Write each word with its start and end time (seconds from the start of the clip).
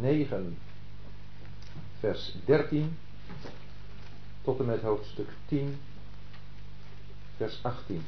9, 0.00 0.58
vers 1.98 2.34
13 2.44 2.96
tot 4.42 4.58
en 4.58 4.64
met 4.64 4.80
hoofdstuk 4.80 5.28
10, 5.46 5.78
vers 7.36 7.58
18. 7.62 8.04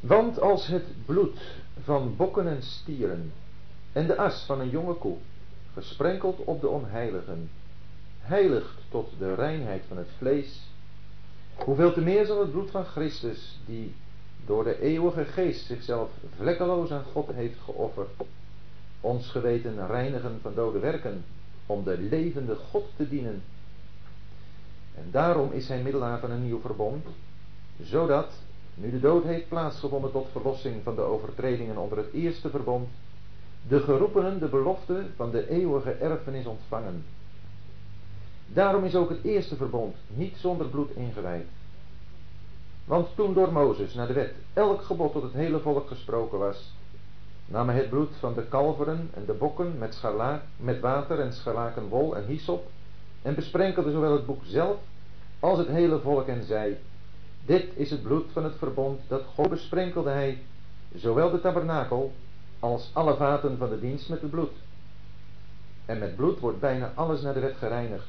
Want 0.00 0.40
als 0.40 0.66
het 0.66 1.04
bloed 1.06 1.40
van 1.82 2.16
bokken 2.16 2.48
en 2.48 2.62
stieren 2.62 3.32
en 3.92 4.06
de 4.06 4.16
as 4.16 4.44
van 4.44 4.60
een 4.60 4.70
jonge 4.70 4.94
koe, 4.94 5.16
gesprenkeld 5.72 6.44
op 6.44 6.60
de 6.60 6.68
onheiligen, 6.68 7.50
heiligt 8.20 8.78
tot 8.88 9.10
de 9.18 9.34
reinheid 9.34 9.82
van 9.88 9.96
het 9.96 10.08
vlees, 10.18 10.71
hoeveel 11.56 11.92
te 11.92 12.00
meer 12.00 12.26
zal 12.26 12.40
het 12.40 12.50
bloed 12.50 12.70
van 12.70 12.84
Christus, 12.84 13.60
die 13.66 13.94
door 14.46 14.64
de 14.64 14.80
eeuwige 14.80 15.24
geest 15.24 15.66
zichzelf 15.66 16.10
vlekkeloos 16.36 16.90
aan 16.90 17.04
God 17.12 17.32
heeft 17.32 17.58
geofferd, 17.64 18.10
ons 19.00 19.28
geweten 19.28 19.86
reinigen 19.86 20.38
van 20.42 20.54
dode 20.54 20.78
werken, 20.78 21.24
om 21.66 21.84
de 21.84 21.98
levende 21.98 22.54
God 22.54 22.84
te 22.96 23.08
dienen. 23.08 23.42
En 24.94 25.08
daarom 25.10 25.52
is 25.52 25.68
hij 25.68 25.82
middelaar 25.82 26.20
van 26.20 26.30
een 26.30 26.44
nieuw 26.44 26.60
verbond, 26.60 27.06
zodat, 27.82 28.32
nu 28.74 28.90
de 28.90 29.00
dood 29.00 29.24
heeft 29.24 29.48
plaatsgevonden 29.48 30.12
tot 30.12 30.28
verlossing 30.32 30.82
van 30.82 30.94
de 30.94 31.00
overtredingen 31.00 31.76
onder 31.76 31.98
het 31.98 32.12
eerste 32.12 32.50
verbond, 32.50 32.88
de 33.68 33.80
geroepenen 33.80 34.38
de 34.38 34.48
belofte 34.48 35.04
van 35.16 35.30
de 35.30 35.48
eeuwige 35.48 35.90
erfenis 35.90 36.46
ontvangen. 36.46 37.04
Daarom 38.46 38.84
is 38.84 38.94
ook 38.94 39.08
het 39.08 39.24
eerste 39.24 39.56
verbond 39.56 39.94
niet 40.08 40.36
zonder 40.36 40.66
bloed 40.66 40.90
ingewijd. 40.90 41.46
Want 42.84 43.08
toen 43.14 43.34
door 43.34 43.52
Mozes 43.52 43.94
naar 43.94 44.06
de 44.06 44.12
wet 44.12 44.34
elk 44.52 44.82
gebod 44.82 45.12
tot 45.12 45.22
het 45.22 45.32
hele 45.32 45.60
volk 45.60 45.88
gesproken 45.88 46.38
was, 46.38 46.72
nam 47.46 47.68
hij 47.68 47.78
het 47.78 47.90
bloed 47.90 48.10
van 48.18 48.34
de 48.34 48.42
kalveren 48.42 49.10
en 49.14 49.24
de 49.26 49.32
bokken 49.32 49.78
met, 49.78 49.94
scharlaak, 49.94 50.42
met 50.56 50.80
water 50.80 51.20
en 51.20 51.32
scharlakenwol 51.32 52.16
en 52.16 52.26
hyssop 52.26 52.70
en 53.22 53.34
besprenkelde 53.34 53.90
zowel 53.90 54.12
het 54.12 54.26
boek 54.26 54.42
zelf 54.44 54.76
als 55.40 55.58
het 55.58 55.68
hele 55.68 56.00
volk 56.00 56.26
en 56.26 56.44
zei, 56.44 56.76
dit 57.44 57.66
is 57.74 57.90
het 57.90 58.02
bloed 58.02 58.26
van 58.32 58.44
het 58.44 58.54
verbond 58.56 59.00
dat 59.08 59.22
God 59.34 59.48
besprenkelde 59.48 60.10
hij, 60.10 60.42
zowel 60.94 61.30
de 61.30 61.40
tabernakel 61.40 62.12
als 62.58 62.90
alle 62.92 63.16
vaten 63.16 63.58
van 63.58 63.68
de 63.68 63.80
dienst 63.80 64.08
met 64.08 64.20
het 64.20 64.30
bloed. 64.30 64.52
En 65.86 65.98
met 65.98 66.16
bloed 66.16 66.40
wordt 66.40 66.60
bijna 66.60 66.92
alles 66.94 67.22
naar 67.22 67.34
de 67.34 67.40
wet 67.40 67.56
gereinigd. 67.56 68.08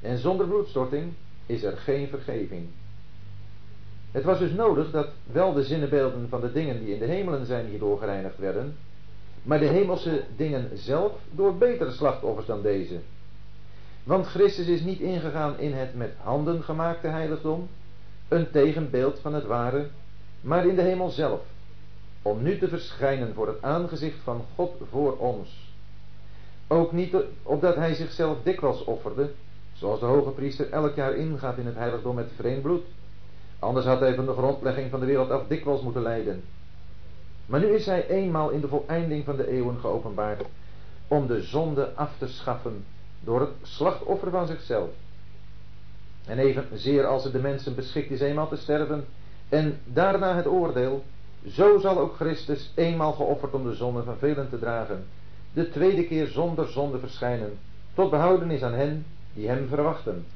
En 0.00 0.18
zonder 0.18 0.46
bloedstorting 0.46 1.12
is 1.46 1.62
er 1.62 1.76
geen 1.76 2.08
vergeving. 2.08 2.66
Het 4.10 4.24
was 4.24 4.38
dus 4.38 4.52
nodig 4.52 4.90
dat 4.90 5.08
wel 5.32 5.52
de 5.52 5.64
zinnebeelden 5.64 6.28
van 6.28 6.40
de 6.40 6.52
dingen 6.52 6.84
die 6.84 6.94
in 6.94 6.98
de 6.98 7.06
hemelen 7.06 7.46
zijn 7.46 7.66
hierdoor 7.66 7.98
gereinigd 7.98 8.38
werden, 8.38 8.76
maar 9.42 9.58
de 9.58 9.66
hemelse 9.66 10.24
dingen 10.36 10.78
zelf 10.78 11.12
door 11.30 11.56
betere 11.56 11.92
slachtoffers 11.92 12.46
dan 12.46 12.62
deze. 12.62 12.98
Want 14.04 14.26
Christus 14.26 14.66
is 14.66 14.80
niet 14.80 15.00
ingegaan 15.00 15.58
in 15.58 15.72
het 15.72 15.94
met 15.94 16.12
handen 16.16 16.62
gemaakte 16.62 17.06
heiligdom, 17.06 17.68
een 18.28 18.50
tegenbeeld 18.50 19.18
van 19.18 19.34
het 19.34 19.44
ware, 19.44 19.88
maar 20.40 20.66
in 20.66 20.74
de 20.74 20.82
hemel 20.82 21.10
zelf, 21.10 21.40
om 22.22 22.42
nu 22.42 22.58
te 22.58 22.68
verschijnen 22.68 23.34
voor 23.34 23.46
het 23.46 23.62
aangezicht 23.62 24.18
van 24.22 24.44
God 24.54 24.72
voor 24.90 25.16
ons. 25.16 25.72
Ook 26.66 26.92
niet 26.92 27.16
opdat 27.42 27.74
hij 27.74 27.94
zichzelf 27.94 28.36
dikwijls 28.42 28.84
offerde, 28.84 29.30
zoals 29.78 30.00
de 30.00 30.06
hoge 30.06 30.30
priester 30.30 30.70
elk 30.70 30.94
jaar 30.94 31.14
ingaat 31.14 31.58
in 31.58 31.66
het 31.66 31.74
heiligdom 31.74 32.14
met 32.14 32.30
vreemd 32.36 32.62
bloed. 32.62 32.84
Anders 33.58 33.86
had 33.86 34.00
hij 34.00 34.14
van 34.14 34.26
de 34.26 34.32
grondlegging 34.32 34.90
van 34.90 35.00
de 35.00 35.06
wereld 35.06 35.30
af 35.30 35.46
dikwijls 35.46 35.80
moeten 35.80 36.02
lijden. 36.02 36.42
Maar 37.46 37.60
nu 37.60 37.66
is 37.66 37.86
hij 37.86 38.08
eenmaal 38.08 38.50
in 38.50 38.60
de 38.60 38.68
voleinding 38.68 39.24
van 39.24 39.36
de 39.36 39.48
eeuwen 39.48 39.78
geopenbaard 39.80 40.42
om 41.08 41.26
de 41.26 41.42
zonde 41.42 41.94
af 41.94 42.10
te 42.18 42.28
schaffen 42.28 42.84
door 43.20 43.40
het 43.40 43.50
slachtoffer 43.62 44.30
van 44.30 44.46
zichzelf. 44.46 44.88
En 46.26 46.38
evenzeer 46.38 47.06
als 47.06 47.24
het 47.24 47.32
de 47.32 47.38
mensen 47.38 47.74
beschikt 47.74 48.10
is 48.10 48.20
eenmaal 48.20 48.48
te 48.48 48.56
sterven 48.56 49.04
en 49.48 49.80
daarna 49.84 50.36
het 50.36 50.46
oordeel, 50.46 51.04
zo 51.46 51.78
zal 51.78 51.98
ook 51.98 52.14
Christus 52.14 52.72
eenmaal 52.74 53.12
geofferd 53.12 53.54
om 53.54 53.64
de 53.64 53.74
zonde 53.74 54.02
van 54.02 54.18
velen 54.18 54.48
te 54.48 54.58
dragen, 54.58 55.04
de 55.52 55.70
tweede 55.70 56.04
keer 56.04 56.26
zonder 56.26 56.68
zonde 56.68 56.98
verschijnen, 56.98 57.58
tot 57.94 58.10
behoudenis 58.10 58.62
aan 58.62 58.72
hen 58.72 59.04
die 59.34 59.48
hem 59.48 59.68
verwachten. 59.68 60.26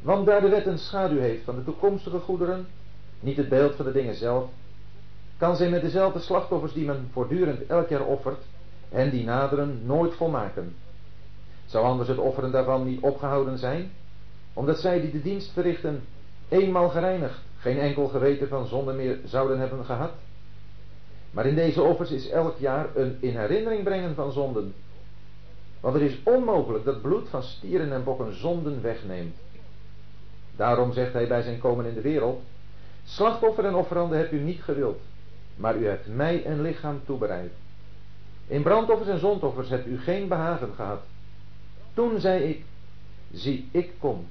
Want 0.00 0.26
daar 0.26 0.40
de 0.40 0.48
wet 0.48 0.66
een 0.66 0.78
schaduw 0.78 1.18
heeft 1.18 1.44
van 1.44 1.54
de 1.54 1.64
toekomstige 1.64 2.18
goederen, 2.18 2.66
niet 3.20 3.36
het 3.36 3.48
beeld 3.48 3.74
van 3.74 3.84
de 3.84 3.92
dingen 3.92 4.14
zelf, 4.14 4.48
kan 5.36 5.56
zij 5.56 5.68
met 5.68 5.80
dezelfde 5.80 6.20
slachtoffers 6.20 6.72
die 6.72 6.86
men 6.86 7.08
voortdurend 7.12 7.66
elk 7.66 7.88
jaar 7.88 8.04
offert, 8.04 8.42
en 8.88 9.10
die 9.10 9.24
naderen 9.24 9.80
nooit 9.84 10.14
volmaken. 10.14 10.74
Zou 11.66 11.84
anders 11.84 12.08
het 12.08 12.18
offeren 12.18 12.50
daarvan 12.50 12.84
niet 12.84 13.00
opgehouden 13.00 13.58
zijn, 13.58 13.90
omdat 14.52 14.78
zij 14.78 15.00
die 15.00 15.10
de 15.10 15.22
dienst 15.22 15.52
verrichten 15.52 16.02
eenmaal 16.48 16.88
gereinigd, 16.88 17.40
geen 17.58 17.78
enkel 17.78 18.08
geweten 18.08 18.48
van 18.48 18.66
zonde 18.66 18.92
meer 18.92 19.18
zouden 19.24 19.58
hebben 19.58 19.84
gehad? 19.84 20.12
Maar 21.30 21.46
in 21.46 21.54
deze 21.54 21.82
offers 21.82 22.10
is 22.10 22.28
elk 22.28 22.58
jaar 22.58 22.86
een 22.94 23.16
in 23.20 23.36
herinnering 23.36 23.84
brengen 23.84 24.14
van 24.14 24.32
zonden. 24.32 24.74
Want 25.84 25.96
het 25.96 26.10
is 26.10 26.18
onmogelijk 26.22 26.84
dat 26.84 27.02
bloed 27.02 27.28
van 27.28 27.42
stieren 27.42 27.92
en 27.92 28.04
bokken 28.04 28.38
zonden 28.38 28.82
wegneemt. 28.82 29.36
Daarom 30.56 30.92
zegt 30.92 31.12
hij 31.12 31.28
bij 31.28 31.42
zijn 31.42 31.58
komen 31.58 31.84
in 31.84 31.94
de 31.94 32.00
wereld, 32.00 32.42
slachtoffer 33.04 33.64
en 33.64 33.74
offeranden 33.74 34.18
hebt 34.18 34.32
u 34.32 34.40
niet 34.40 34.62
gewild, 34.62 35.00
maar 35.56 35.76
u 35.76 35.86
hebt 35.86 36.06
mij 36.06 36.46
een 36.46 36.60
lichaam 36.60 37.00
toebereid. 37.06 37.52
In 38.46 38.62
brandoffers 38.62 39.08
en 39.08 39.18
zondoffers 39.18 39.68
hebt 39.68 39.86
u 39.86 39.98
geen 39.98 40.28
behagen 40.28 40.72
gehad. 40.74 41.00
Toen 41.94 42.20
zei 42.20 42.42
ik, 42.42 42.64
zie 43.32 43.68
ik 43.70 43.92
kom. 43.98 44.26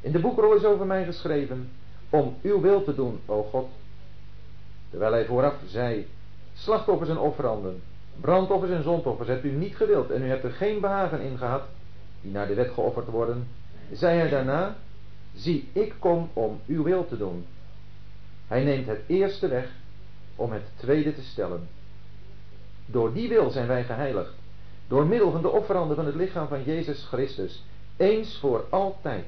In 0.00 0.12
de 0.12 0.18
boekrol 0.18 0.54
is 0.54 0.64
over 0.64 0.86
mij 0.86 1.04
geschreven, 1.04 1.70
om 2.10 2.36
uw 2.42 2.60
wil 2.60 2.84
te 2.84 2.94
doen, 2.94 3.20
o 3.26 3.42
God. 3.42 3.68
Terwijl 4.90 5.12
hij 5.12 5.24
vooraf 5.24 5.54
zei, 5.66 6.06
slachtoffers 6.54 7.10
en 7.10 7.18
offeranden, 7.18 7.82
brandoffers 8.20 8.72
en 8.72 8.82
zondoffers 8.82 9.28
hebt 9.28 9.44
u 9.44 9.50
niet 9.50 9.76
gewild 9.76 10.10
en 10.10 10.22
u 10.22 10.28
hebt 10.28 10.44
er 10.44 10.52
geen 10.52 10.80
behagen 10.80 11.20
in 11.20 11.38
gehad, 11.38 11.62
die 12.20 12.32
naar 12.32 12.46
de 12.46 12.54
wet 12.54 12.70
geofferd 12.70 13.06
worden, 13.06 13.48
zei 13.92 14.18
hij 14.18 14.28
daarna, 14.28 14.76
zie 15.34 15.68
ik 15.72 15.94
kom 15.98 16.30
om 16.32 16.60
uw 16.66 16.82
wil 16.82 17.06
te 17.06 17.16
doen. 17.16 17.46
Hij 18.46 18.64
neemt 18.64 18.86
het 18.86 19.00
eerste 19.06 19.48
weg 19.48 19.68
om 20.36 20.52
het 20.52 20.62
tweede 20.76 21.14
te 21.14 21.22
stellen. 21.22 21.68
Door 22.86 23.12
die 23.12 23.28
wil 23.28 23.50
zijn 23.50 23.66
wij 23.66 23.84
geheiligd, 23.84 24.32
door 24.88 25.06
middel 25.06 25.30
van 25.30 25.42
de 25.42 25.50
offeranden 25.50 25.96
van 25.96 26.06
het 26.06 26.14
lichaam 26.14 26.48
van 26.48 26.64
Jezus 26.64 27.04
Christus, 27.04 27.64
eens 27.96 28.38
voor 28.38 28.64
altijd. 28.70 29.26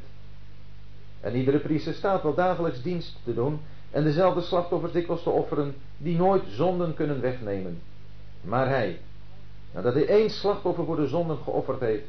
En 1.21 1.35
iedere 1.35 1.59
priester 1.59 1.95
staat 1.95 2.23
wel 2.23 2.35
dagelijks 2.35 2.83
dienst 2.83 3.19
te 3.25 3.35
doen 3.35 3.61
en 3.91 4.05
dezelfde 4.05 4.41
slachtoffers 4.41 4.93
dikwijls 4.93 5.23
te 5.23 5.31
offeren 5.31 5.75
die 5.97 6.17
nooit 6.17 6.43
zonden 6.49 6.95
kunnen 6.95 7.21
wegnemen. 7.21 7.81
Maar 8.43 8.69
hij, 8.69 9.01
nadat 9.73 9.95
hij 9.95 10.09
één 10.09 10.31
slachtoffer 10.31 10.85
voor 10.85 10.97
de 10.97 11.07
zonden 11.07 11.37
geofferd 11.37 11.81
heeft, 11.81 12.05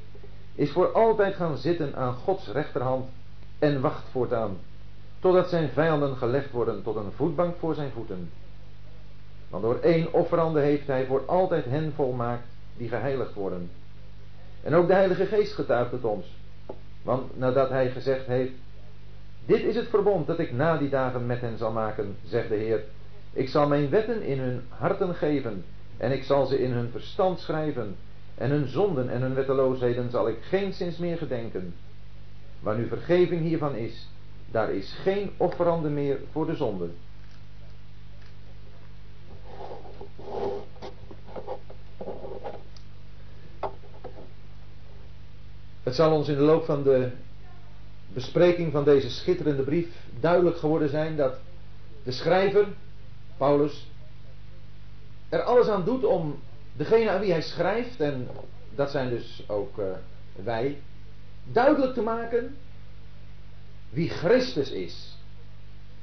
is 0.56 0.72
voor 0.72 0.92
altijd 0.92 1.36
gaan 1.36 1.58
zitten 1.58 1.96
aan 1.96 2.14
Gods 2.14 2.48
rechterhand 2.48 3.06
en 3.60 3.82
wacht 3.82 4.04
voortaan, 4.12 4.58
totdat 5.20 5.50
zijn 5.50 5.70
vijanden 5.70 6.16
gelegd 6.16 6.52
worden 6.52 6.84
tot 6.84 6.96
een 6.96 7.12
voetbank 7.16 7.56
voor 7.60 7.76
zijn 7.76 7.92
voeten. 7.92 8.32
Want 9.50 9.64
door 9.64 9.80
één 9.80 10.14
offerande 10.14 10.60
heeft 10.60 10.88
hij 10.88 11.06
voor 11.06 11.24
altijd 11.26 11.66
hen 11.66 11.94
volmaakt 11.96 12.48
die 12.78 12.90
geheiligd 12.90 13.34
worden. 13.34 13.70
En 14.64 14.74
ook 14.74 14.88
de 14.88 14.94
Heilige 14.94 15.26
Geest 15.26 15.54
getuigt 15.54 15.92
het 15.92 16.04
ons. 16.04 16.26
Want 17.02 17.38
nadat 17.38 17.70
hij 17.70 17.92
gezegd 17.92 18.26
heeft, 18.26 18.52
dit 19.46 19.64
is 19.64 19.76
het 19.76 19.88
verbond 19.88 20.28
dat 20.28 20.40
ik 20.40 20.52
na 20.52 20.78
die 20.78 20.90
dagen 20.90 21.26
met 21.26 21.42
hen 21.42 21.58
zal 21.58 21.72
maken, 21.72 22.16
zegt 22.26 22.50
de 22.50 22.56
Heer. 22.56 22.84
Ik 23.34 23.50
zal 23.50 23.68
mijn 23.68 23.90
wetten 23.90 24.22
in 24.22 24.40
hun 24.40 24.62
harten 24.70 25.16
geven 25.16 25.64
en 25.98 26.12
ik 26.12 26.24
zal 26.24 26.46
ze 26.46 26.62
in 26.62 26.72
hun 26.72 26.90
verstand 26.92 27.40
schrijven 27.40 27.96
en 28.36 28.50
hun 28.50 28.68
zonden 28.68 29.10
en 29.10 29.22
hun 29.22 29.34
wetteloosheden 29.34 30.10
zal 30.10 30.28
ik 30.28 30.38
geen 30.42 30.74
zins 30.74 30.98
meer 30.98 31.18
gedenken. 31.18 31.74
Waar 32.60 32.78
nu 32.78 32.88
vergeving 32.88 33.42
hiervan 33.42 33.76
is, 33.76 34.08
daar 34.52 34.72
is 34.72 34.92
geen 35.02 35.32
offerande 35.38 35.90
meer 35.90 36.20
voor 36.32 36.46
de 36.46 36.56
zonde. 36.56 36.90
Het 45.84 45.96
zal 45.96 46.12
ons 46.12 46.28
in 46.28 46.36
de 46.36 46.42
loop 46.42 46.66
van 46.66 46.84
de 46.84 47.12
bespreking 48.14 48.72
van 48.72 48.84
deze 48.84 49.10
schitterende 49.10 49.64
brief 49.64 49.88
duidelijk 50.20 50.58
geworden 50.58 50.90
zijn 50.90 51.16
dat 51.16 51.40
de 52.04 52.12
schrijver, 52.12 52.68
Paulus, 53.38 53.88
er 55.34 55.42
alles 55.42 55.68
aan 55.68 55.86
doet 55.86 56.04
om 56.04 56.40
degene 56.74 57.10
aan 57.10 57.20
wie 57.20 57.32
hij 57.32 57.42
schrijft, 57.42 58.00
en 58.00 58.28
dat 58.76 58.92
zijn 58.92 59.10
dus 59.10 59.44
ook 59.48 59.78
uh, 59.78 59.86
wij, 60.36 60.82
duidelijk 61.44 61.94
te 61.94 62.02
maken 62.02 62.56
wie 63.90 64.10
Christus 64.10 64.72
is. 64.72 65.18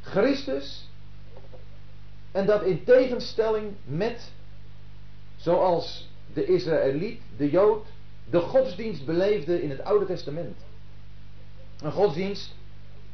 Christus 0.01 0.89
en 2.33 2.47
dat 2.47 2.63
in 2.63 2.85
tegenstelling 2.85 3.73
met, 3.85 4.33
zoals 5.37 6.09
de 6.33 6.47
Israëliet, 6.47 7.21
de 7.37 7.51
Jood, 7.51 7.87
de 8.31 8.41
godsdienst 8.41 9.05
beleefde 9.05 9.63
in 9.63 9.71
het 9.71 9.85
Oude 9.85 10.07
Testament. 10.07 10.57
Een 11.81 11.93
godsdienst 11.93 12.55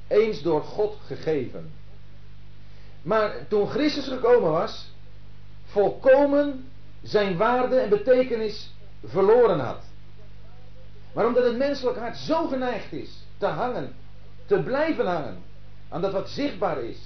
eens 0.09 0.43
door 0.43 0.62
God 0.62 0.97
gegeven. 1.07 1.73
Maar 3.03 3.47
toen 3.49 3.69
Christus 3.69 4.09
gekomen 4.09 4.51
was, 4.51 4.95
volkomen 5.67 6.69
zijn 7.03 7.37
waarde 7.37 7.77
en 7.77 7.89
betekenis 7.89 8.75
verloren 9.05 9.59
had. 9.59 9.83
Maar 11.13 11.27
omdat 11.27 11.45
het 11.45 11.57
menselijk 11.57 11.99
hart 11.99 12.17
zo 12.17 12.47
geneigd 12.47 12.93
is 12.93 13.11
te 13.39 13.47
hangen, 13.47 13.95
te 14.47 14.63
blijven 14.63 15.07
hangen 15.07 15.43
aan 15.89 16.01
dat 16.01 16.13
wat 16.13 16.29
zichtbaar 16.29 16.83
is, 16.83 16.99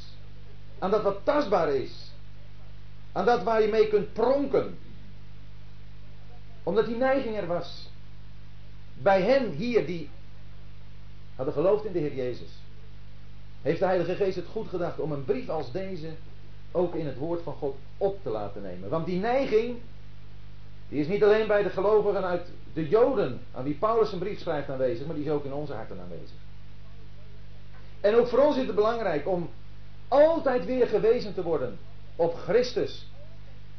aan 0.78 0.90
dat 0.90 1.02
wat 1.02 1.24
tastbaar 1.24 1.74
is, 1.74 2.10
aan 3.12 3.24
dat 3.24 3.42
waar 3.42 3.62
je 3.62 3.68
mee 3.68 3.88
kunt 3.88 4.12
pronken, 4.12 4.78
omdat 6.62 6.86
die 6.86 6.96
neiging 6.96 7.36
er 7.36 7.46
was. 7.46 7.88
Bij 8.94 9.22
hen 9.22 9.50
hier 9.50 9.86
die 9.86 10.10
hadden 11.36 11.54
geloofd 11.54 11.84
in 11.84 11.92
de 11.92 11.98
Heer 11.98 12.14
Jezus. 12.14 12.48
Heeft 13.62 13.78
de 13.78 13.84
Heilige 13.84 14.14
Geest 14.14 14.36
het 14.36 14.46
goed 14.46 14.68
gedacht 14.68 14.98
om 14.98 15.12
een 15.12 15.24
brief 15.24 15.48
als 15.48 15.72
deze 15.72 16.10
ook 16.72 16.94
in 16.94 17.06
het 17.06 17.16
woord 17.16 17.42
van 17.42 17.54
God 17.54 17.76
op 17.96 18.22
te 18.22 18.30
laten 18.30 18.62
nemen. 18.62 18.88
Want 18.88 19.06
die 19.06 19.20
neiging, 19.20 19.76
die 20.88 21.00
is 21.00 21.06
niet 21.06 21.24
alleen 21.24 21.46
bij 21.46 21.62
de 21.62 21.70
gelovigen 21.70 22.24
uit 22.24 22.50
de 22.72 22.88
Joden, 22.88 23.40
aan 23.52 23.64
wie 23.64 23.74
Paulus 23.74 24.12
een 24.12 24.18
brief 24.18 24.40
schrijft 24.40 24.68
aanwezig, 24.68 25.06
maar 25.06 25.14
die 25.14 25.24
is 25.24 25.30
ook 25.30 25.44
in 25.44 25.52
onze 25.52 25.72
harten 25.72 26.00
aanwezig. 26.00 26.36
En 28.00 28.14
ook 28.14 28.26
voor 28.26 28.38
ons 28.38 28.56
is 28.56 28.66
het 28.66 28.74
belangrijk 28.74 29.28
om 29.28 29.50
altijd 30.08 30.64
weer 30.64 30.86
gewezen 30.86 31.34
te 31.34 31.42
worden 31.42 31.78
op 32.16 32.34
Christus. 32.34 33.06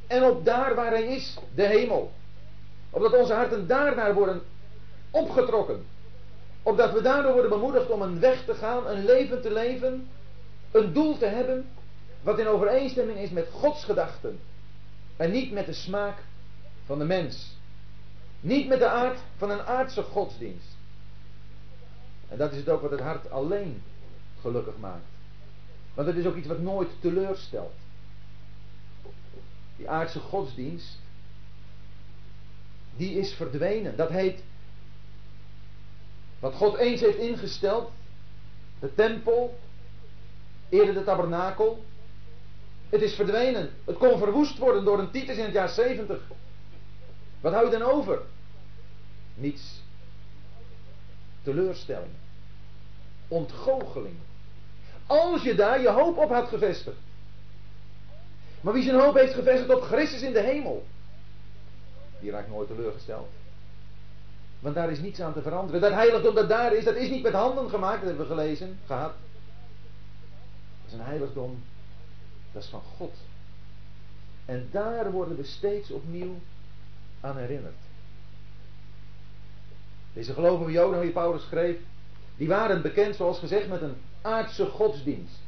En 0.07 0.23
op 0.23 0.45
daar 0.45 0.75
waar 0.75 0.91
Hij 0.91 1.03
is, 1.03 1.38
de 1.55 1.67
hemel. 1.67 2.11
Opdat 2.89 3.13
onze 3.13 3.33
harten 3.33 3.67
daarnaar 3.67 4.13
worden 4.13 4.41
opgetrokken. 5.11 5.85
Opdat 6.63 6.93
we 6.93 7.01
daardoor 7.01 7.33
worden 7.33 7.51
bemoedigd 7.51 7.89
om 7.89 8.01
een 8.01 8.19
weg 8.19 8.45
te 8.45 8.53
gaan, 8.53 8.88
een 8.88 9.05
leven 9.05 9.41
te 9.41 9.51
leven, 9.51 10.07
een 10.71 10.93
doel 10.93 11.17
te 11.17 11.25
hebben, 11.25 11.65
wat 12.21 12.39
in 12.39 12.47
overeenstemming 12.47 13.18
is 13.18 13.29
met 13.29 13.50
Gods 13.51 13.83
gedachten. 13.83 14.39
En 15.18 15.31
niet 15.31 15.51
met 15.51 15.65
de 15.65 15.73
smaak 15.73 16.18
van 16.85 17.00
de 17.00 17.06
mens. 17.06 17.56
Niet 18.39 18.68
met 18.68 18.79
de 18.79 18.89
aard 18.89 19.19
van 19.38 19.50
een 19.50 19.62
aardse 19.62 20.03
godsdienst. 20.03 20.75
En 22.27 22.38
dat 22.38 22.51
is 22.51 22.57
het 22.57 22.69
ook 22.69 22.81
wat 22.81 22.91
het 22.91 23.00
hart 23.00 23.31
alleen 23.31 23.83
gelukkig 24.41 24.77
maakt. 24.77 25.06
Want 25.94 26.07
het 26.07 26.18
is 26.18 26.25
ook 26.25 26.35
iets 26.35 26.47
wat 26.47 26.59
nooit 26.59 26.89
teleurstelt. 27.00 27.73
Die 29.77 29.89
aardse 29.89 30.19
godsdienst, 30.19 31.00
die 32.95 33.13
is 33.13 33.33
verdwenen. 33.33 33.95
Dat 33.95 34.09
heet 34.09 34.44
wat 36.39 36.53
God 36.53 36.77
eens 36.77 37.01
heeft 37.01 37.17
ingesteld, 37.17 37.91
de 38.79 38.94
tempel, 38.95 39.59
eerder 40.69 40.94
de 40.94 41.03
tabernakel. 41.03 41.83
Het 42.91 43.01
is 43.01 43.15
verdwenen. 43.15 43.69
Het 43.85 43.97
kon 43.97 44.17
verwoest 44.17 44.57
worden 44.57 44.83
door 44.85 44.99
een 44.99 45.11
Titus 45.11 45.38
in 45.38 45.43
het 45.43 45.53
jaar 45.53 45.69
70. 45.69 46.21
Wat 47.39 47.53
hou 47.53 47.65
je 47.65 47.77
dan 47.77 47.91
over? 47.91 48.21
Niets. 49.33 49.81
Teleurstelling. 51.43 52.11
Ontgoocheling. 53.27 54.15
Als 55.05 55.43
je 55.43 55.55
daar 55.55 55.81
je 55.81 55.89
hoop 55.89 56.17
op 56.17 56.29
had 56.29 56.47
gevestigd. 56.47 56.97
Maar 58.61 58.73
wie 58.73 58.83
zijn 58.83 58.99
hoop 58.99 59.15
heeft 59.15 59.33
gevestigd 59.33 59.75
op 59.75 59.81
Christus 59.81 60.21
in 60.21 60.33
de 60.33 60.41
hemel, 60.41 60.85
die 62.19 62.31
raakt 62.31 62.49
nooit 62.49 62.67
teleurgesteld. 62.67 63.29
Want 64.59 64.75
daar 64.75 64.91
is 64.91 64.99
niets 64.99 65.19
aan 65.19 65.33
te 65.33 65.41
veranderen. 65.41 65.81
Dat 65.81 65.91
heiligdom 65.91 66.35
dat 66.35 66.49
daar 66.49 66.73
is, 66.73 66.83
dat 66.83 66.95
is 66.95 67.09
niet 67.09 67.23
met 67.23 67.33
handen 67.33 67.69
gemaakt, 67.69 67.99
dat 67.99 68.07
hebben 68.07 68.27
we 68.27 68.33
gelezen, 68.33 68.79
gehad. 68.85 69.13
Dat 70.81 70.88
is 70.88 70.93
een 70.93 71.05
heiligdom, 71.05 71.63
dat 72.51 72.63
is 72.63 72.69
van 72.69 72.81
God. 72.98 73.13
En 74.45 74.68
daar 74.71 75.12
worden 75.12 75.38
we 75.38 75.44
steeds 75.44 75.92
opnieuw 75.92 76.36
aan 77.19 77.38
herinnerd. 77.38 77.75
Deze 80.13 80.33
gelovige 80.33 80.71
Joden, 80.71 81.00
wie 81.00 81.12
Paulus 81.12 81.44
schreef, 81.44 81.77
die 82.38 82.48
waren 82.48 82.81
bekend, 82.81 83.15
zoals 83.15 83.39
gezegd, 83.39 83.68
met 83.68 83.81
een 83.81 83.95
aardse 84.21 84.65
godsdienst. 84.65 85.39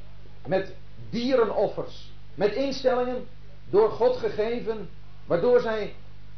Met 0.47 0.73
dierenoffers. 1.09 2.11
Met 2.35 2.53
instellingen 2.53 3.27
door 3.69 3.91
God 3.91 4.17
gegeven, 4.17 4.89
waardoor 5.25 5.59
zij 5.59 5.95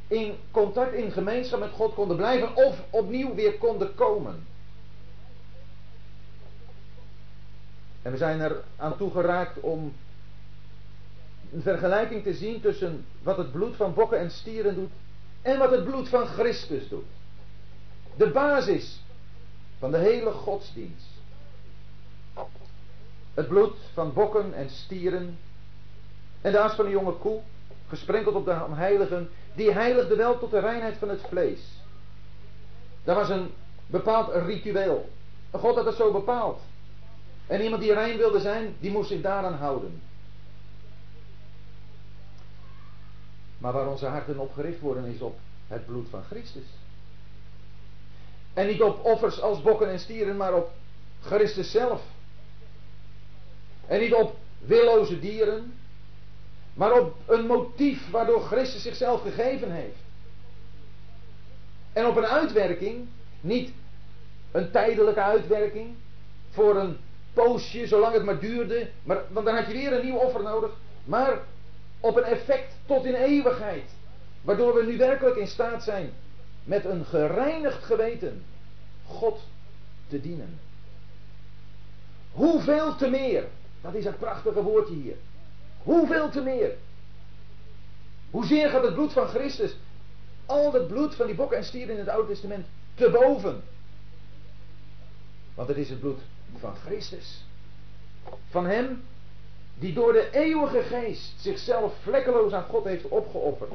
in 0.07 0.35
contact, 0.51 0.93
in 0.93 1.11
gemeenschap 1.11 1.59
met 1.59 1.71
God 1.71 1.93
konden 1.93 2.17
blijven 2.17 2.55
of 2.55 2.83
opnieuw 2.89 3.35
weer 3.35 3.57
konden 3.57 3.95
komen. 3.95 4.47
En 8.01 8.11
we 8.11 8.17
zijn 8.17 8.39
er 8.39 8.63
aan 8.75 8.97
toegeraakt 8.97 9.59
om 9.59 9.93
een 11.53 11.61
vergelijking 11.61 12.23
te 12.23 12.33
zien 12.33 12.61
tussen 12.61 13.05
wat 13.23 13.37
het 13.37 13.51
bloed 13.51 13.75
van 13.75 13.93
bokken 13.93 14.19
en 14.19 14.31
stieren 14.31 14.75
doet 14.75 14.91
en 15.41 15.59
wat 15.59 15.71
het 15.71 15.83
bloed 15.83 16.09
van 16.09 16.25
Christus 16.25 16.89
doet. 16.89 17.05
De 18.15 18.29
basis 18.29 19.01
van 19.79 19.91
de 19.91 19.97
hele 19.97 20.31
godsdienst. 20.31 21.13
Het 23.33 23.47
bloed 23.47 23.75
van 23.93 24.13
bokken 24.13 24.53
en 24.53 24.69
stieren 24.69 25.37
en 26.41 26.51
de 26.51 26.59
as 26.59 26.73
van 26.73 26.85
een 26.85 26.91
jonge 26.91 27.13
koe, 27.13 27.39
gesprenkeld 27.87 28.35
op 28.35 28.45
de 28.45 28.65
heiligen, 28.69 29.29
die 29.55 29.71
heiligde 29.71 30.15
wel 30.15 30.39
tot 30.39 30.51
de 30.51 30.59
reinheid 30.59 30.97
van 30.97 31.09
het 31.09 31.21
vlees. 31.21 31.59
Dat 33.03 33.15
was 33.15 33.29
een 33.29 33.51
bepaald 33.87 34.33
ritueel. 34.45 35.09
God 35.51 35.75
had 35.75 35.85
het 35.85 35.95
zo 35.95 36.11
bepaald. 36.11 36.61
En 37.47 37.61
iemand 37.61 37.81
die 37.81 37.93
rein 37.93 38.17
wilde 38.17 38.39
zijn, 38.39 38.75
die 38.79 38.91
moest 38.91 39.09
zich 39.09 39.21
daaraan 39.21 39.53
houden. 39.53 40.01
Maar 43.65 43.73
waar 43.73 43.87
onze 43.87 44.05
harten 44.05 44.39
op 44.39 44.53
gericht 44.53 44.79
worden 44.79 45.05
is 45.05 45.21
op 45.21 45.39
het 45.67 45.85
bloed 45.85 46.07
van 46.09 46.23
Christus. 46.23 46.63
En 48.53 48.67
niet 48.67 48.81
op 48.81 49.05
offers 49.05 49.41
als 49.41 49.61
bokken 49.61 49.89
en 49.89 49.99
stieren, 49.99 50.37
maar 50.37 50.53
op 50.53 50.71
Christus 51.21 51.71
zelf. 51.71 52.01
En 53.87 53.99
niet 53.99 54.13
op 54.13 54.35
willoze 54.59 55.19
dieren, 55.19 55.73
maar 56.73 56.99
op 56.99 57.15
een 57.25 57.45
motief 57.45 58.09
waardoor 58.09 58.41
Christus 58.41 58.81
zichzelf 58.81 59.21
gegeven 59.21 59.71
heeft. 59.71 59.99
En 61.93 62.05
op 62.05 62.15
een 62.15 62.25
uitwerking, 62.25 63.07
niet 63.41 63.71
een 64.51 64.71
tijdelijke 64.71 65.21
uitwerking, 65.21 65.95
voor 66.49 66.75
een 66.75 66.97
poosje, 67.33 67.87
zolang 67.87 68.13
het 68.13 68.23
maar 68.23 68.39
duurde, 68.39 68.89
maar, 69.03 69.21
want 69.29 69.45
dan 69.45 69.55
had 69.55 69.67
je 69.67 69.73
weer 69.73 69.93
een 69.93 70.05
nieuw 70.05 70.17
offer 70.17 70.43
nodig, 70.43 70.71
maar 71.03 71.39
op 72.05 72.15
een 72.15 72.23
effect 72.23 72.73
tot 72.85 73.05
in 73.05 73.13
eeuwigheid, 73.13 73.89
waardoor 74.41 74.73
we 74.73 74.85
nu 74.85 74.97
werkelijk 74.97 75.35
in 75.35 75.47
staat 75.47 75.83
zijn 75.83 76.13
met 76.63 76.85
een 76.85 77.05
gereinigd 77.05 77.83
geweten 77.83 78.43
God 79.05 79.41
te 80.07 80.21
dienen. 80.21 80.59
Hoeveel 82.31 82.95
te 82.95 83.09
meer, 83.09 83.47
dat 83.81 83.93
is 83.93 84.05
een 84.05 84.17
prachtige 84.17 84.61
woordje 84.61 84.93
hier. 84.93 85.15
Hoeveel 85.83 86.29
te 86.29 86.41
meer? 86.41 86.71
Hoezeer 88.29 88.69
gaat 88.69 88.83
het 88.83 88.93
bloed 88.93 89.13
van 89.13 89.27
Christus, 89.27 89.75
al 90.45 90.73
het 90.73 90.87
bloed 90.87 91.15
van 91.15 91.25
die 91.25 91.35
bokken 91.35 91.57
en 91.57 91.65
stieren 91.65 91.93
in 91.93 91.99
het 91.99 92.09
Oude 92.09 92.27
Testament, 92.27 92.65
te 92.95 93.09
boven? 93.09 93.63
Want 95.53 95.67
het 95.67 95.77
is 95.77 95.89
het 95.89 95.99
bloed 95.99 96.19
van 96.57 96.75
Christus. 96.75 97.45
Van 98.49 98.65
Hem 98.65 99.03
die 99.79 99.93
door 99.93 100.13
de 100.13 100.29
eeuwige 100.31 100.83
geest 100.83 101.33
zichzelf 101.37 101.93
vlekkeloos 102.01 102.51
aan 102.51 102.63
God 102.63 102.83
heeft 102.83 103.07
opgeofferd. 103.07 103.71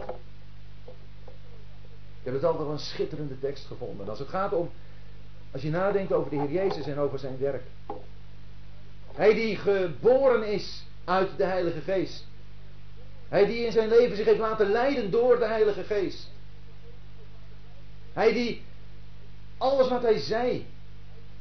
Ik 2.21 2.27
heb 2.27 2.35
het 2.35 2.45
altijd 2.45 2.69
een 2.69 2.79
schitterende 2.79 3.39
tekst 3.39 3.67
gevonden. 3.67 4.09
Als 4.09 4.19
het 4.19 4.29
gaat 4.29 4.53
om, 4.53 4.71
als 5.53 5.63
je 5.63 5.71
nadenkt 5.71 6.13
over 6.13 6.31
de 6.31 6.37
Heer 6.37 6.51
Jezus 6.51 6.87
en 6.87 6.99
over 6.99 7.19
zijn 7.19 7.39
werk. 7.39 7.63
Hij 9.13 9.35
die 9.35 9.57
geboren 9.57 10.45
is 10.45 10.85
uit 11.05 11.31
de 11.37 11.45
Heilige 11.45 11.81
Geest. 11.81 12.27
Hij 13.29 13.47
die 13.47 13.65
in 13.65 13.73
zijn 13.73 13.89
leven 13.89 14.17
zich 14.17 14.27
heeft 14.27 14.39
laten 14.39 14.71
leiden 14.71 15.11
door 15.11 15.39
de 15.39 15.47
Heilige 15.47 15.85
Geest. 15.85 16.29
Hij 18.13 18.33
die 18.33 18.63
alles 19.59 19.89
wat 19.89 20.03
hij 20.03 20.19
zei, 20.19 20.67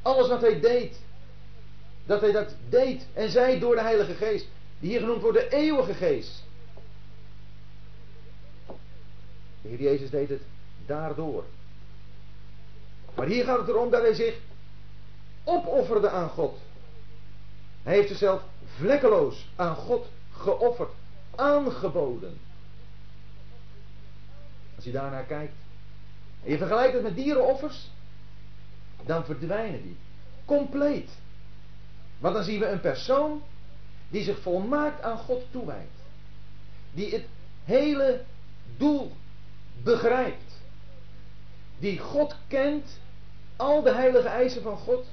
alles 0.01 0.28
wat 0.28 0.42
hij 0.42 0.60
deed, 0.60 1.00
dat 2.06 2.22
hij 2.22 2.32
dat 2.32 2.56
deed 2.70 3.06
en 3.13 3.29
zei 3.29 3.60
door 3.60 3.75
de 3.75 3.82
Heilige 3.82 4.13
Geest, 4.13 4.48
die 4.79 4.89
hier 4.89 5.00
genoemd 5.00 5.22
wordt 5.22 5.38
de 5.38 5.50
eeuwige 5.50 5.94
Geest. 5.94 6.44
De 9.62 9.68
Heer 9.68 9.82
Jezus 9.82 10.10
deed 10.10 10.29
het 10.29 10.41
daardoor. 10.86 11.44
Maar 13.15 13.27
hier 13.27 13.44
gaat 13.44 13.60
het 13.60 13.68
erom 13.68 13.89
dat 13.89 14.01
hij 14.01 14.13
zich 14.13 14.36
opofferde 15.44 16.10
aan 16.10 16.29
God. 16.29 16.58
Hij 17.84 17.94
heeft 17.94 18.08
zichzelf 18.08 18.41
vlekkeloos 18.75 19.48
aan 19.56 19.75
God 19.75 20.08
geofferd, 20.32 20.91
aangeboden. 21.36 22.38
Als 24.75 24.86
je 24.86 24.91
daarnaar 24.91 25.24
kijkt 25.24 25.53
en 26.44 26.51
je 26.51 26.58
vergelijkt 26.58 26.94
het 26.94 27.03
met 27.03 27.15
dierenoffers, 27.15 27.89
dan 29.06 29.25
verdwijnen 29.25 29.82
die 29.82 29.98
compleet. 30.46 31.10
Want 32.20 32.34
dan 32.36 32.44
zien 32.44 32.60
we 32.60 32.68
een 32.68 32.82
persoon 32.82 33.42
die 34.10 34.24
zich 34.24 34.40
volmaakt 34.40 35.02
aan 35.02 35.18
God 35.18 35.44
toewijdt. 35.52 35.92
Die 36.92 37.14
het 37.14 37.26
hele 37.64 38.24
doel 38.78 39.12
begrijpt. 39.84 40.62
Die 41.80 42.00
God 42.00 42.36
kent, 42.48 43.00
al 43.56 43.82
de 43.82 43.94
heilige 43.94 44.28
eisen 44.28 44.62
van 44.62 44.78
God. 44.78 45.06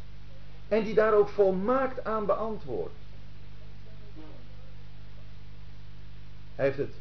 En 0.69 0.85
die 0.85 0.95
daar 0.95 1.15
ook 1.15 1.29
volmaakt 1.29 2.05
aan 2.05 2.27
beantwoordt. 2.27 2.95
Hij 6.55 6.65
heeft 6.65 6.79
het 6.79 6.95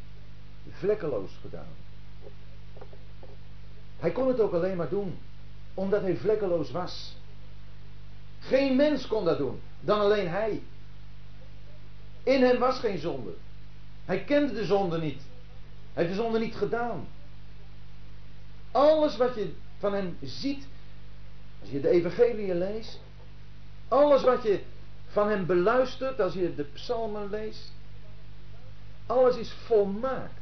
vlekkeloos 0.70 1.38
gedaan. 1.40 1.74
Hij 3.98 4.10
kon 4.10 4.28
het 4.28 4.40
ook 4.40 4.52
alleen 4.52 4.76
maar 4.76 4.88
doen 4.88 5.18
omdat 5.74 6.02
hij 6.02 6.16
vlekkeloos 6.16 6.70
was. 6.70 7.16
Geen 8.38 8.76
mens 8.76 9.06
kon 9.06 9.24
dat 9.24 9.38
doen, 9.38 9.60
dan 9.86 10.00
alleen 10.00 10.28
hij. 10.28 10.62
In 12.22 12.42
hem 12.42 12.58
was 12.58 12.78
geen 12.78 12.98
zonde. 12.98 13.34
Hij 14.04 14.24
kende 14.24 14.52
de 14.52 14.64
zonde 14.64 14.98
niet. 14.98 15.22
Hij 15.92 16.04
heeft 16.04 16.16
de 16.16 16.22
zonde 16.22 16.38
niet 16.38 16.54
gedaan. 16.54 17.08
Alles 18.70 19.16
wat 19.16 19.34
je 19.34 19.52
van 19.78 19.94
hem 19.94 20.16
ziet, 20.22 20.66
als 21.60 21.70
je 21.70 21.80
de 21.80 21.88
evangelie 21.88 22.54
leest, 22.54 23.00
alles 23.88 24.22
wat 24.22 24.42
je 24.42 24.60
van 25.06 25.28
hem 25.28 25.46
beluistert, 25.46 26.20
als 26.20 26.34
je 26.34 26.54
de 26.54 26.64
psalmen 26.64 27.30
leest, 27.30 27.72
alles 29.06 29.36
is 29.36 29.52
volmaakt. 29.52 30.40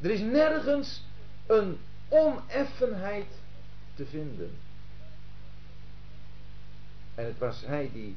Er 0.00 0.10
is 0.10 0.20
nergens 0.20 1.02
een 1.46 1.78
oneffenheid 2.08 3.26
te 3.94 4.06
vinden. 4.06 4.50
En 7.14 7.24
het 7.24 7.38
was 7.38 7.62
hij 7.66 7.90
die 7.92 8.16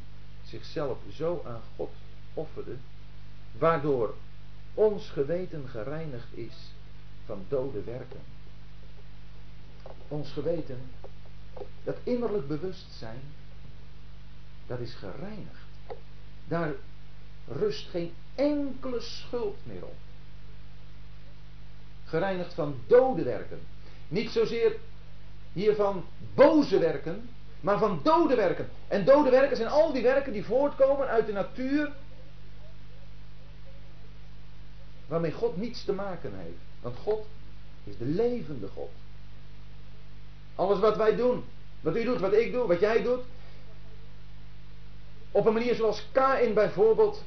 zichzelf 0.49 0.97
zo 1.13 1.41
aan 1.45 1.61
God 1.75 1.91
offerde, 2.33 2.75
waardoor 3.57 4.15
ons 4.73 5.09
geweten 5.09 5.67
gereinigd 5.69 6.37
is 6.37 6.71
van 7.25 7.45
dode 7.47 7.83
werken. 7.83 8.19
Ons 10.07 10.31
geweten, 10.31 10.81
dat 11.83 11.97
innerlijk 12.03 12.47
bewustzijn, 12.47 13.21
dat 14.67 14.79
is 14.79 14.93
gereinigd. 14.93 15.65
Daar 16.47 16.73
rust 17.47 17.89
geen 17.89 18.13
enkele 18.35 19.01
schuld 19.01 19.57
meer 19.63 19.83
op. 19.83 19.95
Gereinigd 22.05 22.53
van 22.53 22.75
dode 22.87 23.23
werken. 23.23 23.59
Niet 24.07 24.29
zozeer 24.29 24.75
hiervan 25.53 26.05
boze 26.33 26.79
werken, 26.79 27.29
maar 27.61 27.77
van 27.77 27.99
dode 28.03 28.35
werken. 28.35 28.69
En 28.87 29.05
dode 29.05 29.29
werken 29.29 29.57
zijn 29.57 29.69
al 29.69 29.93
die 29.93 30.03
werken 30.03 30.33
die 30.33 30.45
voortkomen 30.45 31.07
uit 31.07 31.25
de 31.25 31.33
natuur, 31.33 31.91
waarmee 35.07 35.31
God 35.31 35.57
niets 35.57 35.83
te 35.83 35.93
maken 35.93 36.31
heeft. 36.35 36.57
Want 36.81 36.97
God 36.97 37.25
is 37.83 37.97
de 37.97 38.05
levende 38.05 38.67
God. 38.67 38.89
Alles 40.55 40.79
wat 40.79 40.97
wij 40.97 41.15
doen, 41.15 41.43
wat 41.81 41.95
u 41.95 42.03
doet, 42.03 42.19
wat 42.19 42.33
ik 42.33 42.51
doe, 42.51 42.67
wat 42.67 42.79
jij 42.79 43.03
doet, 43.03 43.23
op 45.31 45.45
een 45.45 45.53
manier 45.53 45.75
zoals 45.75 46.07
Kain 46.11 46.53
bijvoorbeeld 46.53 47.23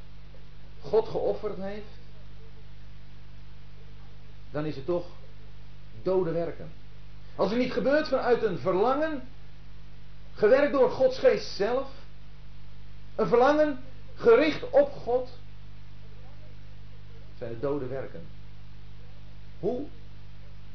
God 0.80 1.08
geofferd 1.08 1.56
heeft, 1.56 1.98
dan 4.50 4.64
is 4.64 4.76
het 4.76 4.86
toch 4.86 5.06
dode 6.02 6.30
werken. 6.30 6.72
Als 7.36 7.50
het 7.50 7.58
niet 7.58 7.72
gebeurt 7.72 8.08
vanuit 8.08 8.42
een 8.42 8.58
verlangen, 8.58 9.28
gewerkt 10.34 10.72
door 10.72 10.90
Gods 10.90 11.18
geest 11.18 11.46
zelf, 11.46 11.88
een 13.14 13.28
verlangen 13.28 13.78
gericht 14.14 14.70
op 14.70 14.92
God, 14.92 15.28
zijn 17.38 17.50
het 17.50 17.60
dode 17.60 17.86
werken. 17.86 18.22
Hoe 19.58 19.86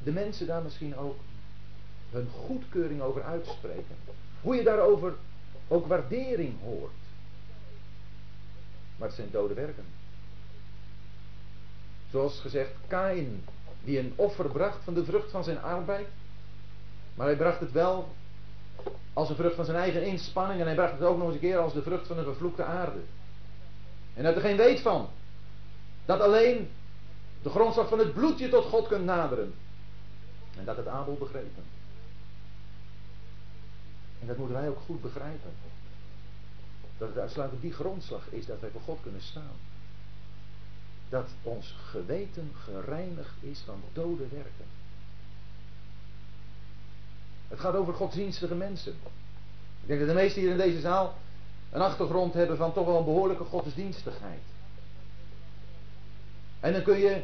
de 0.03 0.12
mensen 0.12 0.47
daar 0.47 0.62
misschien 0.62 0.97
ook 0.97 1.17
hun 2.12 2.27
goedkeuring 2.29 3.01
over 3.01 3.24
uitspreken. 3.24 3.95
Hoe 4.41 4.55
je 4.55 4.63
daarover 4.63 5.13
ook 5.67 5.88
waardering 5.88 6.62
hoort. 6.62 6.91
Maar 8.97 9.07
het 9.07 9.17
zijn 9.17 9.31
dode 9.31 9.53
werken. 9.53 9.85
Zoals 12.12 12.39
gezegd, 12.39 12.71
Kain, 12.88 13.43
die 13.83 14.00
een 14.00 14.13
offer 14.15 14.50
bracht 14.50 14.83
van 14.83 14.93
de 14.93 15.05
vrucht 15.05 15.31
van 15.31 15.43
zijn 15.43 15.62
arbeid. 15.62 16.07
Maar 17.15 17.27
hij 17.27 17.35
bracht 17.35 17.59
het 17.59 17.71
wel 17.71 18.09
als 19.13 19.29
een 19.29 19.36
vrucht 19.36 19.55
van 19.55 19.65
zijn 19.65 19.77
eigen 19.77 20.05
inspanning. 20.05 20.60
En 20.60 20.65
hij 20.65 20.75
bracht 20.75 20.91
het 20.91 21.01
ook 21.01 21.17
nog 21.17 21.25
eens 21.25 21.36
een 21.36 21.41
keer 21.41 21.58
als 21.58 21.74
de 21.74 21.82
vrucht 21.82 22.08
van 22.08 22.17
een 22.17 22.24
vervloekte 22.24 22.63
aarde. 22.63 23.00
En 24.13 24.24
dat 24.24 24.36
er 24.36 24.41
geen 24.41 24.58
weet 24.58 24.79
van. 24.79 25.08
Dat 26.05 26.22
alleen 26.22 26.70
de 27.41 27.50
grondslag 27.50 27.89
van 27.89 28.00
het 28.00 28.13
bloed 28.13 28.39
je 28.39 28.50
tot 28.50 28.65
God 28.65 28.88
kunt 28.88 29.05
naderen. 29.05 29.53
En 30.58 30.65
dat 30.65 30.77
het 30.77 30.88
Abel 30.88 31.13
begrepen. 31.13 31.63
En 34.22 34.27
dat 34.27 34.38
moeten 34.38 34.55
wij 34.55 34.70
ook 34.70 34.79
goed 34.86 35.01
begrijpen. 35.01 35.51
Dat 36.98 37.08
het 37.08 37.17
uitsluitend 37.17 37.62
die 37.62 37.74
grondslag 37.74 38.29
is 38.29 38.46
dat 38.46 38.60
wij 38.60 38.70
voor 38.70 38.82
God 38.82 39.00
kunnen 39.01 39.22
staan. 39.22 39.55
Dat 41.10 41.29
ons 41.44 41.75
geweten 41.89 42.51
gereinigd 42.63 43.36
is 43.39 43.60
van 43.65 43.82
dode 43.94 44.27
werken. 44.27 44.65
Het 47.48 47.60
gaat 47.60 47.75
over 47.75 47.94
godsdienstige 47.94 48.56
mensen. 48.56 48.92
Ik 49.82 49.88
denk 49.88 50.00
dat 50.00 50.10
de 50.10 50.16
meesten 50.16 50.42
hier 50.42 50.52
in 50.52 50.58
deze 50.58 50.80
zaal 50.80 51.16
een 51.72 51.82
achtergrond 51.82 52.34
hebben 52.34 52.58
van 52.58 52.74
toch 52.74 52.86
wel 52.86 52.98
een 52.98 53.06
behoorlijke 53.06 53.44
godsdienstigheid. 53.44 54.42
En 56.60 56.74
dan 56.74 56.84
kun 56.84 56.98
je 56.98 57.22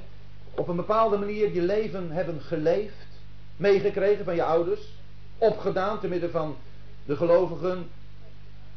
op 0.56 0.68
een 0.68 0.76
bepaalde 0.76 1.18
manier 1.18 1.54
je 1.54 1.62
leven 1.62 2.12
hebben 2.12 2.42
geleefd, 2.42 3.08
meegekregen 3.56 4.26
van 4.26 4.36
je 4.36 4.44
ouders, 4.44 4.82
opgedaan 5.38 6.00
te 6.00 6.08
midden 6.08 6.32
van 6.32 6.56
de 7.06 7.16
gelovigen 7.16 7.90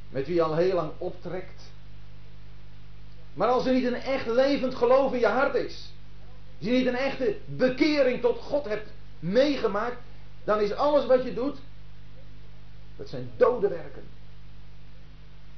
met 0.09 0.27
wie 0.27 0.35
je 0.35 0.43
al 0.43 0.57
heel 0.57 0.75
lang 0.75 0.91
optrekt. 0.99 1.63
Maar 3.35 3.49
als 3.49 3.67
er 3.67 3.73
niet 3.73 3.85
een 3.85 3.95
echt 3.95 4.27
levend 4.27 4.75
geloof 4.75 5.13
in 5.13 5.19
je 5.19 5.27
hart 5.27 5.55
is, 5.55 5.93
als 6.59 6.69
je 6.69 6.71
niet 6.71 6.87
een 6.87 6.97
echte 6.97 7.37
bekering 7.45 8.21
tot 8.21 8.39
God 8.39 8.65
hebt 8.65 8.91
meegemaakt, 9.19 9.97
dan 10.45 10.61
is 10.61 10.73
alles 10.73 11.07
wat 11.07 11.25
je 11.25 11.35
doet, 11.35 11.59
dat 12.97 13.09
zijn 13.09 13.31
dode 13.37 13.69
werken. 13.69 14.03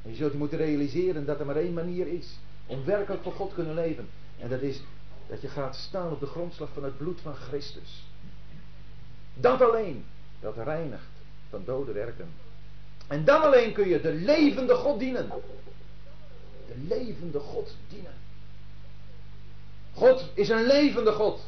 En 0.02 0.10
je 0.10 0.16
zult 0.16 0.32
je 0.32 0.38
moeten 0.38 0.58
realiseren 0.58 1.26
dat 1.26 1.40
er 1.40 1.46
maar 1.46 1.56
één 1.56 1.74
manier 1.74 2.06
is 2.06 2.38
om 2.66 2.84
werkelijk 2.84 3.22
voor 3.22 3.32
God 3.32 3.54
kunnen 3.54 3.74
leven. 3.74 4.08
En 4.38 4.48
dat 4.48 4.60
is 4.60 4.80
dat 5.28 5.40
je 5.40 5.48
gaat 5.48 5.76
staan 5.76 6.12
op 6.12 6.20
de 6.20 6.26
grondslag 6.26 6.68
van 6.72 6.84
het 6.84 6.96
bloed 6.96 7.20
van 7.20 7.34
Christus. 7.34 8.04
Dat 9.34 9.60
alleen, 9.62 10.04
dat 10.40 10.56
reinigt 10.56 11.10
van 11.50 11.62
dode 11.64 11.92
werken. 11.92 12.28
En 13.06 13.24
dan 13.24 13.42
alleen 13.42 13.72
kun 13.72 13.88
je 13.88 14.00
de 14.00 14.12
levende 14.12 14.74
God 14.74 14.98
dienen. 14.98 15.28
De 16.66 16.84
levende 16.88 17.38
God 17.38 17.74
dienen. 17.88 18.14
God 19.92 20.30
is 20.34 20.48
een 20.48 20.66
levende 20.66 21.12
God. 21.12 21.40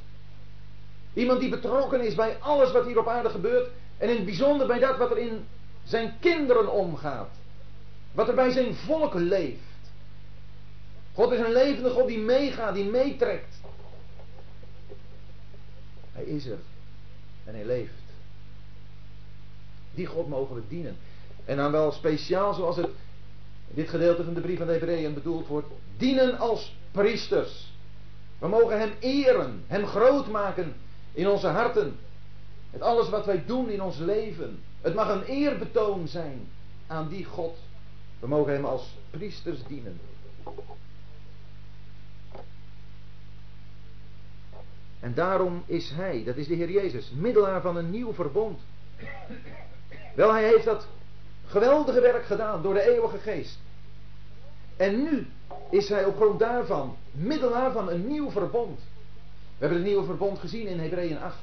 Iemand 1.19 1.41
die 1.41 1.49
betrokken 1.49 2.01
is 2.01 2.15
bij 2.15 2.37
alles 2.41 2.73
wat 2.73 2.87
hier 2.87 2.99
op 2.99 3.09
aarde 3.09 3.31
gebeurt. 3.31 3.71
En 3.97 4.09
in 4.09 4.17
het 4.17 4.25
bijzonder 4.25 4.67
bij 4.67 4.79
dat 4.79 4.97
wat 4.97 5.11
er 5.11 5.19
in 5.19 5.47
zijn 5.85 6.17
kinderen 6.21 6.73
omgaat. 6.73 7.31
Wat 8.13 8.29
er 8.29 8.35
bij 8.35 8.51
zijn 8.51 8.75
volk 8.75 9.15
leeft. 9.15 9.91
God 11.15 11.33
is 11.33 11.39
een 11.39 11.53
levende 11.53 11.91
God 11.91 12.07
die 12.07 12.19
meegaat, 12.19 12.75
die 12.75 12.85
meetrekt. 12.85 13.61
Hij 16.13 16.25
is 16.25 16.47
er. 16.47 16.59
En 17.45 17.55
hij 17.55 17.65
leeft. 17.65 17.93
Die 19.95 20.07
God 20.07 20.29
mogen 20.29 20.55
we 20.55 20.63
dienen. 20.69 20.97
En 21.45 21.57
dan 21.57 21.73
wel 21.73 21.93
speciaal 21.93 22.55
zoals 22.55 22.77
het 22.77 22.91
dit 23.69 23.89
gedeelte 23.89 24.25
van 24.25 24.35
de 24.35 24.41
brief 24.41 24.59
van 24.59 24.67
de 24.67 24.73
Hebreeën 24.73 25.15
bedoeld 25.15 25.47
wordt. 25.47 25.69
Dienen 25.97 26.39
als 26.39 26.77
priesters. 26.91 27.73
We 28.39 28.49
mogen 28.49 28.79
hem 28.79 28.93
eren, 28.99 29.65
hem 29.67 29.87
groot 29.87 30.29
maken 30.29 30.75
in 31.19 31.29
onze 31.29 31.47
harten. 31.47 31.97
Met 32.71 32.81
alles 32.81 33.09
wat 33.09 33.27
wij 33.27 33.45
doen 33.47 33.71
in 33.71 33.83
ons 33.83 33.99
leven. 33.99 34.59
Het 34.81 34.95
mag 34.95 35.09
een 35.09 35.23
eerbetoon 35.23 36.09
zijn 36.09 36.49
aan 36.87 37.09
die 37.09 37.25
God. 37.25 37.57
We 38.21 38.27
mogen 38.27 38.53
hem 38.53 38.65
als 38.65 38.97
priesters 39.11 39.59
dienen. 39.67 40.01
En 45.01 45.15
daarom 45.15 45.63
is 45.67 45.91
hij, 45.91 46.25
dat 46.25 46.37
is 46.37 46.47
de 46.47 46.55
Heer 46.55 46.71
Jezus, 46.71 47.11
middelaar 47.17 47.61
van 47.61 47.77
een 47.77 47.91
nieuw 47.91 48.13
verbond. 48.13 48.61
Wel, 50.15 50.33
hij 50.33 50.45
heeft 50.45 50.65
dat 50.65 50.87
geweldige 51.47 52.01
werk 52.01 52.25
gedaan 52.25 52.63
door 52.63 52.75
de 52.75 52.93
eeuwige 52.95 53.19
geest. 53.19 53.59
En 54.77 55.03
nu 55.03 55.27
is 55.71 55.89
hij 55.89 56.05
op 56.05 56.17
grond 56.17 56.39
daarvan 56.39 56.97
middelaar 57.11 57.73
van 57.73 57.91
een 57.91 58.07
nieuw 58.07 58.31
verbond. 58.31 58.81
We 59.59 59.65
hebben 59.65 59.79
het 59.79 59.87
nieuwe 59.87 60.07
verbond 60.07 60.39
gezien 60.39 60.67
in 60.67 60.79
Hebreeën 60.79 61.19
8. 61.19 61.37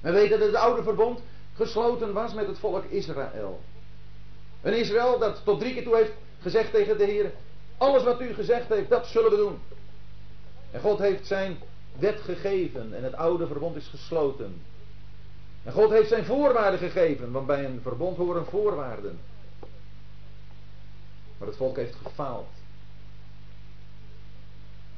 We 0.00 0.10
weten 0.10 0.38
dat 0.38 0.48
het 0.48 0.56
oude 0.56 0.82
verbond 0.82 1.20
gesloten 1.54 2.12
was 2.12 2.34
met 2.34 2.46
het 2.46 2.58
volk 2.58 2.84
Israël. 2.84 3.60
Een 4.62 4.78
Israël 4.78 5.18
dat 5.18 5.40
tot 5.44 5.60
drie 5.60 5.72
keer 5.72 5.82
toe 5.82 5.96
heeft 5.96 6.12
gezegd 6.40 6.70
tegen 6.70 6.98
de 6.98 7.04
Heer: 7.04 7.32
Alles 7.76 8.02
wat 8.02 8.20
u 8.20 8.34
gezegd 8.34 8.68
heeft, 8.68 8.88
dat 8.88 9.06
zullen 9.06 9.30
we 9.30 9.36
doen. 9.36 9.58
En 10.70 10.80
God 10.80 10.98
heeft 10.98 11.26
zijn 11.26 11.58
wet 11.98 12.20
gegeven 12.20 12.94
en 12.96 13.04
het 13.04 13.14
oude 13.14 13.46
verbond 13.46 13.76
is 13.76 13.86
gesloten. 13.86 14.62
En 15.62 15.72
God 15.72 15.90
heeft 15.90 16.08
zijn 16.08 16.24
voorwaarden 16.24 16.80
gegeven, 16.80 17.32
want 17.32 17.46
bij 17.46 17.64
een 17.64 17.80
verbond 17.82 18.16
horen 18.16 18.46
voorwaarden. 18.46 19.18
Maar 21.38 21.48
het 21.48 21.56
volk 21.56 21.76
heeft 21.76 21.94
gefaald. 21.94 22.48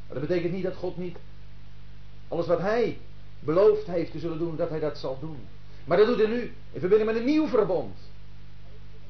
Maar 0.07 0.19
dat 0.19 0.29
betekent 0.29 0.53
niet 0.53 0.63
dat 0.63 0.77
God 0.77 0.97
niet 0.97 1.17
alles 2.35 2.47
wat 2.47 2.61
hij 2.61 2.99
beloofd 3.41 3.87
heeft 3.87 4.11
te 4.11 4.19
zullen 4.19 4.39
doen, 4.39 4.57
dat 4.57 4.69
hij 4.69 4.81
dat 4.81 4.99
zal 4.99 5.19
doen. 5.21 5.39
Maar 5.85 5.97
dat 5.97 6.07
doet 6.07 6.19
hij 6.19 6.27
nu 6.27 6.53
in 6.73 6.81
verbinding 6.81 7.11
met 7.11 7.21
een 7.21 7.27
nieuw 7.27 7.47
verbond. 7.47 7.97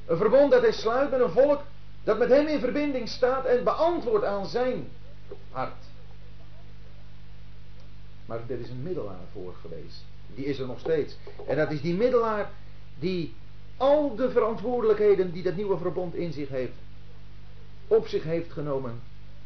Een 0.05 0.17
verbond 0.17 0.51
dat 0.51 0.61
hij 0.61 0.71
sluit 0.71 1.11
met 1.11 1.19
een 1.19 1.29
volk 1.29 1.61
dat 2.03 2.17
met 2.17 2.29
hem 2.29 2.47
in 2.47 2.59
verbinding 2.59 3.09
staat 3.09 3.45
en 3.45 3.63
beantwoordt 3.63 4.25
aan 4.25 4.45
zijn 4.45 4.87
hart. 5.51 5.83
Maar 8.25 8.39
er 8.47 8.59
is 8.59 8.69
een 8.69 8.83
middelaar 8.83 9.25
voor 9.31 9.53
geweest. 9.61 10.03
Die 10.35 10.45
is 10.45 10.59
er 10.59 10.67
nog 10.67 10.79
steeds. 10.79 11.15
En 11.47 11.55
dat 11.55 11.71
is 11.71 11.81
die 11.81 11.93
middelaar 11.93 12.51
die 12.99 13.33
al 13.77 14.15
de 14.15 14.31
verantwoordelijkheden 14.31 15.31
die 15.31 15.43
dat 15.43 15.55
nieuwe 15.55 15.77
verbond 15.77 16.15
in 16.15 16.33
zich 16.33 16.49
heeft, 16.49 16.73
op 17.87 18.07
zich 18.07 18.23
heeft 18.23 18.51
genomen 18.51 19.01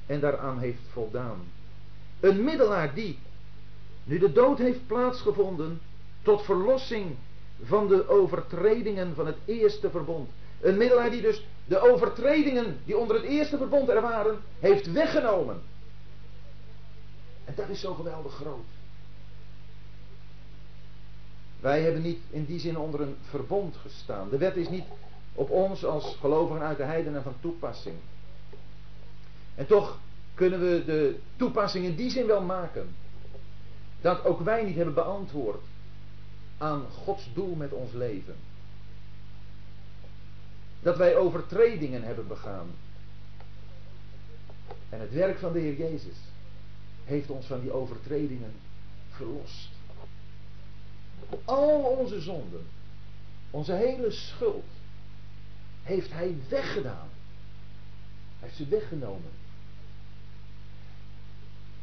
en 0.06 0.20
daaraan 0.20 0.60
heeft 0.60 0.82
voldaan. 0.92 1.40
Een 2.20 2.44
middelaar 2.44 2.94
die, 2.94 3.20
nu 4.10 4.18
de 4.18 4.32
dood 4.32 4.58
heeft 4.58 4.88
plaatsgevonden, 4.88 5.82
tot 6.22 6.42
verlossing 6.42 7.16
van 7.64 7.88
de 7.88 8.08
overtredingen 8.08 9.16
van 9.16 9.26
het 9.26 9.38
eerste 9.46 9.90
verbond. 9.90 10.30
Een 10.62 10.78
middelaar 10.78 11.10
die 11.10 11.22
dus 11.22 11.46
de 11.66 11.80
overtredingen 11.80 12.78
die 12.86 12.98
onder 12.98 13.16
het 13.16 13.26
eerste 13.26 13.58
verbond 13.58 13.90
er 13.90 14.02
waren, 14.02 14.40
heeft 14.60 14.92
weggenomen. 14.92 15.62
En 17.46 17.54
dat 17.56 17.70
is 17.70 17.80
zo 17.80 17.94
geweldig 17.94 18.34
groot. 18.34 18.66
Wij 21.60 21.82
hebben 21.82 22.02
niet 22.02 22.20
in 22.30 22.46
die 22.46 22.60
zin 22.60 22.78
onder 22.78 23.02
een 23.02 23.16
verbond 23.22 23.76
gestaan. 23.76 24.30
De 24.30 24.38
wet 24.38 24.56
is 24.56 24.70
niet 24.70 24.86
op 25.34 25.50
ons 25.50 25.86
als 25.86 26.18
gelovigen 26.20 26.62
uit 26.62 26.78
de 26.78 26.84
heidenen 26.84 27.24
van 27.24 27.36
toepassing. 27.40 27.96
En 29.56 29.68
toch 29.68 29.98
kunnen 30.34 30.60
we 30.60 30.86
de 30.86 31.20
toepassing 31.36 31.86
in 31.86 31.96
die 31.96 32.10
zin 32.10 32.28
wel 32.28 32.42
maken. 32.42 32.96
Dat 34.02 34.26
ook 34.26 34.40
wij 34.40 34.64
niet 34.64 34.76
hebben 34.76 34.94
beantwoord 34.94 35.64
aan 36.58 36.86
Gods 36.90 37.30
doel 37.34 37.56
met 37.56 37.72
ons 37.72 37.92
leven. 37.92 38.36
Dat 40.82 40.98
wij 40.98 41.16
overtredingen 41.16 42.04
hebben 42.04 42.28
begaan. 42.28 42.68
En 44.90 45.00
het 45.00 45.14
werk 45.14 45.40
van 45.40 45.54
de 45.54 45.60
Heer 45.60 45.78
Jezus 45.78 46.18
heeft 47.04 47.30
ons 47.30 47.46
van 47.46 47.62
die 47.62 47.72
overtredingen 47.72 48.54
verlost. 49.10 49.70
Al 51.46 51.80
onze 51.82 52.22
zonden, 52.22 52.66
onze 53.52 53.74
hele 53.74 54.12
schuld, 54.12 54.66
heeft 55.84 56.12
Hij 56.12 56.36
weggedaan. 56.50 57.08
Hij 58.40 58.48
heeft 58.48 58.56
ze 58.56 58.68
weggenomen. 58.68 59.32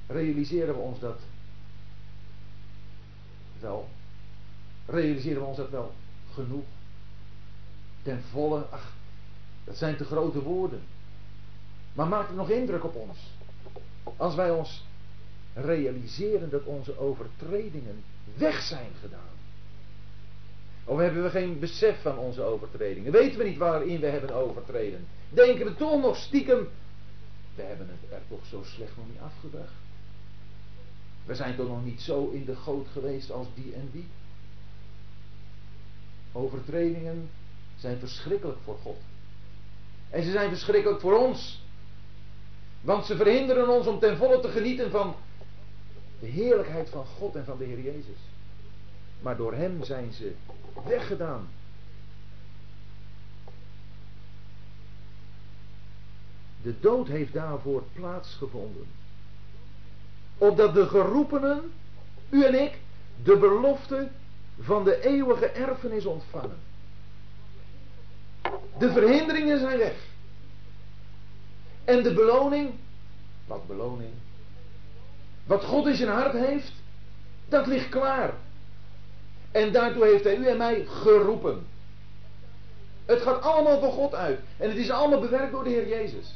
Realiseren 0.07 0.74
we 0.74 0.81
ons 0.81 1.00
dat 1.00 1.18
wel? 3.60 3.88
Realiseren 4.86 5.40
we 5.40 5.46
ons 5.46 5.56
dat 5.56 5.70
wel 5.70 5.92
genoeg? 6.34 6.64
Ten 8.02 8.22
volle, 8.30 8.66
ach, 8.70 8.92
dat 9.64 9.76
zijn 9.76 9.96
te 9.96 10.04
grote 10.04 10.42
woorden. 10.42 10.80
Maar 11.92 12.06
maakt 12.06 12.28
het 12.28 12.36
nog 12.36 12.50
indruk 12.50 12.84
op 12.84 12.94
ons? 12.94 13.18
Als 14.16 14.34
wij 14.34 14.50
ons 14.50 14.84
realiseren 15.54 16.50
dat 16.50 16.64
onze 16.64 16.98
overtredingen 16.98 18.04
weg 18.34 18.62
zijn 18.62 18.90
gedaan. 19.00 19.34
Of 20.84 20.98
hebben 20.98 21.22
we 21.22 21.30
geen 21.30 21.58
besef 21.58 22.02
van 22.02 22.18
onze 22.18 22.42
overtredingen? 22.42 23.12
Weten 23.12 23.38
we 23.38 23.44
niet 23.44 23.58
waarin 23.58 24.00
we 24.00 24.06
hebben 24.06 24.34
overtreden? 24.34 25.06
Denken 25.28 25.66
we 25.66 25.74
toch 25.74 26.00
nog 26.00 26.16
stiekem, 26.16 26.68
we 27.54 27.62
hebben 27.62 27.88
het 27.88 28.12
er 28.12 28.22
toch 28.28 28.46
zo 28.46 28.62
slecht 28.64 28.96
nog 28.96 29.06
niet 29.06 29.20
afgebracht? 29.20 29.72
We 31.26 31.34
zijn 31.34 31.56
toch 31.56 31.68
nog 31.68 31.84
niet 31.84 32.00
zo 32.00 32.28
in 32.28 32.44
de 32.44 32.56
goot 32.56 32.86
geweest 32.92 33.30
als 33.30 33.46
die 33.54 33.74
en 33.74 33.88
die? 33.92 34.06
Overtredingen 36.32 37.30
zijn 37.76 37.98
verschrikkelijk 37.98 38.58
voor 38.64 38.76
God. 38.82 38.96
En 40.10 40.22
ze 40.22 40.30
zijn 40.30 40.48
verschrikkelijk 40.48 41.00
voor 41.00 41.18
ons. 41.18 41.64
Want 42.80 43.06
ze 43.06 43.16
verhinderen 43.16 43.68
ons 43.68 43.86
om 43.86 43.98
ten 43.98 44.16
volle 44.16 44.40
te 44.40 44.48
genieten 44.48 44.90
van 44.90 45.14
de 46.20 46.26
heerlijkheid 46.26 46.88
van 46.88 47.06
God 47.06 47.36
en 47.36 47.44
van 47.44 47.58
de 47.58 47.64
Heer 47.64 47.80
Jezus. 47.80 48.18
Maar 49.20 49.36
door 49.36 49.54
Hem 49.54 49.84
zijn 49.84 50.12
ze 50.12 50.34
weggedaan. 50.86 51.48
De 56.62 56.80
dood 56.80 57.08
heeft 57.08 57.32
daarvoor 57.32 57.82
plaatsgevonden. 57.92 58.86
Opdat 60.38 60.75
de 60.75 60.88
geroepenen, 60.88 61.72
u 62.31 62.44
en 62.44 62.62
ik, 62.62 62.79
de 63.22 63.37
belofte 63.37 64.09
van 64.61 64.85
de 64.85 65.05
eeuwige 65.05 65.46
erfenis 65.46 66.05
ontvangen. 66.05 66.59
De 68.79 68.92
verhinderingen 68.92 69.59
zijn 69.59 69.79
weg. 69.79 69.94
En 71.85 72.03
de 72.03 72.14
beloning, 72.14 72.70
wat 73.46 73.66
beloning? 73.66 74.11
Wat 75.46 75.64
God 75.64 75.87
in 75.87 75.94
zijn 75.94 76.09
hart 76.09 76.33
heeft, 76.33 76.72
dat 77.49 77.66
ligt 77.66 77.88
klaar. 77.88 78.35
En 79.51 79.72
daartoe 79.72 80.05
heeft 80.05 80.25
hij 80.25 80.37
u 80.37 80.46
en 80.46 80.57
mij 80.57 80.85
geroepen. 80.87 81.66
Het 83.05 83.22
gaat 83.22 83.42
allemaal 83.42 83.81
van 83.81 83.92
God 83.92 84.14
uit. 84.14 84.40
En 84.57 84.68
het 84.68 84.79
is 84.79 84.90
allemaal 84.90 85.20
bewerkt 85.20 85.53
door 85.53 85.64
de 85.64 85.70
Heer 85.70 85.88
Jezus. 85.88 86.35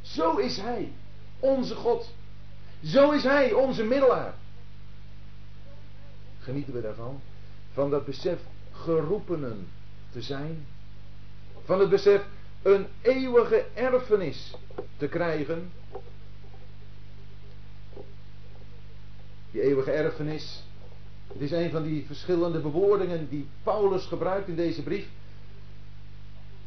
Zo 0.00 0.36
is 0.36 0.56
Hij, 0.56 0.92
onze 1.40 1.74
God. 1.74 2.10
Zo 2.84 3.10
is 3.10 3.22
Hij, 3.22 3.52
onze 3.52 3.84
middelaar. 3.84 4.34
Genieten 6.38 6.72
we 6.72 6.80
daarvan? 6.80 7.20
Van 7.72 7.90
dat 7.90 8.04
besef 8.04 8.38
geroepenen 8.72 9.68
te 10.12 10.22
zijn. 10.22 10.66
Van 11.64 11.80
het 11.80 11.90
besef 11.90 12.22
een 12.62 12.86
eeuwige 13.02 13.64
erfenis 13.74 14.54
te 14.96 15.08
krijgen. 15.08 15.70
Die 19.50 19.62
eeuwige 19.62 19.90
erfenis. 19.90 20.62
Het 21.32 21.40
is 21.40 21.50
een 21.50 21.70
van 21.70 21.82
die 21.82 22.06
verschillende 22.06 22.58
bewoordingen 22.58 23.28
die 23.28 23.48
Paulus 23.62 24.06
gebruikt 24.06 24.48
in 24.48 24.56
deze 24.56 24.82
brief. 24.82 25.06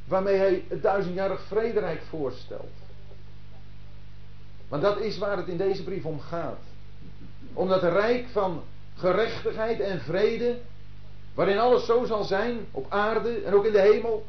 Waarmee 0.05 0.37
hij 0.37 0.63
het 0.67 0.81
duizendjarig 0.81 1.41
vrederijk 1.41 2.01
voorstelt. 2.09 2.71
Want 4.71 4.83
dat 4.83 4.99
is 4.99 5.17
waar 5.17 5.37
het 5.37 5.47
in 5.47 5.57
deze 5.57 5.83
brief 5.83 6.05
om 6.05 6.19
gaat. 6.19 6.59
Om 7.53 7.67
dat 7.67 7.83
rijk 7.83 8.27
van 8.27 8.63
gerechtigheid 8.95 9.79
en 9.79 10.01
vrede, 10.01 10.59
waarin 11.33 11.57
alles 11.57 11.85
zo 11.85 12.05
zal 12.05 12.23
zijn 12.23 12.59
op 12.71 12.85
aarde 12.89 13.41
en 13.41 13.53
ook 13.53 13.65
in 13.65 13.71
de 13.71 13.81
hemel, 13.81 14.25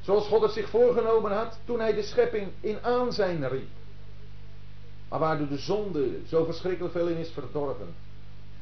zoals 0.00 0.26
God 0.26 0.42
het 0.42 0.52
zich 0.52 0.68
voorgenomen 0.68 1.32
had 1.32 1.58
toen 1.64 1.80
hij 1.80 1.94
de 1.94 2.02
schepping 2.02 2.48
in 2.60 2.78
aanzijn 2.82 3.48
riep. 3.48 3.68
Maar 5.08 5.18
waardoor 5.18 5.48
de 5.48 5.58
zonde 5.58 6.18
zo 6.26 6.44
verschrikkelijk 6.44 6.94
veel 6.94 7.08
in 7.08 7.16
is 7.16 7.30
verdorven. 7.30 7.94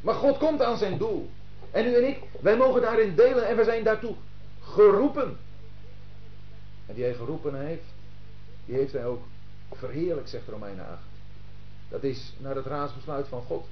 Maar 0.00 0.14
God 0.14 0.38
komt 0.38 0.62
aan 0.62 0.78
zijn 0.78 0.98
doel. 0.98 1.30
En 1.70 1.86
u 1.86 1.94
en 1.94 2.08
ik, 2.08 2.18
wij 2.40 2.56
mogen 2.56 2.82
daarin 2.82 3.14
delen 3.14 3.48
en 3.48 3.56
we 3.56 3.64
zijn 3.64 3.84
daartoe 3.84 4.14
geroepen. 4.60 5.38
En 6.86 6.94
die 6.94 7.04
hij 7.04 7.14
geroepen 7.14 7.66
heeft, 7.66 7.84
die 8.64 8.74
heeft 8.74 8.92
hij 8.92 9.06
ook 9.06 9.22
verheerlijk, 9.76 10.28
zegt 10.28 10.48
Romeinen 10.48 10.88
8. 10.88 11.00
Dat 11.88 12.02
is 12.02 12.32
naar 12.38 12.54
het 12.54 12.66
raadsbesluit 12.66 13.28
van 13.28 13.42
God. 13.42 13.66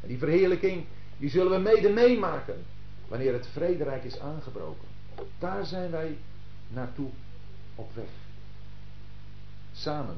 En 0.00 0.08
die 0.08 0.18
verheerlijking, 0.18 0.84
die 1.16 1.30
zullen 1.30 1.50
we 1.50 1.58
mede 1.58 1.88
meemaken 1.88 2.64
wanneer 3.08 3.32
het 3.32 3.46
vrederijk 3.46 4.04
is 4.04 4.18
aangebroken. 4.18 4.88
Daar 5.38 5.66
zijn 5.66 5.90
wij 5.90 6.16
naartoe 6.68 7.10
op 7.74 7.94
weg. 7.94 8.08
Samen. 9.72 10.16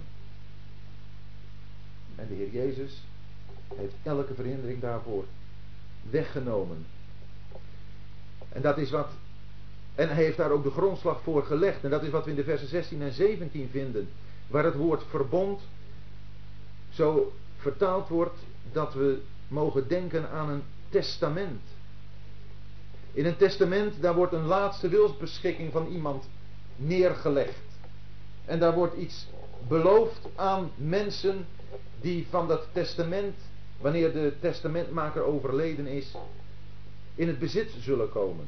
En 2.16 2.26
de 2.28 2.34
Heer 2.34 2.50
Jezus 2.50 3.02
heeft 3.74 3.94
elke 4.02 4.34
verhindering 4.34 4.80
daarvoor 4.80 5.24
weggenomen. 6.10 6.86
En 8.48 8.62
dat 8.62 8.78
is 8.78 8.90
wat 8.90 9.10
En 9.98 10.08
hij 10.08 10.24
heeft 10.24 10.36
daar 10.36 10.50
ook 10.50 10.62
de 10.62 10.70
grondslag 10.70 11.22
voor 11.22 11.44
gelegd. 11.44 11.84
En 11.84 11.90
dat 11.90 12.02
is 12.02 12.10
wat 12.10 12.24
we 12.24 12.30
in 12.30 12.36
de 12.36 12.44
versen 12.44 12.68
16 12.68 13.02
en 13.02 13.12
17 13.12 13.68
vinden. 13.70 14.08
Waar 14.48 14.64
het 14.64 14.74
woord 14.74 15.02
verbond 15.10 15.60
zo 16.90 17.32
vertaald 17.56 18.08
wordt 18.08 18.38
dat 18.72 18.94
we 18.94 19.20
mogen 19.48 19.88
denken 19.88 20.30
aan 20.30 20.48
een 20.48 20.62
testament. 20.88 21.60
In 23.12 23.26
een 23.26 23.36
testament, 23.36 24.02
daar 24.02 24.14
wordt 24.14 24.32
een 24.32 24.46
laatste 24.46 24.88
wilsbeschikking 24.88 25.72
van 25.72 25.86
iemand 25.86 26.28
neergelegd. 26.76 27.62
En 28.44 28.58
daar 28.58 28.74
wordt 28.74 28.96
iets 28.96 29.26
beloofd 29.68 30.28
aan 30.34 30.70
mensen 30.76 31.46
die 32.00 32.26
van 32.30 32.48
dat 32.48 32.68
testament, 32.72 33.36
wanneer 33.80 34.12
de 34.12 34.34
testamentmaker 34.40 35.22
overleden 35.22 35.86
is, 35.86 36.14
in 37.14 37.28
het 37.28 37.38
bezit 37.38 37.70
zullen 37.80 38.10
komen. 38.10 38.46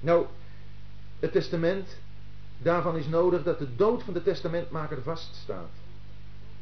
Nou, 0.00 0.26
het 1.20 1.32
testament, 1.32 1.98
daarvan 2.58 2.96
is 2.96 3.06
nodig 3.06 3.42
dat 3.42 3.58
de 3.58 3.76
dood 3.76 4.02
van 4.02 4.14
de 4.14 4.22
testamentmaker 4.22 5.02
vaststaat. 5.02 5.70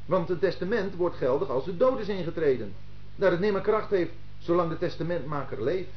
Want 0.07 0.29
het 0.29 0.41
testament 0.41 0.95
wordt 0.95 1.17
geldig 1.17 1.49
als 1.49 1.65
de 1.65 1.77
dood 1.77 2.01
is 2.01 2.09
ingetreden. 2.09 2.75
Dat 3.17 3.31
het 3.31 3.41
nimmer 3.41 3.63
kracht 3.63 3.91
heeft 3.91 4.13
zolang 4.39 4.71
de 4.71 4.79
testamentmaker 4.79 5.63
leeft. 5.63 5.91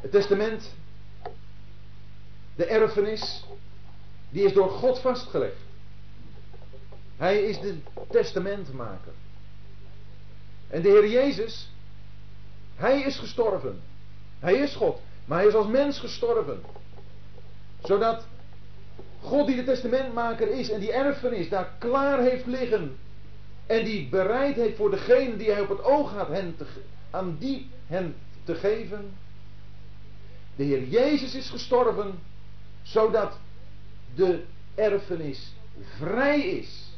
Het 0.00 0.10
testament, 0.10 0.74
de 2.54 2.64
erfenis, 2.64 3.44
die 4.30 4.44
is 4.44 4.52
door 4.52 4.70
God 4.70 4.98
vastgelegd. 4.98 5.60
Hij 7.16 7.42
is 7.42 7.60
de 7.60 7.78
testamentmaker. 8.10 9.12
En 10.68 10.82
de 10.82 10.88
Heer 10.88 11.08
Jezus, 11.08 11.70
hij 12.74 13.00
is 13.00 13.18
gestorven. 13.18 13.80
Hij 14.38 14.54
is 14.54 14.74
God, 14.74 15.00
maar 15.24 15.38
hij 15.38 15.46
is 15.46 15.54
als 15.54 15.66
mens 15.66 15.98
gestorven. 15.98 16.60
Zodat 17.82 18.26
God 19.20 19.46
die 19.46 19.56
de 19.56 19.64
testamentmaker 19.64 20.48
is 20.48 20.70
en 20.70 20.80
die 20.80 20.92
erfenis 20.92 21.48
daar 21.48 21.74
klaar 21.78 22.20
heeft 22.20 22.46
liggen. 22.46 22.96
En 23.66 23.84
die 23.84 24.08
bereid 24.08 24.56
heeft 24.56 24.76
voor 24.76 24.90
degene 24.90 25.36
die 25.36 25.50
hij 25.50 25.60
op 25.60 25.68
het 25.68 25.84
oog 25.84 26.12
had 26.12 26.28
hen 26.28 26.56
te, 26.56 26.66
aan 27.10 27.36
die 27.38 27.70
hen 27.86 28.14
te 28.44 28.54
geven. 28.54 29.12
De 30.56 30.64
Heer 30.64 30.84
Jezus 30.84 31.34
is 31.34 31.50
gestorven 31.50 32.18
zodat 32.82 33.38
de 34.14 34.42
erfenis 34.74 35.52
vrij 35.96 36.40
is. 36.40 36.88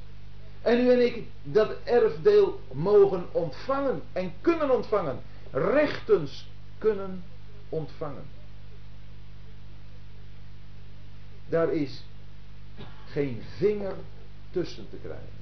En 0.63 0.81
u 0.81 0.91
en 0.91 1.05
ik 1.05 1.25
dat 1.43 1.77
erfdeel 1.85 2.61
mogen 2.73 3.27
ontvangen 3.33 4.03
en 4.13 4.33
kunnen 4.41 4.71
ontvangen. 4.71 5.19
Rechtens 5.51 6.49
kunnen 6.79 7.25
ontvangen. 7.69 8.25
Daar 11.53 11.73
is 11.73 12.03
geen 13.07 13.43
vinger 13.57 13.95
tussen 14.51 14.89
te 14.91 14.97
krijgen. 14.97 15.41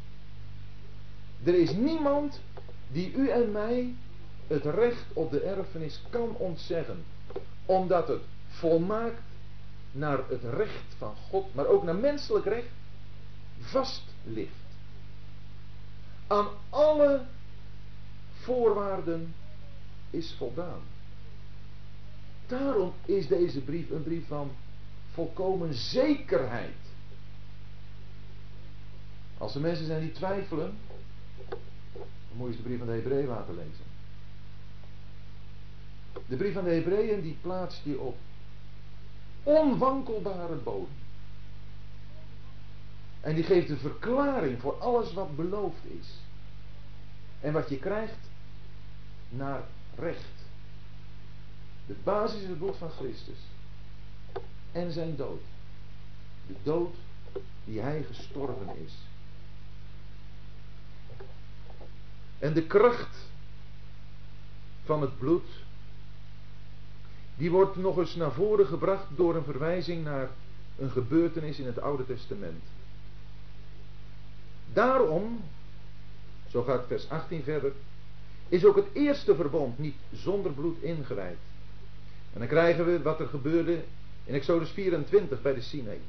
Er 1.45 1.55
is 1.55 1.73
niemand 1.73 2.41
die 2.89 3.13
u 3.13 3.29
en 3.29 3.53
mij 3.53 3.95
het 4.47 4.65
recht 4.65 5.05
op 5.13 5.31
de 5.31 5.41
erfenis 5.41 6.03
kan 6.11 6.37
ontzeggen. 6.37 7.05
Omdat 7.67 8.09
het 8.09 8.23
volmaakt 8.49 9.23
naar 9.93 10.19
het 10.29 10.45
recht 10.45 10.95
van 10.99 11.15
God, 11.29 11.55
maar 11.55 11.67
ook 11.67 11.83
naar 11.83 11.95
menselijk 11.95 12.45
recht, 12.45 12.73
vast 13.61 14.03
ligt. 14.25 14.67
Aan 16.27 16.49
alle 16.71 17.25
voorwaarden 18.33 19.35
is 20.11 20.35
voldaan. 20.39 20.83
Daarom 22.47 22.93
is 23.05 23.27
deze 23.27 23.61
brief 23.61 23.91
een 23.91 24.03
brief 24.03 24.27
van 24.27 24.51
volkomen 25.13 25.75
zekerheid. 25.75 26.77
Als 29.39 29.55
er 29.55 29.61
mensen 29.61 29.87
zijn 29.87 30.01
die 30.01 30.13
twijfelen, 30.13 30.79
dan 31.49 32.37
moet 32.37 32.51
je 32.51 32.57
de 32.57 32.63
brief 32.63 32.79
van 32.79 32.87
de 32.87 32.93
Hebreeën 32.93 33.27
laten 33.27 33.55
lezen. 33.55 33.89
De 36.27 36.37
brief 36.37 36.55
van 36.55 36.65
de 36.65 36.71
Hebreeën 36.71 37.21
die 37.21 37.39
plaatst 37.41 37.85
je 37.85 38.01
op 38.01 38.17
onwankelbare 39.43 40.55
bodem. 40.55 40.99
En 43.21 43.35
die 43.35 43.45
geeft 43.45 43.71
een 43.71 43.79
verklaring 43.79 44.61
voor 44.61 44.79
alles 44.79 45.13
wat 45.13 45.37
beloofd 45.37 45.85
is. 45.85 46.09
En 47.41 47.53
wat 47.53 47.69
je 47.69 47.79
krijgt 47.79 48.29
naar 49.29 49.63
recht. 49.97 50.45
De 51.87 51.97
basis 52.05 52.43
is 52.43 52.49
het 52.49 52.59
bloed 52.59 52.77
van 52.77 52.91
Christus. 52.91 53.39
En 54.73 54.93
zijn 54.93 55.17
dood. 55.17 55.41
De 56.47 56.55
dood 56.63 56.95
die 57.65 57.81
hij 57.81 58.03
gestorven 58.03 58.69
is. 58.85 58.93
En 62.39 62.53
de 62.53 62.63
kracht 62.63 63.17
van 64.85 65.01
het 65.01 65.19
bloed, 65.19 65.49
die 67.37 67.51
wordt 67.51 67.77
nog 67.77 67.99
eens 67.99 68.15
naar 68.15 68.33
voren 68.33 68.67
gebracht 68.67 69.07
door 69.17 69.37
een 69.37 69.45
verwijzing 69.45 70.05
naar 70.05 70.29
een 70.79 70.91
gebeurtenis 70.91 71.59
in 71.59 71.67
het 71.67 71.81
Oude 71.81 72.07
Testament. 72.07 72.63
Daarom, 74.73 75.41
zo 76.49 76.63
gaat 76.63 76.87
vers 76.87 77.09
18 77.09 77.43
verder, 77.43 77.73
is 78.49 78.65
ook 78.65 78.77
het 78.77 78.89
eerste 78.93 79.35
verbond 79.35 79.79
niet 79.79 79.97
zonder 80.13 80.53
bloed 80.53 80.83
ingewijd. 80.83 81.39
En 82.33 82.39
dan 82.39 82.49
krijgen 82.49 82.85
we 82.85 83.03
wat 83.03 83.21
er 83.21 83.29
gebeurde 83.29 83.83
in 84.31 84.37
Exodus 84.37 84.71
24 84.71 85.43
bij 85.43 85.55
de 85.55 85.61
Sinai. 85.61 86.01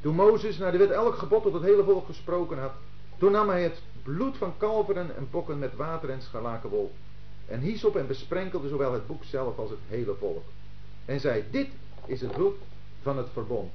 Toen 0.00 0.14
Mozes 0.14 0.58
naar 0.58 0.72
de 0.72 0.78
wet 0.78 0.90
elk 0.90 1.14
gebod 1.14 1.42
tot 1.42 1.52
het 1.52 1.62
hele 1.62 1.84
volk 1.84 2.06
gesproken 2.06 2.58
had, 2.58 2.72
toen 3.16 3.32
nam 3.32 3.48
hij 3.48 3.62
het 3.62 3.82
bloed 4.02 4.36
van 4.36 4.56
kalveren 4.56 5.16
en 5.16 5.28
bokken 5.30 5.58
met 5.58 5.76
water 5.76 6.10
en 6.10 6.22
scharlakenwol 6.22 6.92
en 7.46 7.60
hies 7.60 7.84
op 7.84 7.96
en 7.96 8.06
besprenkelde 8.06 8.68
zowel 8.68 8.92
het 8.92 9.06
boek 9.06 9.24
zelf 9.24 9.58
als 9.58 9.70
het 9.70 9.78
hele 9.88 10.14
volk. 10.14 10.44
En 11.04 11.20
zei, 11.20 11.44
dit 11.50 11.68
is 12.06 12.20
het 12.20 12.32
bloed 12.32 12.56
van 13.02 13.16
het 13.16 13.28
verbond 13.32 13.72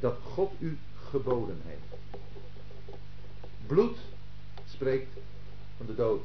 dat 0.00 0.16
God 0.22 0.52
u 0.58 0.78
geboden 1.10 1.60
heeft. 1.64 2.02
Bloed 3.66 3.96
spreekt 4.64 5.12
van 5.76 5.86
de 5.86 5.94
dood. 5.94 6.22